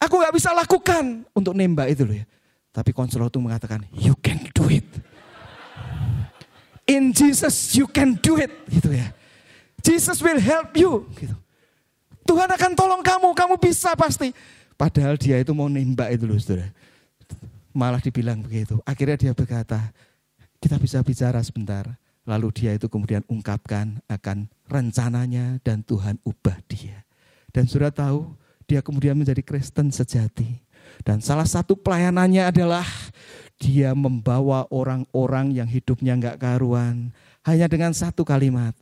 Aku 0.00 0.16
gak 0.16 0.32
bisa 0.32 0.56
lakukan 0.56 1.28
untuk 1.36 1.52
nembak 1.52 1.92
itu 1.92 2.08
loh 2.08 2.16
ya. 2.16 2.24
Tapi 2.72 2.96
konselor 2.96 3.28
itu 3.28 3.42
mengatakan, 3.42 3.84
you 3.92 4.16
can 4.24 4.40
do 4.56 4.64
it. 4.72 4.86
In 6.88 7.12
Jesus 7.12 7.76
you 7.76 7.84
can 7.84 8.16
do 8.16 8.40
it 8.40 8.48
gitu 8.72 8.96
ya. 8.96 9.12
Jesus 9.84 10.24
will 10.24 10.40
help 10.40 10.72
you 10.72 11.04
gitu. 11.20 11.36
Tuhan 12.28 12.48
akan 12.52 12.72
tolong 12.76 13.00
kamu, 13.00 13.32
kamu 13.32 13.54
bisa 13.56 13.96
pasti. 13.96 14.36
Padahal 14.76 15.16
dia 15.16 15.40
itu 15.40 15.56
mau 15.56 15.66
nembak 15.66 16.12
itu 16.12 16.28
loh 16.28 16.36
saudara. 16.36 16.68
Malah 17.72 18.04
dibilang 18.04 18.44
begitu. 18.44 18.76
Akhirnya 18.84 19.16
dia 19.16 19.32
berkata, 19.32 19.80
kita 20.60 20.76
bisa 20.76 21.00
bicara 21.00 21.40
sebentar. 21.40 21.88
Lalu 22.28 22.52
dia 22.52 22.76
itu 22.76 22.92
kemudian 22.92 23.24
ungkapkan 23.24 24.04
akan 24.04 24.52
rencananya 24.68 25.56
dan 25.64 25.80
Tuhan 25.80 26.20
ubah 26.20 26.60
dia. 26.68 27.08
Dan 27.48 27.64
sudah 27.64 27.88
tahu, 27.88 28.36
dia 28.68 28.84
kemudian 28.84 29.16
menjadi 29.16 29.40
Kristen 29.40 29.88
sejati. 29.88 30.60
Dan 31.00 31.24
salah 31.24 31.48
satu 31.48 31.72
pelayanannya 31.72 32.52
adalah 32.52 32.84
dia 33.56 33.96
membawa 33.96 34.68
orang-orang 34.68 35.56
yang 35.56 35.66
hidupnya 35.66 36.20
nggak 36.20 36.36
karuan. 36.36 37.10
Hanya 37.48 37.64
dengan 37.64 37.96
satu 37.96 38.28
kalimat, 38.28 38.76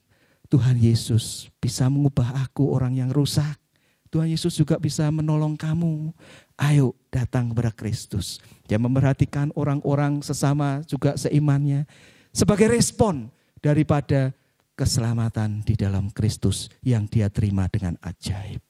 Tuhan 0.47 0.79
Yesus 0.79 1.51
bisa 1.59 1.91
mengubah 1.91 2.47
aku 2.47 2.71
orang 2.71 2.95
yang 2.95 3.11
rusak. 3.11 3.59
Tuhan 4.07 4.31
Yesus 4.31 4.55
juga 4.55 4.79
bisa 4.79 5.11
menolong 5.11 5.59
kamu. 5.59 6.15
Ayo 6.57 6.95
datang 7.11 7.51
kepada 7.51 7.75
Kristus. 7.75 8.39
Dia 8.71 8.79
memperhatikan 8.79 9.51
orang-orang 9.59 10.23
sesama 10.23 10.81
juga 10.87 11.19
seimannya. 11.19 11.85
Sebagai 12.31 12.71
respon 12.71 13.29
daripada 13.59 14.31
keselamatan 14.77 15.65
di 15.65 15.75
dalam 15.75 16.13
Kristus 16.13 16.71
yang 16.85 17.09
dia 17.09 17.27
terima 17.33 17.67
dengan 17.67 17.99
ajaib. 18.05 18.63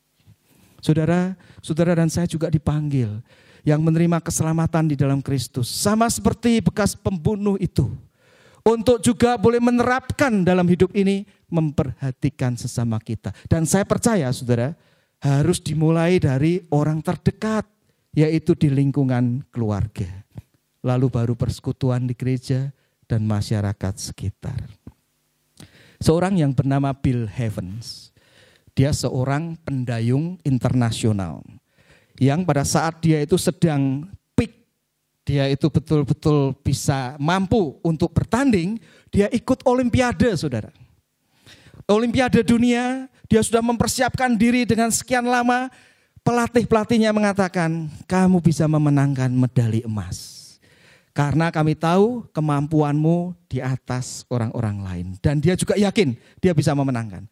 Saudara, 0.81 1.35
saudara 1.61 1.99
dan 1.99 2.07
saya 2.07 2.31
juga 2.31 2.47
dipanggil 2.47 3.11
yang 3.67 3.83
menerima 3.83 4.23
keselamatan 4.23 4.95
di 4.95 4.97
dalam 4.97 5.19
Kristus. 5.19 5.67
Sama 5.67 6.07
seperti 6.07 6.63
bekas 6.63 6.95
pembunuh 6.95 7.59
itu. 7.59 7.91
Untuk 8.67 8.99
juga 8.99 9.39
boleh 9.39 9.63
menerapkan 9.63 10.43
dalam 10.43 10.67
hidup 10.67 10.91
ini 10.91 11.23
memperhatikan 11.47 12.59
sesama 12.59 12.99
kita. 12.99 13.31
Dan 13.47 13.63
saya 13.63 13.87
percaya 13.87 14.27
saudara, 14.35 14.75
harus 15.23 15.63
dimulai 15.63 16.19
dari 16.19 16.67
orang 16.75 16.99
terdekat, 16.99 17.63
yaitu 18.11 18.59
di 18.59 18.67
lingkungan 18.67 19.47
keluarga. 19.55 20.11
Lalu 20.83 21.07
baru 21.07 21.35
persekutuan 21.39 22.11
di 22.11 22.19
gereja 22.19 22.75
dan 23.07 23.23
masyarakat 23.23 23.95
sekitar. 24.03 24.59
Seorang 26.03 26.35
yang 26.35 26.51
bernama 26.51 26.91
Bill 26.91 27.31
Heavens, 27.31 28.11
dia 28.75 28.91
seorang 28.91 29.55
pendayung 29.63 30.43
internasional. 30.43 31.41
Yang 32.19 32.41
pada 32.43 32.65
saat 32.67 32.99
dia 32.99 33.23
itu 33.23 33.39
sedang 33.39 34.11
dia 35.27 35.51
itu 35.51 35.67
betul-betul 35.67 36.55
bisa 36.63 37.19
mampu 37.19 37.75
untuk 37.83 38.15
bertanding, 38.15 38.79
dia 39.11 39.27
ikut 39.35 39.67
olimpiade 39.67 40.31
saudara. 40.39 40.71
Olimpiade 41.91 42.47
dunia, 42.47 43.11
dia 43.27 43.43
sudah 43.43 43.59
mempersiapkan 43.59 44.39
diri 44.39 44.63
dengan 44.63 44.87
sekian 44.95 45.27
lama. 45.27 45.67
Pelatih-pelatihnya 46.23 47.11
mengatakan, 47.11 47.91
kamu 48.07 48.39
bisa 48.39 48.71
memenangkan 48.71 49.31
medali 49.31 49.83
emas. 49.83 50.47
Karena 51.11 51.51
kami 51.51 51.75
tahu 51.75 52.27
kemampuanmu 52.31 53.35
di 53.51 53.59
atas 53.59 54.23
orang-orang 54.31 54.77
lain. 54.83 55.07
Dan 55.19 55.43
dia 55.43 55.59
juga 55.59 55.75
yakin 55.75 56.15
dia 56.39 56.55
bisa 56.55 56.71
memenangkan. 56.75 57.27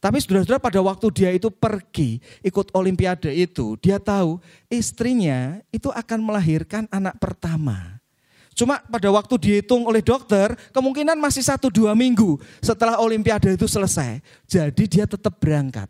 Tapi 0.00 0.16
saudara-saudara 0.16 0.56
pada 0.56 0.80
waktu 0.80 1.06
dia 1.12 1.30
itu 1.30 1.52
pergi 1.52 2.24
ikut 2.40 2.72
olimpiade 2.72 3.28
itu, 3.36 3.76
dia 3.76 4.00
tahu 4.00 4.40
istrinya 4.72 5.60
itu 5.68 5.92
akan 5.92 6.24
melahirkan 6.24 6.88
anak 6.88 7.20
pertama. 7.20 8.00
Cuma 8.56 8.76
pada 8.80 9.08
waktu 9.08 9.34
dihitung 9.40 9.88
oleh 9.88 10.04
dokter, 10.04 10.52
kemungkinan 10.74 11.16
masih 11.16 11.40
satu 11.40 11.72
dua 11.72 11.96
minggu 11.96 12.36
setelah 12.60 13.00
Olimpiade 13.00 13.56
itu 13.56 13.64
selesai. 13.64 14.20
Jadi 14.44 14.84
dia 14.84 15.08
tetap 15.08 15.38
berangkat. 15.40 15.88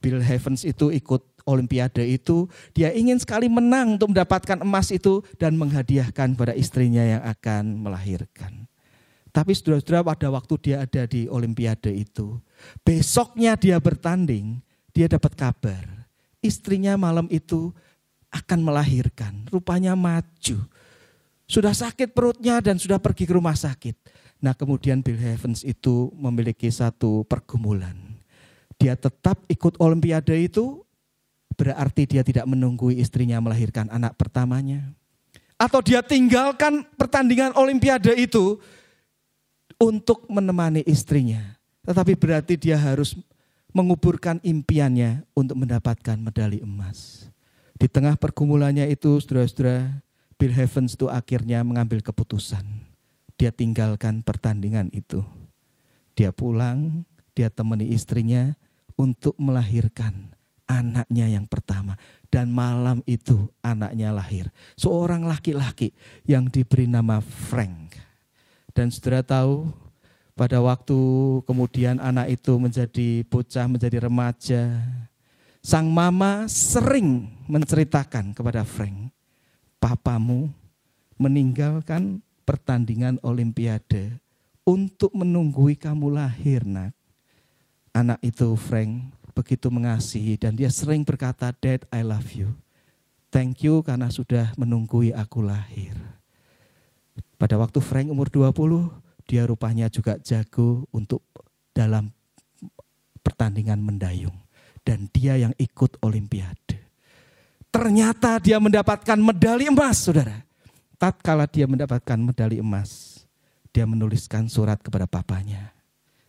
Bill 0.00 0.22
Heavens 0.22 0.62
itu 0.62 0.88
ikut 0.94 1.20
Olimpiade 1.46 2.02
itu, 2.08 2.50
dia 2.74 2.90
ingin 2.90 3.20
sekali 3.22 3.46
menang 3.46 4.00
untuk 4.00 4.10
mendapatkan 4.10 4.64
emas 4.64 4.90
itu 4.90 5.22
dan 5.38 5.54
menghadiahkan 5.54 6.34
pada 6.34 6.56
istrinya 6.56 7.06
yang 7.06 7.22
akan 7.22 7.84
melahirkan. 7.86 8.66
Tapi 9.36 9.52
saudara-saudara 9.52 10.00
pada 10.00 10.32
waktu 10.32 10.54
dia 10.64 10.76
ada 10.88 11.04
di 11.04 11.28
Olimpiade 11.28 11.92
itu, 11.92 12.40
besoknya 12.80 13.52
dia 13.52 13.76
bertanding, 13.76 14.64
dia 14.96 15.12
dapat 15.12 15.36
kabar. 15.36 15.84
Istrinya 16.40 16.96
malam 16.96 17.28
itu 17.28 17.68
akan 18.32 18.64
melahirkan, 18.64 19.44
rupanya 19.52 19.92
maju 19.92 20.64
sudah 21.46 21.70
sakit 21.70 22.10
perutnya 22.10 22.58
dan 22.58 22.74
sudah 22.74 22.98
pergi 22.98 23.22
ke 23.22 23.32
rumah 23.38 23.54
sakit. 23.54 23.94
Nah 24.42 24.52
kemudian 24.52 25.00
Bill 25.00 25.16
Heavens 25.16 25.62
itu 25.62 26.10
memiliki 26.18 26.66
satu 26.68 27.22
pergumulan. 27.24 27.94
Dia 28.76 28.98
tetap 28.98 29.46
ikut 29.46 29.78
olimpiade 29.78 30.34
itu 30.36 30.82
berarti 31.56 32.04
dia 32.04 32.26
tidak 32.26 32.44
menunggu 32.50 32.92
istrinya 32.92 33.38
melahirkan 33.38 33.88
anak 33.88 34.18
pertamanya. 34.18 34.90
Atau 35.56 35.80
dia 35.80 36.04
tinggalkan 36.04 36.84
pertandingan 36.98 37.56
olimpiade 37.56 38.12
itu 38.18 38.60
untuk 39.76 40.24
menemani 40.28 40.82
istrinya. 40.84 41.56
Tetapi 41.86 42.18
berarti 42.18 42.58
dia 42.58 42.76
harus 42.76 43.14
menguburkan 43.70 44.40
impiannya 44.40 45.22
untuk 45.36 45.60
mendapatkan 45.60 46.16
medali 46.16 46.64
emas. 46.64 47.28
Di 47.76 47.86
tengah 47.92 48.16
pergumulannya 48.16 48.88
itu, 48.88 49.20
saudara-saudara, 49.20 50.00
Bill 50.40 50.52
Heavens 50.56 50.96
itu 50.96 51.12
akhirnya 51.12 51.60
mengambil 51.60 52.00
keputusan. 52.00 52.64
Dia 53.36 53.52
tinggalkan 53.52 54.24
pertandingan 54.24 54.88
itu. 54.96 55.20
Dia 56.16 56.32
pulang, 56.32 57.04
dia 57.36 57.52
temani 57.52 57.92
istrinya 57.92 58.56
untuk 58.96 59.36
melahirkan 59.36 60.32
anaknya 60.64 61.36
yang 61.36 61.44
pertama. 61.44 62.00
Dan 62.32 62.48
malam 62.48 63.04
itu 63.04 63.52
anaknya 63.60 64.08
lahir. 64.08 64.48
Seorang 64.80 65.28
laki-laki 65.28 65.92
yang 66.24 66.48
diberi 66.48 66.88
nama 66.88 67.20
Frank. 67.20 68.05
Dan 68.76 68.92
saudara 68.92 69.24
tahu 69.24 69.72
pada 70.36 70.60
waktu 70.60 71.00
kemudian 71.48 71.96
anak 71.96 72.28
itu 72.36 72.60
menjadi 72.60 73.24
bocah, 73.24 73.64
menjadi 73.64 74.04
remaja. 74.04 74.84
Sang 75.64 75.88
mama 75.88 76.44
sering 76.44 77.32
menceritakan 77.48 78.36
kepada 78.36 78.68
Frank 78.68 79.08
papamu 79.80 80.52
meninggalkan 81.16 82.20
pertandingan 82.44 83.16
olimpiade 83.24 84.20
untuk 84.68 85.10
menunggui 85.16 85.74
kamu 85.80 86.12
lahir 86.12 86.62
nak. 86.68 86.92
Anak 87.96 88.20
itu 88.20 88.52
Frank 88.60 89.08
begitu 89.32 89.72
mengasihi 89.72 90.36
dan 90.36 90.52
dia 90.52 90.68
sering 90.68 91.00
berkata, 91.00 91.48
Dad 91.56 91.88
I 91.88 92.04
love 92.04 92.28
you. 92.36 92.52
Thank 93.32 93.64
you 93.64 93.80
karena 93.80 94.12
sudah 94.12 94.52
menunggui 94.60 95.16
aku 95.16 95.40
lahir. 95.40 96.15
Pada 97.36 97.60
waktu 97.60 97.78
Frank 97.84 98.08
umur 98.08 98.32
20, 98.32 98.88
dia 99.28 99.44
rupanya 99.44 99.92
juga 99.92 100.16
jago 100.24 100.88
untuk 100.88 101.20
dalam 101.76 102.08
pertandingan 103.20 103.80
mendayung. 103.80 104.36
Dan 104.86 105.10
dia 105.10 105.34
yang 105.36 105.52
ikut 105.58 105.98
olimpiade. 106.00 106.78
Ternyata 107.74 108.38
dia 108.38 108.56
mendapatkan 108.56 109.18
medali 109.18 109.66
emas, 109.68 110.00
saudara. 110.00 110.46
Tatkala 110.96 111.44
dia 111.44 111.68
mendapatkan 111.68 112.16
medali 112.16 112.56
emas, 112.56 113.20
dia 113.68 113.84
menuliskan 113.84 114.48
surat 114.48 114.80
kepada 114.80 115.04
papanya. 115.04 115.76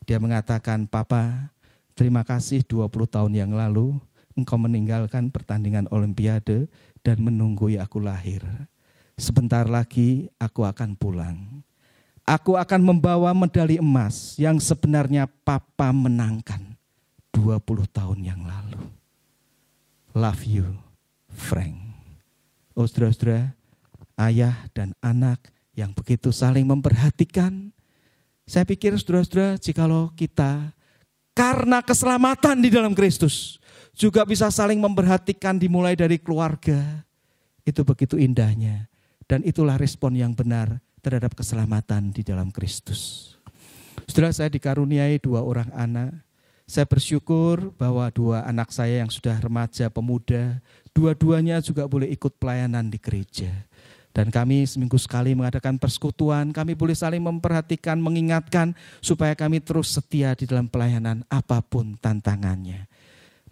Dia 0.03 0.20
mengatakan, 0.20 0.89
Papa, 0.89 1.53
terima 1.95 2.28
kasih 2.28 2.68
20 2.68 3.08
tahun 3.08 3.32
yang 3.32 3.51
lalu 3.55 3.95
engkau 4.36 4.60
meninggalkan 4.60 5.32
pertandingan 5.32 5.88
olimpiade 5.88 6.68
dan 6.99 7.18
menunggu 7.24 7.72
aku 7.80 8.03
lahir. 8.03 8.43
Sebentar 9.18 9.65
lagi 9.65 10.30
aku 10.38 10.61
akan 10.61 10.93
pulang. 10.93 11.65
Aku 12.22 12.53
akan 12.53 12.82
membawa 12.86 13.34
medali 13.34 13.82
emas 13.82 14.38
yang 14.38 14.61
sebenarnya 14.61 15.26
papa 15.41 15.89
menangkan 15.89 16.78
20 17.34 17.57
tahun 17.89 18.20
yang 18.22 18.41
lalu. 18.45 18.78
Love 20.13 20.43
you. 20.45 20.68
Frank. 21.34 21.78
Oh 22.78 22.86
saudara-saudara, 22.86 23.57
ayah 24.22 24.70
dan 24.74 24.93
anak 25.01 25.49
yang 25.78 25.93
begitu 25.93 26.30
saling 26.34 26.65
memperhatikan. 26.65 27.74
Saya 28.45 28.65
pikir 28.65 28.97
saudara-saudara, 28.97 29.57
jikalau 29.57 30.13
kita 30.13 30.78
karena 31.38 31.86
keselamatan 31.86 32.57
di 32.57 32.74
dalam 32.74 32.97
Kristus, 32.97 33.61
juga 33.93 34.26
bisa 34.26 34.49
saling 34.49 34.82
memperhatikan 34.82 35.57
dimulai 35.57 35.93
dari 35.93 36.18
keluarga. 36.18 37.05
Itu 37.61 37.86
begitu 37.86 38.18
indahnya. 38.18 38.89
Dan 39.28 39.43
itulah 39.43 39.75
respon 39.75 40.15
yang 40.15 40.32
benar 40.32 40.80
terhadap 41.03 41.36
keselamatan 41.36 42.15
di 42.15 42.23
dalam 42.23 42.49
Kristus. 42.49 43.36
Setelah 44.07 44.32
saya 44.32 44.47
dikaruniai 44.47 45.19
dua 45.19 45.43
orang 45.43 45.67
anak, 45.75 46.15
saya 46.63 46.88
bersyukur 46.88 47.75
bahwa 47.75 48.07
dua 48.11 48.47
anak 48.47 48.71
saya 48.71 49.03
yang 49.03 49.11
sudah 49.11 49.36
remaja 49.39 49.91
pemuda 49.91 50.63
Dua-duanya 50.97 51.61
juga 51.61 51.86
boleh 51.86 52.09
ikut 52.09 52.41
pelayanan 52.41 52.89
di 52.89 52.97
gereja. 52.97 53.53
Dan 54.09 54.34
kami 54.34 54.65
seminggu 54.65 54.97
sekali 54.97 55.38
mengadakan 55.38 55.78
persekutuan, 55.78 56.49
kami 56.49 56.73
boleh 56.73 56.97
saling 56.97 57.21
memperhatikan, 57.21 58.01
mengingatkan 58.01 58.73
supaya 58.97 59.38
kami 59.38 59.61
terus 59.61 59.93
setia 59.93 60.34
di 60.34 60.49
dalam 60.49 60.65
pelayanan 60.65 61.21
apa 61.30 61.61
pun 61.61 61.93
tantangannya. 62.01 62.89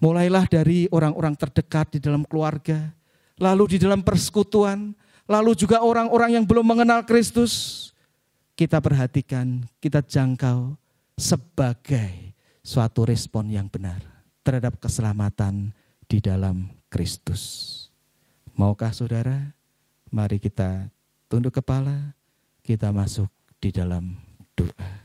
Mulailah 0.02 0.50
dari 0.50 0.90
orang-orang 0.90 1.38
terdekat 1.38 1.94
di 1.94 2.00
dalam 2.02 2.26
keluarga, 2.26 2.90
lalu 3.38 3.78
di 3.78 3.86
dalam 3.86 4.02
persekutuan, 4.02 4.98
lalu 5.26 5.58
juga 5.58 5.82
orang-orang 5.82 6.42
yang 6.42 6.46
belum 6.46 6.66
mengenal 6.66 7.06
Kristus, 7.06 7.86
kita 8.56 8.80
perhatikan, 8.80 9.66
kita 9.84 10.02
jangkau 10.02 10.78
sebagai 11.20 12.34
suatu 12.66 13.06
respon 13.06 13.52
yang 13.52 13.70
benar 13.70 14.02
terhadap 14.42 14.82
keselamatan 14.82 15.76
di 16.06 16.18
dalam 16.22 16.70
Kristus. 16.90 17.74
Maukah 18.56 18.96
saudara? 18.96 19.54
Mari 20.14 20.40
kita 20.40 20.88
tunduk 21.28 21.60
kepala, 21.60 22.16
kita 22.64 22.90
masuk 22.96 23.28
di 23.60 23.70
dalam 23.70 24.16
doa. 24.56 25.05